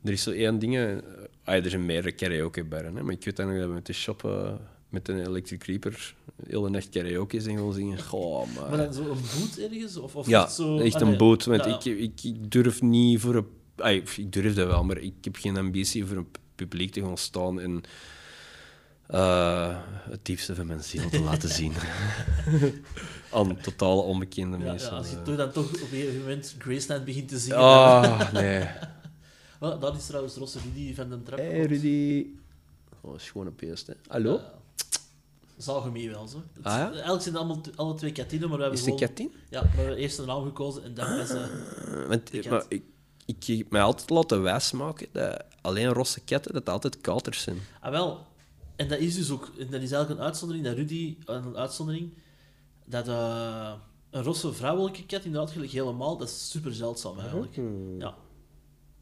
Er 0.03 0.11
is 0.11 0.23
zo 0.23 0.31
één 0.31 0.59
ding... 0.59 1.01
ay, 1.43 1.61
er 1.63 1.69
zijn 1.69 1.85
meerdere 1.85 2.15
karaoke-barren, 2.15 2.93
maar 2.93 3.13
ik 3.13 3.25
weet 3.25 3.35
dan 3.35 3.47
nog 3.47 3.57
dat 3.57 3.67
we 3.67 3.73
met 3.73 3.85
de 3.85 3.93
shop, 3.93 4.25
eh, 4.25 4.51
met 4.89 5.07
een 5.07 5.25
Electric 5.25 5.63
Reaper, 5.63 6.15
heel 6.47 6.61
de 6.61 6.69
nacht 6.69 6.89
karaoke 6.89 7.41
zijn 7.41 7.57
gaan 7.57 7.73
zingen. 7.73 8.01
Goh, 8.03 8.45
man. 8.55 8.69
Maar 8.69 8.77
dan 8.77 8.93
zo 8.93 9.01
een 9.01 9.07
boot 9.07 9.57
ergens? 9.71 9.97
Of, 9.97 10.15
of 10.15 10.27
Ja, 10.27 10.43
echt 10.43 10.53
zo... 10.53 10.77
echt 10.79 10.95
Ah, 10.95 11.01
een 11.01 11.07
nee. 11.07 11.17
boot. 11.17 11.45
Want 11.45 11.65
Ja, 11.65 11.75
Ik, 11.75 11.85
ik, 11.85 12.23
ik 12.23 12.51
durf 12.51 12.81
niet 12.81 13.19
voor 13.19 13.35
een... 13.35 13.47
ay, 13.75 14.03
ik 14.17 14.33
durf 14.33 14.53
dat 14.55 14.67
wel, 14.67 14.83
maar 14.83 14.97
ik 14.97 15.13
heb 15.21 15.35
geen 15.35 15.57
ambitie 15.57 16.05
voor 16.05 16.17
een 16.17 16.31
pu- 16.31 16.39
publiek 16.55 16.91
te 16.91 17.01
gaan 17.01 17.17
staan 17.17 17.59
en 17.59 17.81
eh, 19.07 19.77
het 20.09 20.25
diepste 20.25 20.55
van 20.55 20.67
mijn 20.67 20.83
ziel 20.83 21.09
te 21.09 21.19
laten 21.21 21.49
zien. 21.49 21.73
Aan 23.33 23.57
totale 23.61 24.01
onbekende 24.01 24.57
Ja, 24.57 24.63
ja, 24.63 24.69
mensen. 24.69 24.91
als 24.91 25.09
je 25.09 25.15
eh. 25.15 25.21
toch 25.23 25.35
dan 25.35 25.51
toch 25.51 25.65
op 25.73 25.81
een 25.81 25.87
gegeven 25.87 26.19
moment 26.19 26.55
Graceland 26.57 27.05
begint 27.05 27.27
te 27.27 27.37
zingen. 27.39 27.57
Ah, 27.57 28.31
nee. 28.33 28.67
Wel, 29.59 29.79
dat 29.79 29.95
is 29.97 30.05
trouwens 30.05 30.35
Rosse 30.35 30.59
Rudy 30.59 30.93
van 30.95 31.09
de 31.09 31.23
trap. 31.23 31.37
Hey 31.39 31.65
Rudy. 31.65 32.25
Oh, 33.01 33.15
is 33.15 33.29
gewoon 33.29 33.47
een 33.47 33.53
beest, 33.55 33.87
hè. 33.87 33.93
Hallo? 34.07 34.39
Uh, 35.59 35.65
Zagen 35.65 35.91
mee 35.91 36.09
wel, 36.09 36.27
zo. 36.27 36.43
Het- 36.53 36.65
Ah, 36.65 36.73
ja? 36.73 36.89
Eigenlijk 36.91 37.21
zijn 37.21 37.35
het 37.35 37.43
allemaal, 37.43 37.61
alle 37.75 37.93
twee 37.95 38.11
Katine, 38.11 38.47
maar 38.47 38.57
we 38.57 38.63
hebben 38.63 38.79
Is 38.79 38.85
het 38.85 39.01
een 39.01 39.07
gewoon... 39.07 39.15
kattin? 39.15 39.41
Ja, 39.49 39.61
we 39.61 39.67
hebben 39.77 39.95
eerst 39.97 40.17
een 40.19 40.25
naam 40.25 40.43
gekozen 40.43 40.83
en 40.83 40.93
dan 40.93 41.19
is 41.19 41.27
ze... 41.27 41.37
Eh, 42.01 42.07
Want, 42.07 42.31
De 42.31 42.39
kat. 42.39 42.51
maar 42.51 42.65
ik, 42.67 42.83
ik 43.25 43.43
heb 43.43 43.71
mij 43.71 43.81
altijd 43.81 44.09
laten 44.09 44.41
wijsmaken 44.41 45.07
dat 45.11 45.43
alleen 45.61 45.87
rosse 45.93 46.19
katten 46.21 46.53
dat 46.53 46.69
altijd 46.69 47.01
katers 47.01 47.41
zijn. 47.41 47.57
Ah, 47.81 47.91
wel. 47.91 48.25
En 48.75 48.87
dat 48.87 48.99
is 48.99 49.15
dus 49.15 49.31
ook... 49.31 49.45
En 49.59 49.69
dat 49.69 49.81
is 49.81 49.91
eigenlijk 49.91 50.09
een 50.09 50.25
uitzondering, 50.25 50.65
dat 50.65 50.75
Rudy... 50.75 51.17
Een 51.25 51.57
uitzondering, 51.57 52.13
dat 52.85 53.07
eh, 53.07 53.73
een 54.09 54.23
rosse 54.23 54.53
vrouwelijke 54.53 55.05
kat, 55.05 55.23
inderdaad, 55.25 55.51
gelijk 55.51 55.71
helemaal, 55.71 56.17
dat 56.17 56.27
is 56.29 56.49
super 56.49 56.73
zeldzaam 56.75 57.19
eigenlijk. 57.19 57.55
Ja. 57.99 58.15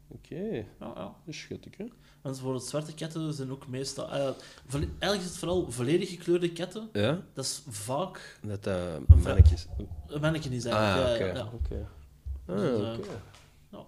Oké, 0.08 0.34
Ja, 0.44 0.64
ja. 0.80 0.94
dat 0.94 1.14
is 1.26 1.38
schuttig, 1.40 1.76
hè? 1.76 1.84
Want 2.22 2.38
voor 2.38 2.54
het 2.54 2.62
zwarte 2.62 2.94
katten 2.94 3.32
zijn 3.34 3.50
ook 3.50 3.68
meestal... 3.68 4.04
ah 4.04 4.18
ja, 4.18 4.34
volle- 4.66 4.88
eigenlijk 4.98 5.20
is 5.22 5.28
het 5.28 5.38
vooral 5.38 5.70
volledig 5.70 6.08
gekleurde 6.08 6.52
katten. 6.52 6.88
Ja? 6.92 7.20
Dat 7.32 7.44
is 7.44 7.62
vaak... 7.68 8.38
Dat 8.42 8.64
dat 8.64 8.76
Een 9.08 9.20
mannetjes... 9.22 9.66
Een 10.06 10.20
mannetje 10.20 10.50
is 10.50 10.66
Ah, 10.66 10.96
eigenlijk. 10.96 11.52
oké. 11.54 11.74
ja, 12.46 12.54
ja, 12.54 12.62
ja. 12.62 12.72
Oké. 12.72 12.90
Ah, 12.92 12.96
Dus, 12.96 13.06
eh. 13.06 13.78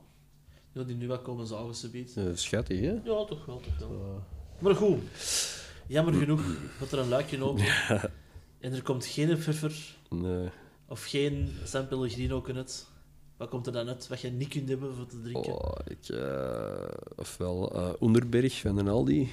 Ja, 0.73 0.83
die 0.83 0.97
nu 0.97 1.07
wel 1.07 1.19
komen 1.19 1.47
zagen, 1.47 1.75
ze 1.75 1.91
biedt. 1.91 2.17
Eh, 2.17 2.25
Schattig, 2.35 2.81
hè? 2.81 2.91
Ja, 3.05 3.25
toch 3.25 3.45
wel, 3.47 3.61
toch 3.79 3.89
wel. 3.89 4.23
Maar 4.59 4.75
goed, 4.75 5.01
jammer 5.87 6.15
genoeg 6.15 6.43
wordt 6.79 6.93
er 6.93 6.99
een 6.99 7.09
luikje 7.09 7.43
open. 7.45 7.65
En 8.61 8.73
er 8.73 8.83
komt 8.83 9.05
geen 9.07 9.37
pfeffer 9.39 9.97
Nee. 10.11 10.49
of 10.89 11.05
geen 11.05 11.53
San 11.65 11.89
Pellegrino 11.89 12.45
uit. 12.55 12.87
Wat 13.41 13.49
komt 13.49 13.67
er 13.67 13.73
dan 13.73 13.89
uit 13.89 14.09
wat 14.09 14.21
je 14.21 14.31
niet 14.31 14.49
kunt 14.49 14.69
hebben 14.69 14.95
voor 14.95 15.07
te 15.07 15.21
drinken? 15.21 15.53
Oh, 15.53 15.73
ik... 15.87 16.09
eh, 16.09 16.89
ofwel 17.17 17.73
eh 17.75 17.93
Onderberg 17.99 18.61
van 18.61 18.77
de 18.77 18.91
Aldi. 18.91 19.29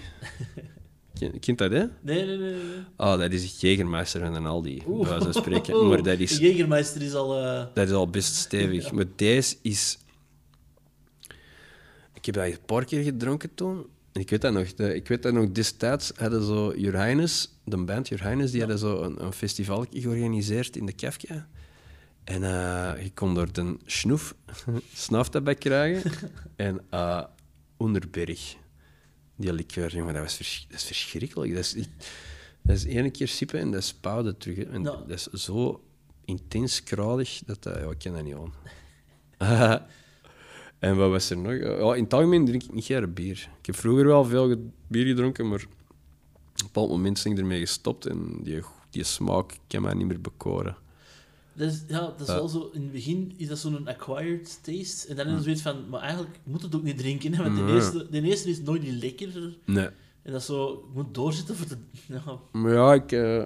Ken, 1.20 1.40
kent 1.40 1.58
dat, 1.58 1.72
hè? 1.72 1.86
Nee, 2.02 2.26
nee, 2.26 2.38
nee. 2.38 2.54
nee. 2.54 2.84
Ah, 2.96 3.20
dat 3.20 3.32
is 3.32 3.44
het 3.44 3.62
Jägermeister 3.62 4.20
van 4.20 4.34
de 4.34 4.50
Aldi, 4.50 4.84
Oeh. 4.88 5.32
spreken. 5.32 5.88
Maar 5.88 6.04
dat 6.04 6.20
is, 6.20 6.40
De 6.40 6.46
Jägermeister 6.48 7.02
is 7.02 7.14
al... 7.14 7.44
eh, 7.44 7.66
dat 7.74 7.88
is 7.88 7.94
al 7.94 8.10
best 8.10 8.36
stevig. 8.36 8.92
Maar 8.92 9.06
deze 9.16 9.56
is... 9.62 9.98
Ik 12.14 12.26
heb 12.26 12.36
dat 12.36 12.46
een 12.46 12.66
paar 12.66 12.86
keer 12.86 13.04
gedronken 13.04 13.54
toen. 13.54 13.86
En 14.12 14.22
ik 14.22 14.30
weet 14.30 14.42
dat 14.42 14.54
nog. 14.54 14.74
De, 14.74 14.96
ik 14.96 15.08
weet 15.08 15.24
dat 15.24 15.34
nog 15.34 15.52
destijds 15.52 16.12
hadden 16.16 16.44
zo 16.44 16.72
Highness, 16.72 17.58
de 17.64 17.78
band 17.78 18.08
Your 18.08 18.24
Highness, 18.28 18.52
die 18.52 18.62
hadden 18.62 18.80
zo 18.80 19.02
een, 19.02 19.24
een 19.24 19.34
festival 19.34 19.86
georganiseerd 19.92 20.76
in 20.76 20.86
de 20.86 20.94
Kafka. 20.94 21.48
En 22.28 22.44
eh, 22.44 23.04
je 23.04 23.12
kon 23.14 23.34
door 23.34 23.52
de 23.52 23.78
snoef 23.86 24.36
snaftabak 24.94 25.60
krijgen. 25.60 26.12
en 26.56 26.82
eh 26.90 27.24
Onderberg, 27.78 28.56
die 29.36 29.54
liqueur, 29.54 29.96
jongen, 29.96 30.14
dat, 30.14 30.24
was 30.24 30.36
vers- 30.36 30.66
dat 30.70 30.78
is 30.80 30.86
verschrikkelijk. 30.86 31.54
Dat 31.54 31.64
is, 31.64 31.74
dat 32.62 32.76
is 32.76 32.86
één 32.86 33.12
keer 33.12 33.28
sippen 33.28 33.60
en 33.60 33.72
dat 33.72 33.82
is 33.82 33.94
pauwde 33.94 34.38
terug. 34.38 34.58
hè. 34.58 34.64
En. 34.64 34.84
Dat 34.84 35.10
is 35.10 35.24
zo 35.24 35.84
intens 36.26 36.84
kruidig, 36.84 37.42
dat, 37.46 37.64
dat 37.64 37.76
ja, 37.76 37.90
ik 37.90 37.98
ken 37.98 38.14
dat 38.14 38.24
niet 38.24 38.36
aan. 38.36 38.54
en 40.80 40.96
wat 40.96 41.10
was 41.10 41.30
er 41.30 41.38
nog? 41.38 41.54
Ja, 41.54 41.94
in 41.96 42.04
het 42.04 42.14
algemeen 42.14 42.46
drink 42.46 42.64
ik 42.64 42.74
niet 42.74 42.86
graag 42.86 43.14
bier. 43.14 43.50
Ik 43.60 43.66
heb 43.66 43.76
vroeger 43.76 44.06
wel 44.06 44.26
veel 44.26 44.72
bier 44.88 45.06
gedronken, 45.06 45.48
maar 45.48 45.64
op 45.64 46.60
een 46.60 46.66
bepaald 46.66 46.90
moment 46.90 47.24
ben 47.24 47.32
ik 47.32 47.38
ermee 47.38 47.60
gestopt 47.60 48.06
en 48.06 48.44
die, 48.44 48.62
die 48.90 49.04
smaak 49.04 49.52
kan 49.68 49.82
mij 49.82 49.94
niet 49.94 50.08
meer 50.08 50.22
bekoren. 50.22 50.78
Dat 51.58 51.72
is, 51.72 51.84
ja, 51.88 52.00
dat 52.00 52.22
is 52.22 52.28
wel 52.28 52.48
zo... 52.48 52.70
In 52.74 52.82
het 52.82 52.92
begin 52.92 53.34
is 53.38 53.48
dat 53.48 53.58
zo'n 53.58 53.88
acquired 53.88 54.60
taste. 54.64 55.08
En 55.08 55.16
dan 55.16 55.26
is 55.28 55.34
het 55.34 55.44
zoiets 55.44 55.62
van... 55.62 55.90
Maar 55.90 56.00
eigenlijk 56.02 56.40
moet 56.44 56.62
het 56.62 56.76
ook 56.76 56.84
niet 56.84 56.98
drinken, 56.98 57.34
hè, 57.34 57.44
want 57.44 57.56
de 57.56 57.62
Nee. 57.62 57.74
eerste, 57.74 58.08
de 58.10 58.22
eerste 58.22 58.50
is 58.50 58.62
nooit 58.62 58.82
niet 58.84 59.02
lekker. 59.04 59.58
Nee. 59.66 59.86
En 60.22 60.32
dat 60.32 60.42
is 60.42 60.46
zo... 60.46 60.70
Je 60.72 60.92
moet 60.94 61.14
doorzitten 61.14 61.56
voor 61.56 61.68
de... 61.68 61.78
Ja, 62.26 62.40
Maar 62.52 62.74
ja, 62.74 62.94
ik, 62.94 63.12
eh, 63.12 63.42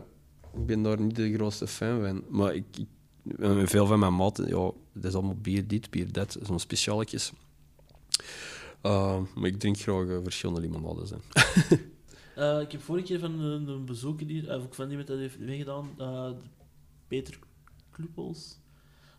ik 0.53 0.65
ben 0.65 0.81
daar 0.83 1.01
niet 1.01 1.15
de 1.15 1.33
grootste 1.33 1.67
fan 1.67 2.01
van. 2.01 2.23
Maar 2.29 2.55
ik, 2.55 2.65
ik, 2.77 2.87
eh, 3.39 3.61
veel 3.65 3.85
van 3.85 3.99
mijn 3.99 4.15
maten, 4.15 4.47
ja, 4.47 4.71
dat 4.93 5.03
is 5.03 5.13
allemaal 5.13 5.37
bier 5.41 5.67
dit, 5.67 5.89
bier 5.89 6.11
dat, 6.11 6.37
zo'n 6.41 6.59
specialetjes. 6.59 7.31
Uh, 8.83 9.19
maar 9.35 9.45
ik 9.49 9.59
drink 9.59 9.77
graag 9.77 10.07
eh, 10.07 10.17
verschillende 10.23 10.61
limonades. 10.61 11.09
Hè. 11.09 11.17
Eh, 12.35 12.59
ik 12.61 12.71
heb 12.71 12.81
vorige 12.81 13.05
keer 13.05 13.19
van 13.19 13.39
een, 13.39 13.67
een 13.67 13.85
bezoeker 13.85 14.27
hier, 14.27 14.55
of 14.55 14.63
ook 14.63 14.73
van 14.75 14.89
iemand 14.89 15.07
dat 15.07 15.17
heeft 15.17 15.39
meegedaan, 15.39 15.89
eh, 15.97 16.29
Peter 17.07 17.39
Kluppels, 17.91 18.57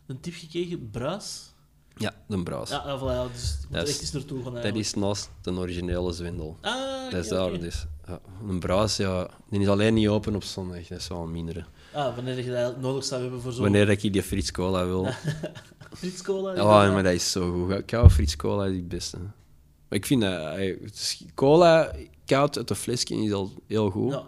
een 0.07 0.19
tip 0.19 0.33
gekregen, 0.33 0.89
Bruis. 0.89 1.51
Ja, 1.97 2.13
de 2.27 2.43
braas. 2.43 2.69
Ja, 2.69 2.99
voilà, 2.99 3.31
dus 3.31 3.57
moet 3.61 3.73
Dat 3.73 3.87
is- 3.87 3.93
echt 3.93 4.01
eens 4.01 4.11
naartoe 4.11 4.43
gaan 4.43 4.53
dat 4.53 4.75
is 4.75 4.93
naast 4.93 5.29
de 5.41 5.51
originele 5.51 6.11
zwendel. 6.11 6.57
Ah, 6.61 7.11
Dat 7.11 7.23
is 7.23 7.29
daar 7.29 7.45
oké. 7.49 7.57
dus. 7.57 7.85
Ja, 8.07 8.19
een 8.47 8.59
braas, 8.59 8.97
ja, 8.97 9.29
die 9.49 9.59
is 9.59 9.67
alleen 9.67 9.93
niet 9.93 10.07
open 10.07 10.35
op 10.35 10.43
zondag. 10.43 10.87
Dat 10.87 10.99
is 10.99 11.07
wel 11.07 11.23
een 11.23 11.31
mindere. 11.31 11.65
Ah, 11.93 12.15
wanneer 12.15 12.43
je 12.43 12.51
dat 12.51 12.79
nodig 12.81 13.03
zou 13.03 13.21
hebben 13.21 13.41
voor 13.41 13.51
zo'n 13.51 13.61
Wanneer 13.63 13.89
ik 13.89 14.01
die 14.13 14.23
Frits 14.23 14.51
Cola 14.51 14.85
wil. 14.85 15.07
Frits 15.97 16.21
Cola. 16.21 16.55
Ja, 16.55 16.91
maar 16.91 17.03
dat 17.03 17.13
is 17.13 17.31
zo 17.31 17.65
goed. 17.67 17.91
Hou 17.91 18.09
Frits 18.09 18.35
Cola 18.35 18.65
is 18.65 18.75
het 18.75 18.87
beste. 18.87 19.17
Maar 19.17 19.99
ik 19.99 20.05
vind 20.05 20.21
dat... 20.21 20.55
eh, 20.55 20.87
Cola, 21.33 21.95
koud 22.25 22.57
uit 22.57 22.67
de 22.67 22.75
flesje, 22.75 23.15
is 23.15 23.31
al 23.31 23.51
heel 23.67 23.89
goed. 23.89 24.11
Ja. 24.11 24.25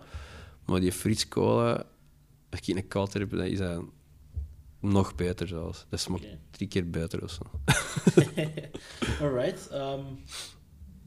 Maar 0.66 0.80
die 0.80 0.92
Frits 0.92 1.28
Cola, 1.28 1.84
als 2.50 2.60
ik 2.64 2.76
een 2.76 2.88
koud 2.88 3.14
heb, 3.14 3.30
dan 3.30 3.40
is 3.40 3.58
dat 3.58 3.84
nog 4.92 5.16
beter 5.16 5.48
zelfs. 5.48 5.86
Dat 5.90 6.00
smaakt 6.00 6.24
Oké. 6.24 6.40
drie 6.52 6.68
keer 6.68 6.90
beter 6.90 7.24
of 7.24 7.32
zo. 7.32 7.42
Alright. 9.26 9.68
ehm, 9.68 10.04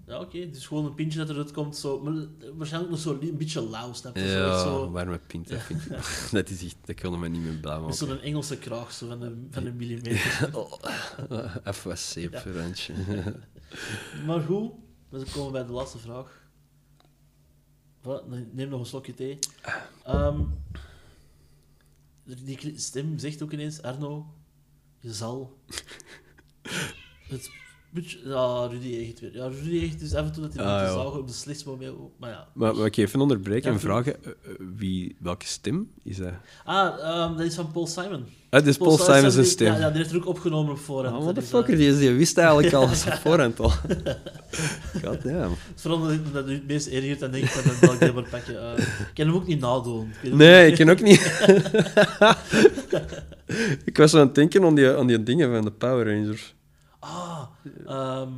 ja, 0.06 0.20
oké. 0.20 0.50
Dus 0.50 0.66
gewoon 0.66 0.84
een 0.84 0.94
pintje 0.94 1.18
dat 1.18 1.28
eruit 1.30 1.50
komt. 1.52 1.76
Zo, 1.76 2.00
maar 2.00 2.14
waarschijnlijk 2.56 2.92
nog 2.92 3.00
zo 3.02 3.18
een 3.20 3.36
beetje 3.36 3.68
lauw, 3.68 3.92
snap 3.92 4.16
je? 4.16 4.22
Ja, 4.22 4.62
zo, 4.62 4.90
warme 4.90 5.18
pint, 5.18 5.48
dat 5.48 5.62
vind 5.62 5.84
ik... 5.84 5.88
dat 6.30 6.48
is 6.48 6.64
echt... 6.64 6.76
Dat 6.84 7.00
kan 7.00 7.20
me 7.20 7.28
niet 7.28 7.42
meer 7.42 7.52
met 7.52 7.62
maken. 7.62 7.94
zo'n 7.94 8.20
Engelse 8.20 8.58
kraag, 8.58 8.92
zo 8.92 9.08
van 9.08 9.22
een, 9.22 9.48
van 9.50 9.66
een 9.66 9.76
millimeter. 9.76 10.48
Even 11.64 11.88
wat 11.88 11.98
zeep, 11.98 12.32
Ja. 12.32 12.42
Randje. 12.52 12.94
Maar 14.26 14.40
goed, 14.40 14.70
we 15.08 15.24
komen 15.34 15.52
bij 15.52 15.66
de 15.66 15.72
laatste 15.72 15.98
vraag. 15.98 16.46
Neem 18.52 18.68
nog 18.68 18.80
een 18.80 18.86
slokje 18.86 19.14
thee. 19.14 19.38
Ehm, 20.04 20.40
die 22.36 22.78
stem 22.78 23.18
zegt 23.18 23.42
ook 23.42 23.52
ineens, 23.52 23.82
Arno, 23.82 24.34
je 25.00 25.14
zal 25.14 25.58
het 27.28 27.50
Ja, 28.24 28.66
Rudy 28.70 28.94
Egert 28.94 29.20
weer. 29.20 29.34
Ja, 29.34 29.46
Rudy 29.48 29.78
Egert 29.78 30.00
is 30.00 30.14
af 30.14 30.26
en 30.26 30.32
toe 30.32 30.42
dat 30.42 30.54
hij 30.54 30.64
Ah, 30.64 30.82
ja. 30.94 31.04
op 31.04 31.26
de 31.26 31.32
slitsmoment. 31.32 31.94
Maar 32.18 32.30
ja. 32.30 32.46
Maar 32.54 32.74
mag 32.76 32.86
ik 32.86 32.96
even 32.96 33.20
onderbreken 33.20 33.68
Ja, 33.68 33.74
en 33.74 33.80
vragen, 33.80 34.24
eh, 34.24 34.30
eh, 34.30 34.34
wie, 34.76 35.16
welke 35.20 35.46
stem 35.46 35.90
is 36.04 36.16
dat? 36.16 36.32
Ah, 36.64 36.98
ehm, 37.00 37.36
dat 37.36 37.46
is 37.46 37.54
van 37.54 37.72
Paul 37.72 37.86
Simon. 37.86 38.24
Ah, 38.50 38.60
dit 38.60 38.68
is 38.68 38.76
Paul 38.76 38.98
Simons 38.98 39.34
die- 39.34 39.44
stem. 39.44 39.72
Ja, 39.72 39.78
ja, 39.78 39.88
die 39.88 39.96
heeft 39.98 40.10
er 40.10 40.16
ook 40.16 40.26
opgenomen 40.26 40.72
op 40.72 40.78
voorhand. 40.78 41.06
Ah, 41.08 41.14
Dat 41.14 41.22
what 41.22 41.34
the 41.34 41.40
is, 41.40 41.48
fucker, 41.48 41.76
die, 41.76 41.98
die 41.98 42.10
wist 42.12 42.38
eigenlijk 42.38 42.72
al 42.74 42.82
op 43.12 43.18
voorhand 43.22 43.60
al. 43.60 43.70
God 45.04 45.22
damn. 45.22 45.50
Het 45.50 45.76
is 45.76 45.82
vooral 45.82 46.00
omdat 46.00 46.14
ik 46.14 46.20
me 46.24 46.32
dat 46.32 46.46
nu 46.46 46.52
het 46.52 46.66
meest 46.66 46.86
ergert 46.86 47.22
en 47.22 47.30
denk 47.30 47.44
ik 47.44 47.50
van 47.50 47.88
dat 47.88 48.00
die 48.00 48.12
maar 48.12 48.28
pakken. 48.30 48.76
Eh, 48.76 48.78
ik 48.78 49.10
kan 49.14 49.26
hem 49.26 49.34
ook 49.34 49.46
niet 49.46 49.60
nadoen. 49.60 50.12
Ik 50.22 50.32
Nee, 50.34 50.68
ik 50.70 50.74
ken 50.74 50.88
ook 50.88 51.00
niet. 51.02 51.20
ik 53.84 53.96
was 53.96 54.14
aan 54.14 54.20
het 54.20 54.34
denken 54.34 54.64
aan 54.64 54.74
die, 54.74 54.94
aan 54.96 55.06
die 55.06 55.22
dingen 55.22 55.52
van 55.54 55.64
de 55.64 55.70
Power 55.70 56.14
Rangers. 56.14 56.54
Ah, 56.98 57.42
ehm, 57.86 58.28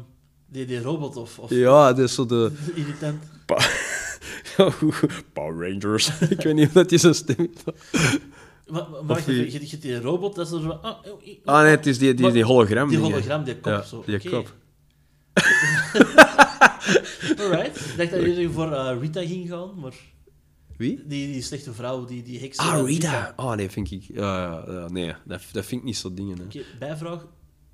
die, 0.47 0.67
die 0.67 0.81
robot 0.83 1.17
of, 1.17 1.39
of 1.39 1.51
Ja, 1.51 1.93
dat 1.93 1.99
is 1.99 2.15
zo 2.15 2.27
de... 2.27 2.53
irritant. 2.75 3.23
Power 5.33 5.71
Rangers. 5.71 6.21
ik 6.35 6.43
weet 6.43 6.55
niet 6.55 6.67
of 6.67 6.73
dat 6.73 6.89
die 6.89 6.99
zijn 6.99 7.15
stem 7.15 7.51
is. 7.55 7.73
Maar, 9.07 9.31
je, 9.31 9.53
je 9.71 9.79
die 9.79 10.01
robot, 10.01 10.35
dat 10.35 10.47
is 10.47 10.53
er 10.53 10.61
zo... 10.61 10.69
Ah, 10.71 10.85
oh, 10.85 11.13
oh, 11.13 11.21
Ah 11.45 11.63
nee, 11.63 11.71
het 11.71 11.87
is 11.87 11.99
die, 11.99 12.15
die, 12.15 12.23
Maar- 12.23 12.33
die 12.33 12.45
hologram 12.45 12.89
Die 12.89 12.99
hologram, 12.99 13.45
die 13.45 13.55
kop. 13.55 13.73
Ja, 13.73 13.83
zo. 13.83 14.03
die 14.07 14.31
kop. 14.31 14.55
Alright. 17.39 17.81
Ik 17.81 17.97
dacht 17.97 18.11
dat 18.11 18.37
je 18.37 18.51
voor 18.53 18.73
eh, 18.73 18.97
Rita 19.01 19.21
ging 19.21 19.49
gaan, 19.49 19.81
maar 19.81 19.95
Wie? 20.77 21.03
die, 21.07 21.33
die 21.33 21.43
slechte 21.43 21.73
vrouw, 21.73 22.05
die, 22.05 22.23
die 22.23 22.41
heks... 22.41 22.57
Ah, 22.57 22.79
eh, 22.79 22.85
Rita. 22.85 23.33
Ah, 23.37 23.57
nee, 23.57 23.71
vind 23.71 23.91
ik... 23.91 24.09
Nee, 24.89 25.15
dat, 25.25 25.43
dat 25.53 25.65
vind 25.65 25.81
ik 25.81 25.87
niet 25.87 25.97
zo 25.97 26.15
dingen. 26.15 26.39
Hè. 26.39 26.45
Oké, 26.45 26.61
bijvraag. 26.79 27.27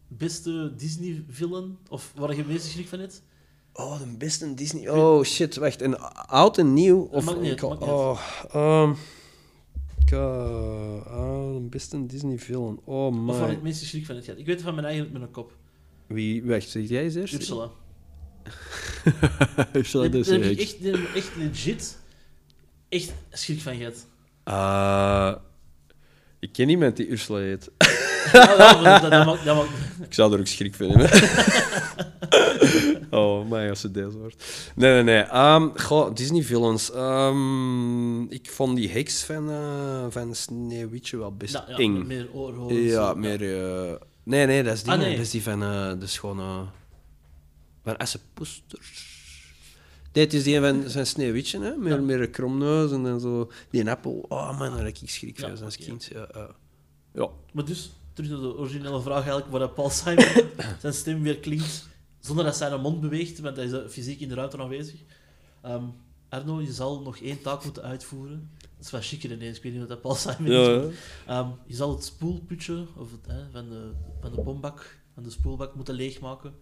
Beste 0.08 0.72
Disney-villain? 0.76 1.76
Of 1.88 2.12
waar 2.16 2.30
je 2.30 2.36
het 2.36 2.46
meeste 2.48 2.68
schrik 2.68 2.88
van 2.88 2.98
hebt? 2.98 3.22
Oh, 3.72 3.98
de 3.98 4.06
beste 4.18 4.54
Disney... 4.54 4.88
Oh, 4.90 5.24
shit, 5.24 5.56
wacht. 5.56 5.82
En 5.82 6.00
oud 6.28 6.58
en 6.58 6.74
nieuw? 6.74 7.00
Of... 7.10 7.24
maakt 7.24 7.40
niet 7.40 7.52
ik- 7.52 7.62
maakt 7.62 7.80
niet 7.80 7.88
oh, 7.88 8.20
ehm, 8.52 8.90
ik, 10.00 10.10
eh, 10.10 11.06
ah, 11.06 11.54
de 11.54 11.66
beste 11.70 12.06
Disney 12.06 12.38
villain. 12.38 12.78
Oh, 12.84 13.06
Of 13.06 13.14
waar 13.14 13.38
man. 13.40 13.48
het 13.50 13.62
meeste 13.62 13.86
schrik 13.86 14.06
van 14.06 14.22
gehad? 14.22 14.38
Ik 14.38 14.46
weet 14.46 14.54
het 14.54 14.64
van 14.64 14.74
mijn 14.74 14.86
eigen 14.86 15.04
met 15.12 15.20
mijn 15.20 15.30
kop. 15.32 15.56
Wie... 16.06 16.44
Wacht, 16.44 16.68
zeg 16.68 16.88
jij 16.88 17.02
eens 17.02 17.14
eerst? 17.14 17.34
Ursula. 17.34 17.70
Ursula, 19.72 20.04
is 20.18 20.26
daar 20.26 20.40
heb 20.40 20.58
echt- 20.58 20.80
ik 20.84 20.94
echt, 21.14 21.26
ik 21.26 21.32
legit 21.36 21.98
echt 22.88 23.12
schrik 23.30 23.60
van 23.60 23.74
gehad. 23.76 24.06
Ah, 24.42 25.34
ik 26.46 26.52
ken 26.52 26.68
iemand 26.68 26.96
die 26.96 27.08
Ursula 27.08 27.38
heet. 27.38 27.70
Ja, 28.32 28.80
maar 28.82 29.00
dat, 29.00 29.10
dat, 29.10 29.26
maakt- 29.26 29.44
dat 29.44 29.66
Ik 30.06 30.14
zou 30.14 30.32
er 30.32 30.38
ook 30.38 30.46
schrik 30.46 30.74
van 30.74 30.88
hebben. 30.90 31.10
oh, 33.18 33.48
maar 33.48 33.68
als 33.68 33.82
het 33.82 33.94
deze 33.94 34.18
wordt. 34.18 34.44
Nee, 34.74 34.92
nee, 34.92 35.02
nee. 35.02 35.22
Ehm, 35.22 35.68
goh, 35.76 36.14
Disney 36.14 36.42
villains. 36.42 36.92
Ehm, 36.92 38.22
ik 38.22 38.50
vond 38.50 38.76
die 38.76 38.88
heks 38.90 39.22
van, 39.24 39.50
eh 39.50 40.04
van 40.08 40.34
Sneeuwwitje 40.34 41.16
wel 41.18 41.32
best 41.36 41.52
ja, 41.52 41.66
eng. 41.68 42.06
meer 42.06 42.28
oorholen. 42.32 42.82
ja, 42.82 43.14
meer... 43.14 43.58
eh, 43.88 43.94
Nee, 44.22 44.46
nee, 44.46 44.62
dat 44.62 44.74
is 44.74 44.82
die, 44.82 44.92
Ah, 44.92 44.98
nee. 44.98 45.10
dat 45.16 45.24
is 45.24 45.30
die 45.30 45.42
van... 45.42 45.62
eh 45.62 45.92
de 45.98 46.06
schone... 46.06 46.64
Van 47.84 47.96
Assepoester. 47.96 48.78
Het 50.22 50.34
is 50.34 50.42
die 50.42 50.60
van 50.60 50.82
zijn 50.90 51.06
Sneeuwwitje, 51.06 51.60
hè. 51.60 51.76
Meer, 51.76 51.94
Ja. 51.94 52.00
meer 52.00 52.30
kromneus 52.30 52.90
en 52.92 53.20
zo... 53.20 53.50
Die 53.70 53.90
appel. 53.90 54.24
Oh 54.28 54.58
man, 54.58 54.70
daar 54.70 54.84
heb 54.84 54.96
ik 54.96 55.08
schrik 55.10 55.38
van 55.38 55.62
als 55.64 55.76
kind. 55.76 56.04
Ja, 56.04 56.28
ja. 57.14 57.28
Maar 57.52 57.64
dus, 57.64 57.90
terug 58.12 58.30
naar 58.30 58.40
de 58.40 58.56
originele 58.56 59.00
vraag 59.00 59.22
eigenlijk, 59.26 59.46
waar 59.46 59.68
Paul 59.68 59.90
Simon 59.90 60.24
zijn 60.80 60.92
stem 60.94 61.22
weer 61.22 61.38
klinkt, 61.38 61.88
zonder 62.20 62.44
dat 62.44 62.56
zijn 62.56 62.80
mond 62.80 63.00
beweegt, 63.00 63.38
want 63.40 63.56
hij 63.56 63.64
is 63.64 63.72
eh, 63.72 63.88
fysiek 63.88 64.20
in 64.20 64.28
de 64.28 64.34
ruimte 64.34 64.58
aanwezig. 64.58 65.00
Ehm, 65.62 65.84
Arno, 66.28 66.60
je 66.60 66.72
zal 66.72 67.00
nog 67.00 67.18
één 67.18 67.42
taak 67.42 67.64
moeten 67.64 67.82
uitvoeren. 67.82 68.50
Dat 68.76 68.84
is 68.84 68.90
wel 68.90 69.00
chiquer 69.00 69.32
ineens, 69.32 69.56
ik 69.56 69.62
weet 69.62 69.72
niet 69.72 69.80
wat 69.80 69.90
dat 69.90 70.00
Paul 70.00 70.14
Simon 70.14 70.50
Ja, 70.52 70.68
is. 70.80 70.94
ja. 71.26 71.40
ehm, 71.40 71.48
je 71.66 71.74
zal 71.74 71.90
het 71.90 72.04
spoelputje 72.04 72.86
of 72.96 73.10
het, 73.10 73.26
hè, 73.26 73.50
van, 73.52 73.68
de, 73.68 73.90
van 74.20 74.30
de 74.34 74.40
bombak, 74.42 74.98
van 75.14 75.22
de 75.22 75.30
spoelbak, 75.30 75.74
moeten 75.74 75.94
leegmaken. 75.94 76.54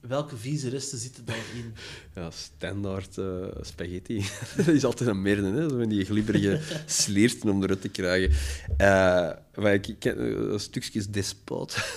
Welke 0.00 0.36
vieze 0.36 0.68
resten 0.68 0.98
zitten 0.98 1.24
daarin? 1.24 1.74
Ja, 2.14 2.30
standaard 2.30 3.18
eh, 3.18 3.24
spaghetti. 3.60 4.24
dat 4.56 4.66
is 4.66 4.84
altijd 4.84 5.08
een 5.10 5.22
merde, 5.22 5.50
hè? 5.50 5.68
Zo 5.68 5.86
die 5.86 6.04
glibberige 6.04 6.60
slierten 6.86 7.50
om 7.50 7.62
eruit 7.62 7.80
te 7.80 7.88
krijgen. 7.88 8.36
Eh 8.76 9.30
maar 9.60 9.74
ik 9.74 9.96
ken 9.98 10.50
eh, 10.50 10.58
stukjes 10.58 11.08
despoot. 11.08 11.96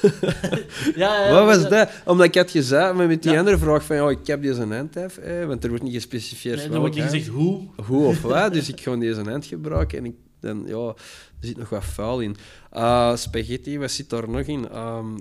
Ja, 0.96 1.26
ja, 1.26 1.32
Wat 1.32 1.46
was 1.46 1.62
ja. 1.64 1.70
dat? 1.70 1.90
Omdat 2.06 2.26
ik 2.26 2.36
had 2.36 2.52
gezegd, 2.52 2.94
maar 2.94 3.08
met 3.08 3.24
die 3.24 3.38
andere 3.38 3.58
vraag 3.58 3.86
van, 3.86 3.96
ja, 3.96 4.10
ik 4.10 4.28
heb 4.28 4.42
deze 4.42 4.66
handhef, 4.66 5.18
eh, 5.18 5.46
want 5.46 5.64
er 5.64 5.70
wordt 5.70 5.84
niet 5.84 5.94
gespecificeerd 5.94 6.56
Nee, 6.58 6.70
er 6.70 6.80
wordt 6.80 6.96
niet 6.96 7.04
gezegd 7.04 7.28
hoe. 7.28 7.68
hoe 7.86 8.08
of 8.08 8.22
wat, 8.22 8.54
dus 8.54 8.70
ik 8.70 8.82
ga 8.82 8.96
deze 8.96 9.22
hand 9.22 9.46
gebruiken 9.46 9.98
en 9.98 10.06
ik, 10.06 10.16
dan, 10.40 10.64
ja, 10.66 10.88
er 11.40 11.48
zit 11.48 11.58
nog 11.58 11.70
wat 11.70 11.86
vuil 11.86 12.22
in. 12.22 12.36
Spaghetti, 13.18 13.78
wat 13.78 13.92
zit 13.92 14.10
daar 14.10 14.30
nog 14.30 14.46
in? 14.46 14.70
Ehm, 14.70 15.18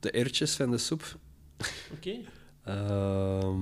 de 0.00 0.10
ertjes 0.10 0.54
van 0.54 0.70
de 0.70 0.78
soep. 0.78 1.16
Oké. 1.92 2.16
Ehm 2.64 3.54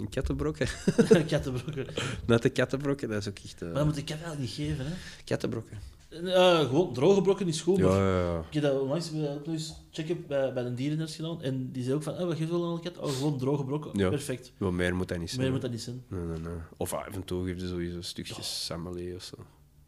een 0.00 0.08
kattenbrokken. 0.10 0.66
Kattenbrokken. 1.28 1.86
Nette 2.26 2.48
kattenbrokken, 2.48 3.08
dat 3.08 3.20
is 3.20 3.28
ook 3.28 3.38
echt... 3.44 3.62
eh, 3.62 3.68
Maar 3.68 3.76
dat 3.76 3.84
moet 3.86 3.96
ik 3.96 4.04
kat 4.04 4.20
eigenlijk 4.20 4.40
niet 4.40 4.50
geven, 4.68 4.86
hè. 4.86 4.92
kattenbrokken. 5.24 5.78
Eh, 6.08 6.58
gewoon 6.60 6.92
droge 6.94 7.22
brokken 7.22 7.48
is 7.48 7.60
goed, 7.60 7.78
maar 7.78 7.90
Ja, 7.90 8.18
ja, 8.18 8.32
ja. 8.32 8.38
Ik 8.38 8.54
heb 8.54 8.62
dat 8.62 8.80
onlangs 8.80 9.12
eh, 9.12 9.22
ook 9.30 9.46
nog 9.46 9.54
eens 9.54 9.74
checken 9.90 10.24
bij, 10.26 10.52
bij 10.52 10.64
een 10.64 10.74
dierenarts 10.74 11.16
gedaan. 11.16 11.42
En 11.42 11.72
die 11.72 11.82
zei 11.82 11.94
ook 11.94 12.02
van, 12.02 12.12
oh, 12.12 12.18
wat 12.24 12.36
geef 12.36 12.46
je 12.46 12.52
wel 12.52 12.64
aan 12.66 12.72
een 12.72 12.80
kat? 12.80 12.98
Oh, 12.98 13.10
gewoon 13.10 13.38
droge 13.38 13.64
brokken. 13.64 13.90
Ja. 13.98 14.08
Perfect. 14.08 14.52
Wat 14.56 14.72
meer 14.72 14.94
moet 14.96 15.08
dat 15.08 15.18
niet 15.18 15.28
zijn. 15.30 15.42
Meer 15.42 15.50
moet 15.50 15.60
dat 15.60 15.70
niet 15.70 15.82
zijn. 15.82 16.04
Nee, 16.08 16.20
nee, 16.20 16.38
nee. 16.38 16.54
Of 16.76 16.92
af 16.92 17.06
en 17.14 17.24
toe 17.24 17.46
geef 17.46 17.60
je 17.60 17.68
sowieso 17.68 18.00
stukjes 18.00 18.64
samali 18.64 19.14
of 19.14 19.22
zo. 19.22 19.34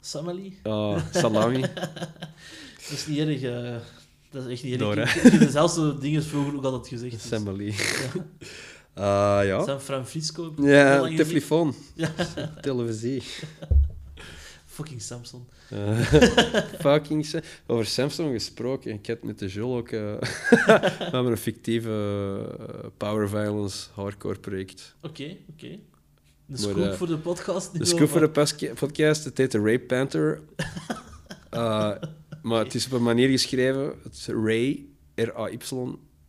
Samali? 0.01 0.59
Ah, 0.63 1.03
salami. 1.13 1.61
Dat 2.81 2.91
is 2.99 3.07
niet 3.07 3.19
erg. 3.19 3.43
eh, 3.43 3.77
dat 4.31 4.45
is 4.47 4.53
echt 4.53 4.63
niet. 4.63 4.79
Door, 4.79 4.99
ik, 4.99 5.09
hè? 5.09 5.21
ik 5.21 5.33
heb 5.33 5.41
dezelfde 5.41 5.99
dingen 5.99 6.23
vroeger 6.23 6.57
ook 6.57 6.65
altijd 6.65 6.89
gezegd. 6.89 7.13
Dus. 7.13 7.29
Samali. 7.29 7.67
Ja. 7.67 7.75
Ah, 8.95 9.45
ja. 9.45 9.65
San 9.65 9.81
Francisco. 9.81 10.45
heb 10.57 10.65
Ja, 10.65 11.09
telefoon. 11.25 11.75
Ja. 11.95 12.13
Televisie. 12.61 13.23
Fucking 14.67 15.03
Samson. 15.03 15.49
Eh, 15.71 16.01
fucking 16.81 17.27
Sa- 17.27 17.41
Over 17.67 17.87
Samsung 17.87 18.33
gesproken. 18.33 18.93
Ik 18.93 19.07
had 19.07 19.23
met 19.23 19.39
de 19.39 19.47
Jules 19.47 19.79
ook... 19.79 19.89
eh, 19.89 20.01
we 20.01 21.09
hebben 21.11 21.27
een 21.31 21.37
fictieve 21.37 21.91
eh, 22.59 22.89
power 22.97 23.29
violence 23.29 23.89
hardcore 23.95 24.39
project. 24.39 24.95
Oké, 25.03 25.37
oké. 25.51 25.69
De 25.69 25.79
Maar, 26.47 26.59
scoop 26.59 26.95
voor 26.95 27.07
de 27.07 27.19
podcast. 27.19 27.79
De 27.79 27.85
scoop 27.85 28.09
voor 28.09 28.21
de 28.33 28.75
podcast, 28.75 29.25
het 29.25 29.39
heet 29.39 29.53
de 29.53 29.59
Ray 29.61 29.79
Panther. 29.79 30.41
Maar 32.43 32.65
het 32.65 32.75
is 32.75 32.87
op 32.87 32.93
een 32.93 33.03
manier 33.03 33.29
geschreven. 33.29 33.95
Het 34.03 34.13
is 34.15 34.27
Ray, 34.27 34.85
R-A-Y, 35.15 35.59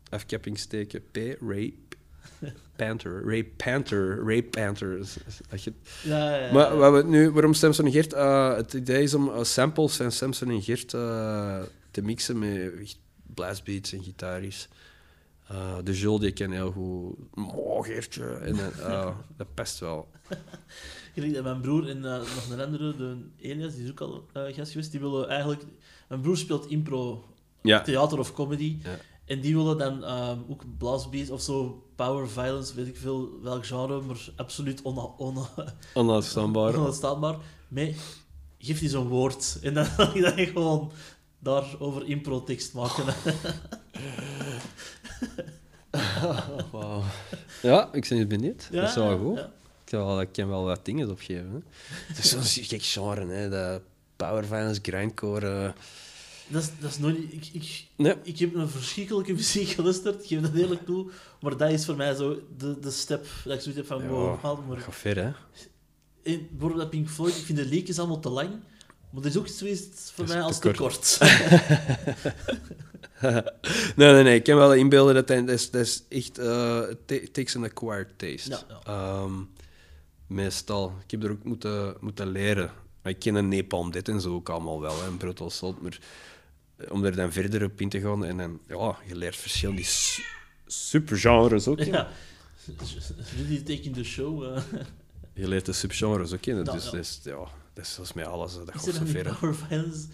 afkeppingsteken 0.09 1.01
P, 1.11 1.17
Ray 1.47 1.73
Panther. 2.75 3.23
Ray 3.25 3.43
Panther, 3.43 4.23
Ray 4.25 4.43
Panther. 4.43 4.97
als 5.51 5.63
je- 5.63 5.73
Ja, 6.03 6.35
ja, 6.35 6.45
ja. 6.45 6.53
Maar 6.53 6.77
wat 6.77 6.93
we 6.93 7.09
nu, 7.09 7.29
waarom 7.29 7.53
Samson 7.53 7.85
en 7.85 7.91
Gert? 7.91 8.13
eh, 8.13 8.55
het 8.55 8.73
idee 8.73 9.03
is 9.03 9.13
om 9.13 9.29
eh, 9.29 9.43
samples 9.43 9.95
van 9.95 10.11
Samson 10.11 10.49
en 10.49 10.61
Gert 10.61 10.93
eh, 10.93 11.61
te 11.91 12.01
mixen 12.01 12.39
met 12.39 12.97
blastbeats 13.33 13.93
en 13.93 14.03
gitaries. 14.03 14.67
Eh, 15.47 15.75
de 15.83 15.93
Jules 15.97 16.19
die 16.19 16.31
ken 16.31 16.51
heel 16.51 16.71
goed. 16.71 17.15
Oh, 17.55 17.85
Geertje. 17.85 18.23
En 18.25 18.55
eh, 18.79 19.15
dat 19.37 19.47
past 19.53 19.79
wel. 19.79 20.09
Gelijk 21.13 21.33
dat 21.33 21.43
mijn 21.43 21.61
broer 21.61 21.89
en 21.89 21.99
nog 21.99 22.49
een 22.51 22.59
andere, 22.61 22.95
de 22.95 23.17
Elias, 23.37 23.75
die 23.75 23.83
is 23.83 23.89
ook 23.91 24.01
al 24.01 24.27
gast 24.33 24.71
geweest, 24.71 24.91
die 24.91 24.99
willen 24.99 25.29
eigenlijk... 25.29 25.63
Mijn 26.11 26.23
broer 26.23 26.37
speelt 26.37 26.67
impro, 26.69 27.23
Ja. 27.61 27.81
theater 27.81 28.19
of 28.19 28.33
comedy. 28.33 28.77
Ja. 28.83 28.97
En 29.25 29.41
die 29.41 29.55
willen 29.55 29.77
dan 29.77 30.03
ehm, 30.03 30.37
ook 30.49 30.63
blastbeats 30.77 31.29
of 31.29 31.41
zo, 31.41 31.83
power 31.95 32.29
violence, 32.29 32.75
weet 32.75 32.87
ik 32.87 32.97
veel 32.97 33.29
welk 33.41 33.65
genre, 33.65 34.01
maar 34.01 34.29
absoluut 34.35 34.81
on, 34.81 34.97
on, 35.17 35.37
Onuitstaanbaar. 35.93 36.75
onuitstaanbaar. 36.75 37.35
Mee, 37.67 37.95
geef 38.57 38.79
die 38.79 38.89
zo'n 38.89 39.07
woord. 39.07 39.59
En 39.61 39.73
dan 39.73 39.85
kan 39.95 40.11
je 40.13 40.21
dan 40.21 40.45
gewoon 40.45 40.91
daarover 41.39 42.05
impro-tekst 42.05 42.73
maken. 42.73 43.05
Ja, 47.61 47.89
ik 47.93 48.07
ben 48.09 48.27
benieuwd. 48.27 48.67
dat 48.71 48.89
is 48.89 48.95
wel 48.95 49.17
goed. 49.17 49.37
ja. 49.37 50.21
Ik, 50.21 50.31
kan 50.31 50.47
wel 50.47 50.63
wat 50.63 50.85
dingen 50.85 51.09
opgeven. 51.09 51.49
Hè. 51.51 51.57
Het 52.07 52.17
is 52.17 52.29
zo'n 52.29 52.43
gek 52.63 52.83
genre, 52.83 53.25
hè. 53.25 53.49
Dat 53.49 53.81
power 54.27 54.45
violence, 54.45 54.79
grindcore. 54.83 55.47
eh. 55.65 55.71
Dat, 56.47 56.61
is, 56.61 56.69
dat 56.79 56.91
is 56.91 56.97
nooit... 56.97 57.17
Ik, 57.17 57.49
ik, 57.53 57.85
Nee. 57.95 58.15
ik 58.23 58.39
heb 58.39 58.55
een 58.55 58.69
verschrikkelijke 58.69 59.33
muziek 59.33 59.67
geluisterd, 59.69 60.21
ik 60.21 60.27
geef 60.27 60.41
dat 60.41 60.53
eerlijk 60.53 60.85
toe. 60.85 61.09
Maar 61.41 61.57
dat 61.57 61.71
is 61.71 61.85
voor 61.85 61.95
mij 61.95 62.13
zo 62.15 62.39
de, 62.57 62.79
de 62.79 62.91
step 62.91 63.25
dat 63.43 63.53
ik 63.53 63.59
zoiets 63.61 63.77
heb 63.77 63.85
van... 63.85 64.01
Ja, 64.01 64.07
wow, 64.07 64.67
maar. 64.67 64.77
Ga 64.77 64.91
ver, 64.91 65.15
hè. 65.15 65.31
En 66.23 66.47
bijvoorbeeld 66.49 66.81
dat 66.81 66.89
Pink 66.89 67.09
Floyd, 67.09 67.37
ik 67.37 67.43
vind 67.43 67.57
de 67.57 67.65
liedjes 67.65 67.99
allemaal 67.99 68.19
te 68.19 68.29
lang. 68.29 68.49
Maar 69.09 69.23
er 69.23 69.29
is 69.29 69.37
ook 69.37 69.47
zoiets 69.47 70.11
voor 70.13 70.25
Dat 70.25 70.35
mij 70.35 70.43
als 70.43 70.59
te 70.59 70.61
kort. 70.71 70.77
kort. 70.77 71.17
nee, 73.95 74.13
nee, 74.13 74.23
nee. 74.23 74.35
Ik 74.35 74.43
kan 74.43 74.55
wel 74.57 74.73
inbeelden 74.73 75.13
dat 75.13 75.27
hij- 75.27 75.45
dat 75.45 75.49
is, 75.55 75.69
dat 75.71 75.81
is 75.81 76.03
echt... 76.09 76.33
ta- 77.05 77.19
takes 77.31 77.55
an 77.55 77.63
acquired 77.63 78.17
taste. 78.17 78.49
Ja, 78.49 78.59
ja. 78.69 78.79
Ehm, 78.83 79.33
meestal. 80.27 80.93
Ik 81.03 81.11
heb 81.11 81.23
er 81.23 81.31
ook 81.31 81.43
moeten, 81.43 81.95
moeten 81.99 82.27
leren. 82.31 82.71
Maar 83.01 83.11
ik 83.11 83.19
ken 83.19 83.35
een 83.35 83.47
Nepal 83.47 83.91
dit 83.91 84.07
en 84.09 84.21
zo 84.21 84.33
ook 84.33 84.49
allemaal 84.49 84.81
wel, 84.81 85.01
hè, 85.01 85.07
een 85.07 85.17
brutal 85.17 85.49
salt. 85.49 85.81
Maar 85.81 85.99
eh, 86.75 86.91
om 86.91 87.03
er 87.05 87.15
dan 87.15 87.31
verder 87.31 87.63
op 87.63 87.81
in 87.81 87.89
te 87.89 87.99
gaan 88.01 88.25
en 88.25 88.37
dan... 88.37 88.59
Ja, 88.67 88.97
je 89.07 89.15
leert 89.15 89.35
verschillende 89.35 89.83
su- 89.83 90.23
supergenres 90.65 91.67
ook. 91.67 91.79
Ja. 91.79 92.07
Jullie 93.37 93.63
taking 93.63 93.95
the 93.95 94.03
show. 94.03 94.43
eh. 94.43 94.61
Je 95.33 95.47
leert 95.47 95.65
de 95.65 95.73
subgenres 95.73 96.33
ook 96.33 96.41
kennen. 96.41 96.65
Ja, 96.65 96.71
dus 96.71 96.83
ja. 96.85 96.91
Dat, 96.91 96.99
is, 96.99 97.19
ja, 97.23 97.47
dat 97.73 97.99
is 98.01 98.13
met 98.13 98.25
alles. 98.25 98.53
Dat 98.53 98.75
Is 98.75 98.85
er 98.87 98.93
zo 98.93 98.99
dan 98.99 99.07
ver. 99.07 99.19
in 99.19 99.25
hè. 99.25 99.33
Power 99.33 99.55
Violence 99.55 100.07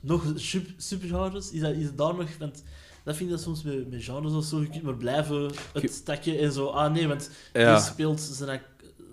nog 0.00 0.32
sub, 0.34 0.66
subgenres? 0.76 1.50
Is 1.50 1.60
dat, 1.60 1.74
is 1.74 1.84
het 1.84 1.98
daar 1.98 2.14
nog... 2.14 2.28
Want 2.38 2.62
dat 3.04 3.16
vind 3.16 3.30
ik 3.30 3.36
dat 3.36 3.44
soms 3.44 3.62
met, 3.62 3.90
met 3.90 4.04
genres 4.04 4.32
of 4.32 4.44
zo. 4.44 4.60
Je 4.60 4.68
kunt 4.68 4.82
maar 4.82 4.96
blijven 4.96 5.50
het 5.72 6.04
takje 6.04 6.38
en 6.38 6.52
zo. 6.52 6.66
Ah 6.66 6.92
nee, 6.92 7.08
want 7.08 7.30
Ja. 7.52 7.74
die 7.76 7.84
speelt 7.84 8.20
zijn, 8.20 8.62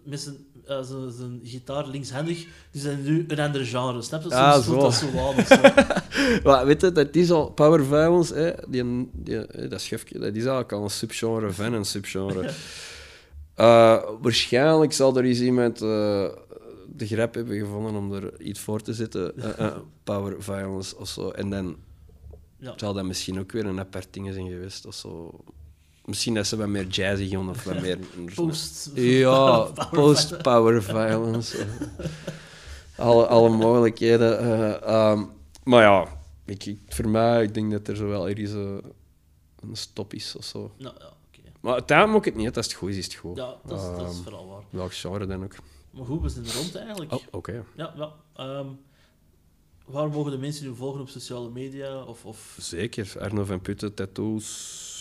met 0.03 0.19
zijn, 0.19 0.35
eh, 0.67 0.81
zijn, 0.81 1.11
zijn 1.11 1.39
gitaar 1.43 1.87
linkshandig. 1.87 2.45
Dus 2.71 2.83
dat 2.83 2.91
is 2.91 3.05
nu 3.07 3.25
een 3.27 3.39
ander 3.39 3.65
genre. 3.65 4.01
Snap 4.01 4.21
je? 4.23 4.29
Soms 4.29 4.41
Ah, 4.41 4.61
voelt 4.61 4.65
zo. 4.65 4.81
dat 4.81 4.93
zo 4.93 5.19
aan 5.19 5.45
zo. 5.45 5.83
Maar 6.49 6.65
weet 6.65 6.81
je, 6.81 6.91
dat 6.91 7.15
is 7.15 7.31
al 7.31 7.49
Power 7.51 7.85
Violence, 7.85 8.33
hè, 8.35 8.51
die, 8.67 9.09
die, 9.13 9.35
hè, 9.51 9.67
dat 9.67 9.81
schefje, 9.81 10.19
dat 10.19 10.29
is 10.35 10.41
eigenlijk 10.41 10.71
al 10.71 10.83
een 10.83 10.89
subgenre 10.89 11.51
van 11.53 11.73
een 11.73 11.85
subgenre. 11.85 12.49
Eh, 13.55 14.03
waarschijnlijk 14.21 14.93
zal 14.93 15.17
er 15.17 15.23
eens 15.23 15.39
iemand 15.41 15.81
eh, 15.81 16.25
de 16.95 17.07
grap 17.07 17.33
hebben 17.33 17.57
gevonden 17.59 17.95
om 17.95 18.13
er 18.13 18.41
iets 18.41 18.59
voor 18.59 18.81
te 18.81 18.93
zetten. 18.93 19.37
eh, 19.37 19.65
eh, 19.65 19.75
power 20.03 20.35
Violence 20.43 20.97
of 20.97 21.07
zo. 21.07 21.29
En 21.29 21.49
dan 21.49 21.75
Ja. 22.57 22.73
zal 22.75 22.93
dat 22.93 23.05
misschien 23.05 23.39
ook 23.39 23.51
weer 23.51 23.65
een 23.65 23.79
apart 23.79 24.07
ding 24.11 24.33
zijn 24.33 24.47
geweest 24.49 24.85
of 24.85 24.93
zo. 24.95 25.39
Misschien 26.05 26.33
dat 26.33 26.47
ze 26.47 26.57
wat 26.57 26.67
meer 26.67 26.87
jazzy 26.87 27.29
gaan 27.29 27.49
of 27.49 27.63
wat 27.63 27.81
meer... 27.81 27.99
Post. 28.35 28.91
Ja, 28.93 29.57
Power 29.65 29.89
post-power 29.89 30.83
violence. 30.83 31.65
alle, 32.97 33.25
alle 33.27 33.49
mogelijkheden. 33.49 34.39
eh, 34.39 34.81
ehm, 34.81 35.23
maar 35.63 35.81
ja, 35.83 36.07
ik, 36.45 36.65
ik, 36.65 36.79
voor 36.87 37.09
mij, 37.09 37.43
ik 37.43 37.53
denk 37.53 37.71
dat 37.71 37.87
er 37.87 37.95
zo 37.95 38.07
wel 38.07 38.29
ergens 38.29 38.51
eh, 38.51 38.77
een 39.59 39.75
stop 39.75 40.13
is 40.13 40.35
of 40.35 40.43
zo. 40.45 40.71
Nou, 40.77 40.95
ja, 40.99 41.05
oké. 41.05 41.49
Maar 41.59 41.73
uiteindelijk 41.73 42.17
moet 42.17 42.25
ik 42.27 42.33
het 42.33 42.43
niet, 42.43 42.57
als 42.57 42.65
het 42.65 42.75
goed 42.75 42.89
is, 42.89 42.97
is 42.97 43.05
het 43.05 43.13
goed. 43.13 43.37
Ja, 43.37 43.55
dat 43.65 43.79
is, 43.79 43.85
dat 43.85 44.09
is 44.09 44.15
Ehm, 44.15 44.23
vooral 44.23 44.47
waar. 44.47 44.63
Welk 44.69 44.93
genre 44.93 45.25
dan 45.25 45.43
ook. 45.43 45.55
Maar 45.91 46.05
goed, 46.05 46.21
we 46.21 46.29
zijn 46.29 46.45
rond 46.51 46.75
eigenlijk. 46.75 47.11
Oh, 47.11 47.21
oké. 47.31 47.63
Ja, 47.75 47.93
ja. 47.95 48.13
Ehm, 48.35 48.67
waar 49.85 50.09
mogen 50.09 50.31
de 50.31 50.37
mensen 50.37 50.65
u 50.67 50.75
volgen 50.75 51.01
op 51.01 51.09
sociale 51.09 51.49
media? 51.49 52.03
Of, 52.03 52.25
of... 52.25 52.55
Zeker. 52.59 53.13
Arno 53.19 53.43
van 53.43 53.61
Putten, 53.61 53.93
tattoos 53.93 54.91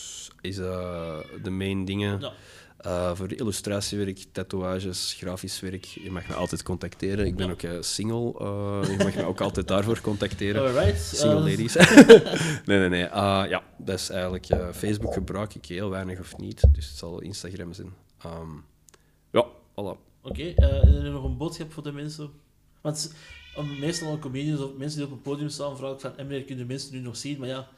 is 0.43 0.57
de 0.57 1.51
main 1.51 1.85
dingen. 1.85 2.21
Ja. 2.21 2.33
Eh, 2.77 3.15
voor 3.15 3.33
illustratiewerk, 3.33 4.25
tatoeages, 4.33 5.15
grafisch 5.19 5.61
werk, 5.61 5.85
je 5.85 6.11
mag 6.11 6.29
me 6.29 6.35
altijd 6.35 6.63
contacteren. 6.63 7.27
Ik 7.27 7.37
ben 7.37 7.47
Ja. 7.47 7.53
ook 7.53 7.63
eh, 7.63 7.77
single, 7.81 8.35
eh, 8.39 8.91
je 8.91 9.05
mag 9.05 9.15
me 9.15 9.25
ook 9.25 9.41
altijd 9.41 9.69
daarvoor 9.69 10.01
contacteren. 10.01 10.63
Alright. 10.67 11.01
Single 11.01 11.41
ladies. 11.41 11.75
nee, 12.67 12.79
nee, 12.79 12.89
nee. 12.89 13.09
Ja, 13.49 13.63
dat 13.79 13.99
is 13.99 14.11
eigenlijk... 14.11 14.47
Facebook 14.75 15.13
gebruik 15.13 15.55
ik 15.55 15.67
heel 15.67 15.91
weinig 15.91 16.19
of 16.21 16.37
niet, 16.37 16.65
dus 16.73 16.89
het 16.89 16.97
zal 16.97 17.21
Instagram 17.21 17.73
zijn. 17.73 17.95
Ehm, 18.19 18.51
ja, 19.33 19.47
voilà. 19.71 20.11
Oké, 20.23 20.43
eh, 20.43 20.83
is 20.89 20.95
er 20.95 21.11
nog 21.11 21.25
een 21.25 21.37
boodschap 21.37 21.73
voor 21.73 21.83
de 21.83 21.93
mensen? 21.93 22.31
Want 22.81 23.13
meestal 23.81 24.11
aan 24.11 24.19
comedians 24.19 24.61
of 24.61 24.77
mensen 24.77 24.99
die 24.99 25.07
op 25.07 25.13
een 25.13 25.23
podium 25.23 25.49
staan, 25.49 25.77
vraag 25.77 25.93
ik 25.93 26.01
van, 26.01 26.13
meneer, 26.17 26.43
kunnen 26.43 26.67
de 26.67 26.73
mensen 26.73 26.95
nu 26.95 27.01
nog 27.01 27.17
zien? 27.17 27.39
Maar 27.39 27.49
ja, 27.49 27.69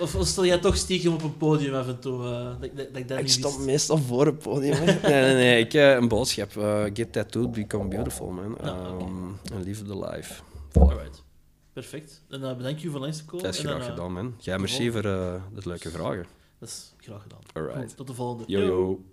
of, 0.00 0.14
of 0.14 0.26
stel 0.26 0.44
jij 0.44 0.58
toch 0.58 0.76
stiekem 0.76 1.12
op 1.12 1.22
een 1.22 1.36
podium 1.36 1.74
af 1.74 1.86
en 1.88 1.98
toe? 2.00 2.24
eh, 2.24 2.44
dat, 2.60 2.60
dat, 2.60 2.76
dat 2.76 2.96
ik 2.96 3.08
dat 3.08 3.16
Ik 3.18 3.24
niet 3.24 3.32
stond 3.32 3.58
meestal 3.64 3.98
voor 3.98 4.26
het 4.26 4.38
podium. 4.38 4.84
nee, 4.84 4.98
nee, 5.02 5.34
nee. 5.34 5.60
Ik, 5.60 5.74
eh, 5.74 5.90
een 5.94 6.08
boodschap. 6.08 6.56
eh, 6.56 6.84
get 6.92 7.12
tattooed, 7.12 7.52
become 7.52 7.88
beautiful, 7.88 8.26
man. 8.30 8.56
Ja, 8.62 8.90
oké. 8.90 9.04
Ehm, 9.04 9.54
And 9.54 9.64
live 9.64 9.84
the 9.84 9.98
life. 9.98 10.34
Voilà. 10.68 10.72
Alright. 10.80 11.22
Perfect. 11.72 12.22
En 12.28 12.44
eh, 12.44 12.56
bedankt 12.56 12.82
u 12.82 12.90
voor 12.90 13.00
langs 13.00 13.16
te 13.16 13.24
komen. 13.24 13.44
Dat 13.44 13.54
is 13.54 13.60
En 13.60 13.66
dan, 13.66 13.74
graag 13.80 13.88
gedaan, 13.88 14.12
man. 14.12 14.34
Jij 14.38 14.58
merci 14.58 14.90
voor 14.90 15.04
eh, 15.04 15.34
de 15.54 15.60
leuke 15.68 15.90
vragen. 15.90 16.26
Dat 16.58 16.68
is 16.68 16.92
graag 16.98 17.22
gedaan. 17.22 17.40
Alright. 17.52 17.96
Tot 17.96 18.06
de 18.06 18.14
volgende. 18.14 18.44
Yo, 18.46 18.60
yo. 18.60 19.04